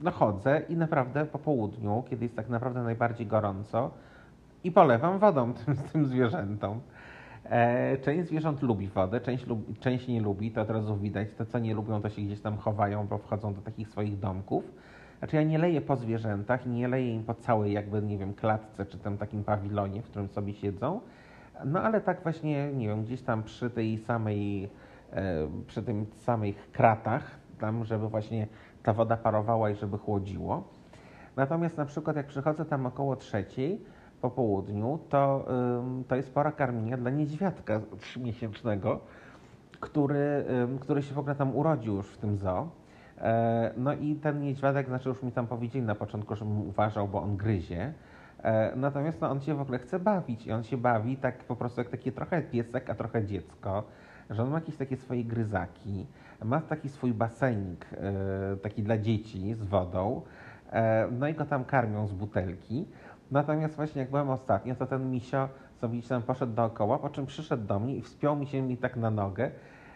no 0.00 0.10
chodzę 0.10 0.62
i 0.68 0.76
naprawdę 0.76 1.26
po 1.26 1.38
południu, 1.38 2.04
kiedy 2.10 2.24
jest 2.24 2.36
tak 2.36 2.48
naprawdę 2.48 2.82
najbardziej 2.82 3.26
gorąco, 3.26 3.90
i 4.64 4.72
polewam 4.72 5.18
wodą 5.18 5.52
tym, 5.64 5.76
tym 5.76 6.06
zwierzętom. 6.06 6.80
E, 7.44 7.98
część 7.98 8.28
zwierząt 8.28 8.62
lubi 8.62 8.88
wodę, 8.88 9.20
część, 9.20 9.46
lubi, 9.46 9.74
część 9.74 10.08
nie 10.08 10.20
lubi, 10.20 10.50
to 10.50 10.62
od 10.62 10.70
razu 10.70 10.96
widać. 10.96 11.28
Te, 11.32 11.46
co 11.46 11.58
nie 11.58 11.74
lubią, 11.74 12.02
to 12.02 12.08
się 12.08 12.22
gdzieś 12.22 12.40
tam 12.40 12.56
chowają, 12.56 13.06
bo 13.06 13.18
wchodzą 13.18 13.54
do 13.54 13.60
takich 13.60 13.88
swoich 13.88 14.18
domków. 14.18 14.64
Znaczy 15.18 15.36
ja 15.36 15.42
nie 15.42 15.58
leję 15.58 15.80
po 15.80 15.96
zwierzętach, 15.96 16.66
nie 16.66 16.88
leję 16.88 17.14
im 17.14 17.24
po 17.24 17.34
całej 17.34 17.72
jakby, 17.72 18.02
nie 18.02 18.18
wiem, 18.18 18.34
klatce, 18.34 18.86
czy 18.86 18.98
tam 18.98 19.18
takim 19.18 19.44
pawilonie, 19.44 20.02
w 20.02 20.04
którym 20.04 20.28
sobie 20.28 20.54
siedzą, 20.54 21.00
no 21.64 21.82
ale 21.82 22.00
tak 22.00 22.22
właśnie, 22.22 22.72
nie 22.72 22.88
wiem, 22.88 23.04
gdzieś 23.04 23.22
tam 23.22 23.42
przy 23.42 23.70
tej 23.70 23.98
samej, 23.98 24.68
przy 25.66 25.82
tym 25.82 26.06
samych 26.06 26.70
kratach, 26.72 27.30
tam, 27.58 27.84
żeby 27.84 28.08
właśnie 28.08 28.46
ta 28.82 28.92
woda 28.92 29.16
parowała 29.16 29.70
i 29.70 29.74
żeby 29.74 29.98
chłodziło. 29.98 30.68
Natomiast 31.36 31.76
na 31.76 31.84
przykład 31.84 32.16
jak 32.16 32.26
przychodzę 32.26 32.64
tam 32.64 32.86
około 32.86 33.16
trzeciej, 33.16 33.84
po 34.20 34.30
południu, 34.30 34.98
to, 35.08 35.46
to 36.08 36.16
jest 36.16 36.34
pora 36.34 36.52
karmienia 36.52 36.96
dla 36.96 37.10
niedźwiadka 37.10 37.80
trzymiesięcznego, 37.98 39.00
który, 39.80 40.44
który 40.80 41.02
się 41.02 41.14
w 41.14 41.18
ogóle 41.18 41.34
tam 41.34 41.56
urodził 41.56 41.96
już 41.96 42.06
w 42.06 42.18
tym 42.18 42.38
zoo. 42.38 42.68
E, 43.18 43.72
no 43.76 43.92
i 43.94 44.14
ten 44.14 44.40
niedźwiadek, 44.40 44.86
znaczy 44.86 45.08
już 45.08 45.22
mi 45.22 45.32
tam 45.32 45.46
powiedzieli 45.46 45.84
na 45.84 45.94
początku, 45.94 46.36
żebym 46.36 46.68
uważał, 46.68 47.08
bo 47.08 47.22
on 47.22 47.36
gryzie. 47.36 47.92
E, 48.42 48.72
natomiast 48.76 49.20
no, 49.20 49.30
on 49.30 49.40
się 49.40 49.54
w 49.54 49.60
ogóle 49.60 49.78
chce 49.78 49.98
bawić 49.98 50.46
i 50.46 50.52
on 50.52 50.62
się 50.62 50.76
bawi 50.76 51.16
tak 51.16 51.44
po 51.44 51.56
prostu 51.56 51.80
jak 51.80 51.90
taki 51.90 52.12
trochę 52.12 52.42
piesek, 52.42 52.90
a 52.90 52.94
trochę 52.94 53.24
dziecko, 53.24 53.84
że 54.30 54.42
on 54.42 54.50
ma 54.50 54.54
jakieś 54.54 54.76
takie 54.76 54.96
swoje 54.96 55.24
gryzaki, 55.24 56.06
ma 56.44 56.60
taki 56.60 56.88
swój 56.88 57.14
basenik, 57.14 57.86
e, 57.92 58.56
taki 58.56 58.82
dla 58.82 58.98
dzieci 58.98 59.54
z 59.54 59.64
wodą, 59.64 60.22
no 61.10 61.28
i 61.28 61.34
go 61.34 61.44
tam 61.44 61.64
karmią 61.64 62.06
z 62.06 62.12
butelki. 62.12 62.86
Natomiast 63.30 63.76
właśnie 63.76 64.00
jak 64.00 64.10
byłem 64.10 64.30
ostatnio, 64.30 64.74
to 64.74 64.86
ten 64.86 65.10
misio, 65.10 65.48
widzicie, 65.82 66.08
tam 66.08 66.22
poszedł 66.22 66.52
dookoła, 66.52 66.98
po 66.98 67.10
czym 67.10 67.26
przyszedł 67.26 67.66
do 67.66 67.80
mnie 67.80 67.96
i 67.96 68.02
wspiął 68.02 68.36
mi 68.36 68.46
się 68.46 68.62
mi 68.62 68.76
tak 68.76 68.96
na 68.96 69.10
nogę, 69.10 69.50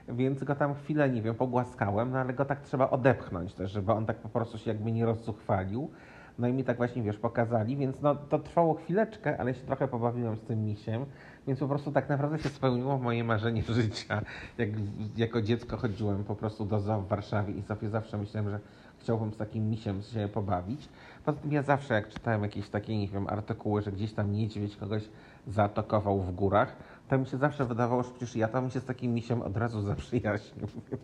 więc 0.09 0.45
go 0.45 0.55
tam 0.55 0.75
chwilę, 0.75 1.11
nie 1.11 1.23
wiem, 1.23 1.35
pogłaskałem, 1.35 2.11
no 2.11 2.19
ale 2.19 2.33
go 2.33 2.45
tak 2.45 2.61
trzeba 2.61 2.91
odepchnąć 2.91 3.55
też, 3.55 3.71
żeby 3.71 3.93
on 3.93 4.07
tak 4.07 4.17
po 4.17 4.29
prostu 4.29 4.59
się 4.59 4.71
jakby 4.71 4.93
nie 4.93 5.07
rozzuchwalił. 5.07 5.91
No 6.39 6.49
i 6.49 6.53
mi 6.53 6.65
tak 6.65 6.77
właśnie, 6.77 7.03
wiesz, 7.03 7.19
pokazali, 7.19 7.77
więc 7.77 8.01
no 8.01 8.15
to 8.15 8.39
trwało 8.39 8.75
chwileczkę, 8.75 9.41
ale 9.41 9.55
się 9.55 9.67
trochę 9.67 9.89
pobawiłem 9.89 10.37
z 10.37 10.43
tym 10.43 10.65
misiem, 10.65 11.07
więc 11.49 11.61
po 11.61 11.69
prostu 11.69 11.93
tak 11.93 12.09
naprawdę 12.09 12.39
się 12.39 12.49
spełniło 12.49 12.99
moje 12.99 13.25
marzenie 13.25 13.63
życia. 13.81 14.23
Jak 14.59 14.69
jako 15.17 15.43
dziecko 15.43 15.77
chodziłem 15.77 16.25
po 16.25 16.35
prostu 16.35 16.65
do 16.65 16.81
zoo 16.81 17.01
w 17.01 17.09
Warszawie 17.09 17.55
i 17.55 17.63
sobie 17.63 17.89
zawsze 17.89 18.19
myślałem, 18.19 18.51
że 18.51 18.61
chciałbym 18.99 19.33
z 19.33 19.37
takim 19.37 19.71
misiem 19.71 20.03
się 20.03 20.29
pobawić. 20.35 20.89
Poza 21.25 21.39
tym 21.39 21.53
ja 21.53 21.63
zawsze, 21.63 21.95
jak 21.95 22.09
czytałem 22.09 22.43
jakieś 22.43 22.69
takie, 22.69 22.99
nie 22.99 23.09
wiem, 23.09 23.27
artykuły, 23.29 23.83
że 23.83 23.93
gdzieś 23.93 24.13
tam 24.13 24.33
niedźwiedź 24.33 24.77
kogoś 24.77 25.03
zaatakował 25.47 26.21
w 26.21 26.35
górach, 26.35 26.77
to 27.09 27.19
mi 27.19 27.27
się 27.27 27.37
zawsze 27.37 27.65
wydawało, 27.65 28.03
że 28.03 28.11
przecież 28.11 28.37
ja 28.37 28.49
tam 28.49 28.71
się 28.71 28.81
z 28.81 28.85
takim 28.85 29.15
misiem 29.15 29.43
od 29.43 29.57
razu 29.57 29.83
zaprzyjaźnił. 29.83 30.67
Więc, 30.91 31.03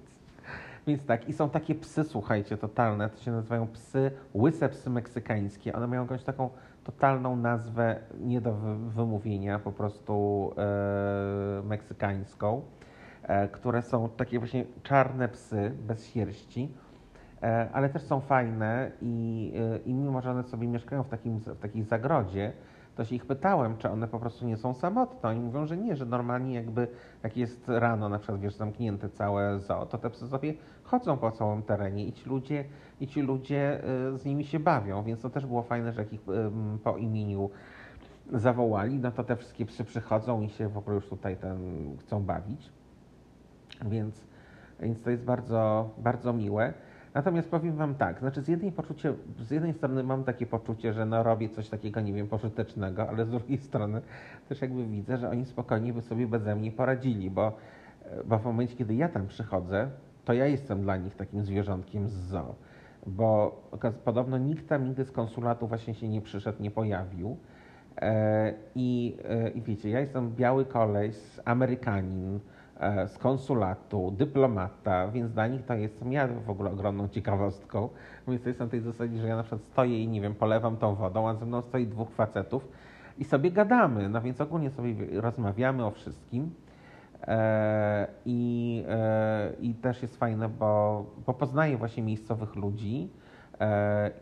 więc 0.87 1.07
tak, 1.07 1.29
i 1.29 1.33
są 1.33 1.51
takie 1.51 1.75
psy, 1.75 2.05
słuchajcie, 2.05 2.57
totalne, 2.57 3.11
to 3.11 3.23
się 3.23 3.31
nazywają 3.31 3.67
psy, 3.67 4.11
łyse 4.35 4.69
psy 4.69 4.91
meksykańskie. 4.91 5.73
One 5.73 5.87
mają 5.87 6.03
jakąś 6.03 6.23
taką 6.23 6.51
totalną 6.85 7.37
nazwę, 7.37 8.01
nie 8.21 8.41
do 8.41 8.55
wymówienia, 8.89 9.59
po 9.59 9.73
prostu 9.73 10.51
e, 10.59 11.63
meksykańską, 11.63 12.63
e, 13.23 13.49
które 13.49 13.83
są 13.83 14.09
takie 14.09 14.39
właśnie 14.39 14.65
czarne 14.83 15.29
psy, 15.29 15.73
bez 15.87 16.07
sierści, 16.07 16.75
e, 17.43 17.69
ale 17.73 17.89
też 17.89 18.03
są 18.03 18.21
fajne 18.21 18.91
i, 19.03 19.53
e, 19.57 19.79
i 19.79 19.95
mimo, 19.95 20.21
że 20.21 20.31
one 20.31 20.43
sobie 20.43 20.69
mieszkają 20.69 21.03
w, 21.03 21.09
takim, 21.09 21.39
w 21.39 21.59
takiej 21.59 21.83
zagrodzie, 21.83 22.53
to 22.97 23.05
się 23.05 23.15
ich 23.15 23.27
pytałem, 23.27 23.77
czy 23.77 23.91
one 23.91 24.09
po 24.09 24.19
prostu 24.19 24.47
nie 24.47 24.57
są 24.57 24.75
samotne. 24.75 25.29
Oni 25.29 25.41
mówią, 25.41 25.67
że 25.67 25.77
nie, 25.77 25.97
że 25.97 26.07
normalnie 26.07 26.55
jakby 26.55 26.89
jak 27.23 27.37
jest 27.37 27.69
rano, 27.69 28.09
na 28.09 28.19
przykład 28.19 28.41
wiesz, 28.41 28.55
zamknięte 28.55 29.09
całe 29.09 29.61
zoo, 29.61 29.87
to 29.87 29.99
te 29.99 30.11
psy 30.11 30.29
sobie 30.29 30.55
chodzą 30.83 31.17
po 31.17 31.31
całym 31.31 31.63
terenie 31.63 32.07
i 32.07 32.13
ci 32.13 32.29
ludzie, 32.29 32.65
i 33.01 33.07
ci 33.07 33.23
ludzie 33.23 33.81
y, 34.15 34.19
z 34.19 34.25
nimi 34.25 34.45
się 34.45 34.61
bawią, 34.61 35.03
więc 35.03 35.21
to 35.21 35.31
też 35.31 35.47
było 35.47 35.63
fajne, 35.63 35.93
że 35.93 36.01
jak 36.01 36.13
ich 36.13 36.21
po 36.85 36.97
imieniu 36.97 37.51
zawołali, 38.33 38.99
no 38.99 39.11
to 39.11 39.25
te 39.25 39.37
wszystkie 39.37 39.67
psy 39.67 39.85
przychodzą 39.85 40.41
i 40.41 40.49
się 40.49 40.69
w 40.69 40.79
ogóle 40.79 40.97
już 40.97 41.07
tutaj 41.09 41.37
ten 41.37 41.59
chcą 41.99 42.23
bawić. 42.23 42.73
Więc, 43.87 44.27
więc 44.81 45.03
to 45.03 45.11
jest 45.11 45.25
bardzo, 45.25 45.91
bardzo 45.99 46.33
miłe. 46.33 46.75
Natomiast 47.15 47.51
powiem 47.51 47.77
Wam 47.77 47.95
tak, 47.95 48.19
znaczy 48.19 48.43
z 48.43 48.49
jednej, 48.49 48.73
poczucie, 48.73 49.15
z 49.39 49.51
jednej 49.51 49.75
strony 49.75 50.03
mam 50.03 50.25
takie 50.25 50.47
poczucie, 50.47 50.93
że 50.93 51.07
no 51.07 51.23
robię 51.23 51.49
coś 51.49 51.69
takiego, 51.69 52.01
nie 52.01 52.13
wiem, 52.13 52.29
pożytecznego, 52.29 53.09
ale 53.09 53.25
z 53.25 53.31
drugiej 53.31 53.59
strony 53.59 54.01
też 54.49 54.63
jakby 54.63 54.87
widzę, 54.87 55.19
że 55.19 55.31
oni 55.31 55.45
spokojnie 55.45 55.93
by 55.93 56.03
sobie 56.03 56.27
beze 56.27 56.57
mnie 56.57 56.73
poradzili, 56.73 57.31
bo, 57.31 57.53
bo 58.25 58.39
w 58.39 58.45
momencie, 58.45 58.77
kiedy 58.77 58.95
ja 58.95 59.09
tam 59.09 59.27
przychodzę, 59.27 59.89
to 60.25 60.33
ja 60.33 60.47
jestem 60.47 60.83
dla 60.83 60.97
nich 60.97 61.17
takim 61.17 61.43
zwierzątkiem 61.43 62.09
z 62.09 62.13
zoo. 62.13 62.55
Bo 63.07 63.61
podobno 64.05 64.39
nikt 64.39 64.69
tam 64.69 64.85
nigdy 64.85 65.05
z 65.05 65.11
konsulatu 65.11 65.67
właśnie 65.67 65.95
się 65.95 66.09
nie 66.09 66.21
przyszedł, 66.21 66.63
nie 66.63 66.71
pojawił. 66.71 67.37
E, 67.97 68.55
I, 68.75 69.17
e, 69.29 69.49
I 69.49 69.63
wiecie, 69.63 69.91
ja 69.91 70.01
jestem 70.01 70.31
biały 70.31 70.65
koleś, 70.65 71.17
Amerykanin, 71.45 72.41
z 73.07 73.19
konsulatu, 73.19 74.11
dyplomata, 74.11 75.09
więc 75.09 75.33
dla 75.33 75.47
nich 75.47 75.65
to 75.65 75.75
jest 75.75 76.05
ja 76.11 76.29
w 76.29 76.51
ogóle 76.51 76.71
ogromną 76.71 77.09
ciekawostką. 77.09 77.89
Więc 78.29 78.43
to 78.43 78.49
jest 78.49 78.61
na 78.61 78.67
tej 78.67 78.81
zasadzie, 78.81 79.19
że 79.19 79.29
ja 79.29 79.37
na 79.37 79.43
przykład 79.43 79.63
stoję 79.63 80.03
i 80.03 80.09
nie 80.09 80.21
wiem, 80.21 80.35
polewam 80.35 80.77
tą 80.77 80.95
wodą, 80.95 81.29
a 81.29 81.35
ze 81.35 81.47
mną 81.47 81.63
stoi 81.63 81.87
dwóch 81.87 82.11
facetów 82.11 82.69
i 83.19 83.25
sobie 83.25 83.51
gadamy. 83.51 84.09
No 84.09 84.21
więc 84.21 84.41
ogólnie 84.41 84.71
sobie 84.71 85.21
rozmawiamy 85.21 85.85
o 85.85 85.91
wszystkim. 85.91 86.51
E, 87.23 88.07
I, 88.27 88.85
e, 88.89 89.53
I 89.61 89.75
też 89.75 90.03
jest 90.03 90.17
fajne, 90.17 90.49
bo, 90.49 91.05
bo 91.27 91.35
poznaję 91.35 91.77
właśnie 91.77 92.03
miejscowych 92.03 92.57
ludzi 92.57 93.11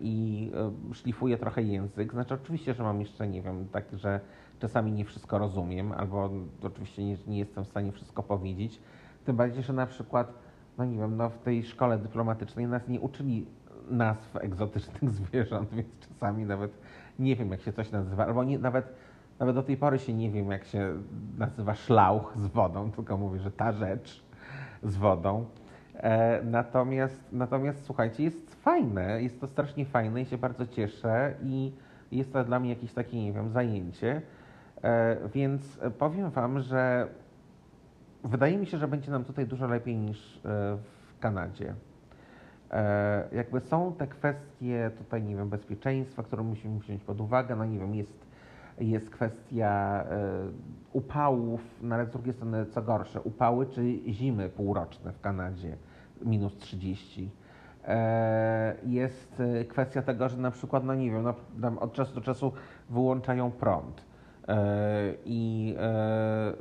i 0.00 0.50
szlifuję 0.92 1.38
trochę 1.38 1.62
język. 1.62 2.12
Znaczy, 2.12 2.34
oczywiście, 2.34 2.74
że 2.74 2.82
mam 2.82 3.00
jeszcze, 3.00 3.28
nie 3.28 3.42
wiem, 3.42 3.68
tak, 3.72 3.84
że 3.92 4.20
czasami 4.62 4.92
nie 4.92 5.04
wszystko 5.04 5.38
rozumiem, 5.38 5.92
albo 5.92 6.30
oczywiście 6.62 7.04
nie, 7.04 7.16
nie, 7.26 7.38
jestem 7.38 7.64
w 7.64 7.68
stanie 7.68 7.92
wszystko 7.92 8.22
powiedzieć. 8.22 8.80
Tym 9.24 9.36
bardziej, 9.36 9.62
że 9.62 9.72
na 9.72 9.86
przykład, 9.86 10.32
no 10.78 10.84
nie 10.84 10.98
wiem, 10.98 11.16
no 11.16 11.30
w 11.30 11.38
tej 11.38 11.64
szkole 11.64 11.98
dyplomatycznej 11.98 12.66
nas 12.66 12.88
nie 12.88 13.00
uczyli 13.00 13.46
nazw 13.90 14.36
egzotycznych 14.36 15.10
zwierząt, 15.20 15.74
więc 15.74 15.88
czasami 16.08 16.44
nawet 16.44 16.78
nie 17.18 17.36
wiem, 17.36 17.50
jak 17.50 17.60
się 17.60 17.72
coś 17.72 17.90
nazywa, 17.90 18.26
albo 18.26 18.44
nie, 18.44 18.58
nawet, 18.58 18.94
nawet 19.38 19.54
do 19.54 19.62
tej 19.62 19.76
pory 19.76 19.98
się 19.98 20.14
nie 20.14 20.30
wiem, 20.30 20.50
jak 20.50 20.64
się 20.64 20.94
nazywa 21.38 21.74
szlauch 21.74 22.34
z 22.36 22.46
wodą, 22.46 22.90
tylko 22.90 23.16
mówię, 23.16 23.38
że 23.38 23.50
ta 23.50 23.72
rzecz 23.72 24.24
z 24.82 24.96
wodą. 24.96 25.44
E, 25.94 26.42
natomiast, 26.44 27.20
natomiast 27.32 27.84
słuchajcie, 27.84 28.24
jest 28.24 28.54
fajne, 28.54 29.22
jest 29.22 29.40
to 29.40 29.46
strasznie 29.46 29.84
fajne 29.84 30.22
i 30.22 30.26
się 30.26 30.38
bardzo 30.38 30.66
cieszę 30.66 31.34
i 31.42 31.72
jest 32.12 32.32
to 32.32 32.44
dla 32.44 32.60
mnie 32.60 32.70
jakieś 32.70 32.92
takie, 32.92 33.24
nie 33.24 33.32
wiem, 33.32 33.50
zajęcie. 33.50 34.22
E, 34.82 35.16
więc 35.34 35.80
powiem 35.98 36.30
Wam, 36.30 36.60
że 36.60 37.08
wydaje 38.24 38.58
mi 38.58 38.66
się, 38.66 38.78
że 38.78 38.88
będzie 38.88 39.10
nam 39.10 39.24
tutaj 39.24 39.46
dużo 39.46 39.66
lepiej 39.66 39.96
niż 39.96 40.36
e, 40.36 40.40
w 40.76 41.18
Kanadzie. 41.20 41.74
E, 42.70 43.28
jakby 43.32 43.60
są 43.60 43.92
te 43.92 44.06
kwestie 44.06 44.90
tutaj, 44.98 45.22
nie 45.22 45.36
wiem, 45.36 45.48
bezpieczeństwa, 45.48 46.22
które 46.22 46.42
musimy 46.42 46.80
wziąć 46.80 47.04
pod 47.04 47.20
uwagę. 47.20 47.56
No 47.56 47.64
nie 47.64 47.78
wiem, 47.78 47.94
jest, 47.94 48.26
jest 48.78 49.10
kwestia 49.10 50.04
upałów, 50.92 51.60
no 51.82 51.94
ale 51.94 52.06
z 52.06 52.10
drugiej 52.10 52.34
strony 52.34 52.66
co 52.66 52.82
gorsze, 52.82 53.20
upały 53.20 53.66
czy 53.66 53.82
zimy 54.08 54.48
półroczne 54.48 55.12
w 55.12 55.20
Kanadzie, 55.20 55.76
minus 56.22 56.56
30. 56.56 57.30
Jest 58.86 59.42
kwestia 59.68 60.02
tego, 60.02 60.28
że 60.28 60.36
na 60.36 60.50
przykład, 60.50 60.84
no 60.84 60.94
nie 60.94 61.10
wiem, 61.10 61.22
no, 61.58 61.80
od 61.80 61.92
czasu 61.92 62.14
do 62.14 62.20
czasu 62.20 62.52
wyłączają 62.90 63.50
prąd 63.50 64.11
I 65.24 65.74
e, 65.78 66.52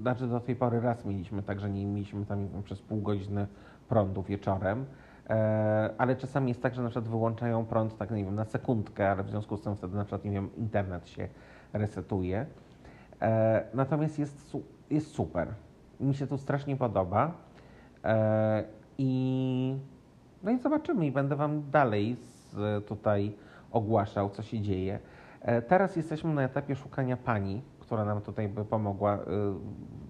znaczy 0.00 0.26
do 0.26 0.40
tej 0.40 0.56
pory 0.56 0.80
raz 0.80 1.04
mieliśmy, 1.04 1.42
także 1.42 1.70
nie 1.70 1.86
mieliśmy 1.86 2.26
tam 2.26 2.48
wiem, 2.48 2.62
przez 2.62 2.82
pół 2.82 3.00
godziny 3.00 3.46
prądu 3.88 4.22
wieczorem. 4.22 4.84
E, 5.30 5.90
ale 5.98 6.16
czasami 6.16 6.48
jest 6.48 6.62
tak, 6.62 6.74
że 6.74 6.82
na 6.82 6.88
przykład 6.88 7.08
wyłączają 7.08 7.64
prąd 7.64 7.98
tak 7.98 8.10
nie 8.10 8.24
wiem, 8.24 8.34
na 8.34 8.44
sekundkę, 8.44 9.10
ale 9.10 9.22
w 9.22 9.30
związku 9.30 9.56
z 9.56 9.62
tym 9.62 9.76
wtedy 9.76 9.96
na 9.96 10.04
przykład 10.04 10.24
nie 10.24 10.30
wiem, 10.30 10.50
internet 10.56 11.08
się 11.08 11.28
resetuje. 11.72 12.46
Natomiast 13.74 14.18
jest, 14.18 14.56
jest 14.90 15.10
super. 15.10 15.48
Mi 16.00 16.14
się 16.14 16.26
to 16.26 16.38
strasznie 16.38 16.76
podoba. 16.76 17.32
I 18.98 19.76
no 20.42 20.50
i 20.50 20.58
zobaczymy 20.58 21.06
i 21.06 21.12
będę 21.12 21.36
Wam 21.36 21.70
dalej 21.70 22.16
z, 22.16 22.86
tutaj 22.86 23.32
ogłaszał, 23.72 24.30
co 24.30 24.42
się 24.42 24.60
dzieje. 24.60 24.98
E, 25.40 25.62
teraz 25.62 25.96
jesteśmy 25.96 26.34
na 26.34 26.42
etapie 26.42 26.76
szukania 26.76 27.16
pani, 27.16 27.62
która 27.80 28.04
nam 28.04 28.20
tutaj 28.20 28.48
by 28.48 28.64
pomogła 28.64 29.18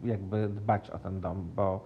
y, 0.05 0.09
jakby 0.09 0.49
dbać 0.49 0.91
o 0.91 0.99
ten 0.99 1.20
dom, 1.20 1.51
bo, 1.57 1.85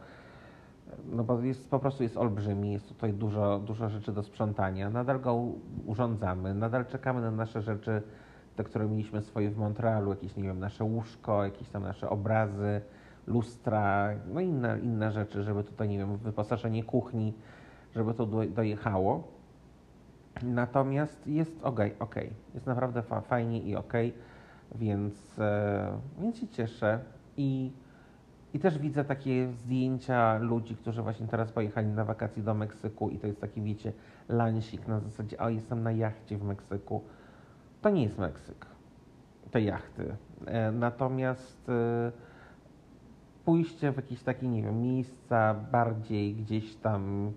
no 1.05 1.25
bo 1.25 1.41
jest, 1.41 1.71
po 1.71 1.79
prostu 1.79 2.03
jest 2.03 2.17
olbrzymi, 2.17 2.73
jest 2.73 2.89
tutaj 2.89 3.13
dużo, 3.13 3.59
dużo 3.59 3.89
rzeczy 3.89 4.13
do 4.13 4.23
sprzątania. 4.23 4.91
Nadal 4.91 5.21
go 5.21 5.45
urządzamy, 5.87 6.55
nadal 6.55 6.87
czekamy 6.87 7.21
na 7.21 7.31
nasze 7.31 7.63
rzeczy, 7.63 8.03
te, 8.57 8.65
które 8.65 8.89
mieliśmy 8.89 9.23
swoje 9.23 9.51
w 9.51 9.59
Montrealu, 9.59 10.11
jakieś, 10.11 10.37
nie 10.37 10.43
wiem, 10.43 10.59
nasze 10.59 10.85
łóżko, 10.85 11.45
jakieś 11.45 11.69
tam 11.69 11.83
nasze 11.83 12.11
obrazy, 12.11 12.81
lustra, 13.27 14.09
no 14.33 14.41
inne, 14.41 14.79
inne 14.83 15.13
rzeczy, 15.13 15.43
żeby 15.43 15.65
tutaj, 15.65 15.89
nie 15.89 15.99
wiem, 15.99 16.17
wyposażenie 16.17 16.85
kuchni, 16.85 17.35
żeby 17.95 18.15
to 18.15 18.27
dojechało. 18.27 19.34
Natomiast 20.43 21.27
jest 21.27 21.65
ok, 21.65 21.81
ok. 21.99 22.15
Jest 22.55 22.67
naprawdę 22.67 23.03
fa 23.03 23.21
fajnie 23.21 23.61
i 23.61 23.77
ok, 23.77 23.93
więc, 24.75 25.39
e, 25.39 25.99
więc 26.21 26.37
się 26.39 26.49
cieszę. 26.49 26.99
I, 27.37 27.73
I 28.55 28.59
też 28.59 28.79
widzę 28.79 29.05
takie 29.05 29.49
zdjęcia 29.49 30.39
ludzi, 30.39 30.77
którzy 30.77 31.03
właśnie 31.03 31.27
teraz 31.27 31.53
pojechali 31.53 31.89
na 31.89 32.05
wakacje 32.05 32.43
do 32.43 32.55
Meksyku 32.55 33.11
i 33.11 33.19
to 33.19 33.27
jest 33.27 33.41
taki, 33.41 33.63
wiecie, 33.63 33.93
lansik 34.29 34.89
na 34.89 35.01
zasadzie, 35.01 35.39
o 35.39 35.49
jestem 35.49 35.83
na 35.83 35.93
jachcie 35.93 36.39
w 36.39 36.43
Meksyku. 36.43 37.03
To 37.83 37.91
nie 37.91 38.03
jest 38.03 38.19
Meksyk. 38.19 38.67
te 39.51 39.61
jachty. 39.61 40.17
E, 40.47 40.73
natomiast 40.73 41.69
e, 41.69 42.13
pójście 43.45 43.93
w 43.93 43.97
jakieś 43.97 44.23
takie, 44.23 44.49
nie 44.49 44.63
wiem, 44.63 44.83
miejsca 44.83 45.55
bardziej 45.55 46.35
gdzieś 46.35 46.77
tam 46.77 47.33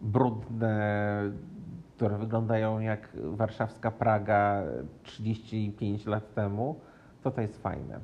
brudne, 0.00 1.22
które 2.02 2.18
wyglądają 2.18 2.80
jak 2.80 3.08
warszawska 3.14 3.90
Praga 3.90 4.62
35 5.02 6.06
lat 6.06 6.34
temu, 6.34 6.80
to 7.22 7.30
to 7.30 7.40
jest 7.40 7.62
fajne. 7.62 8.00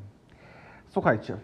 Słuchajcie, 0.89 1.39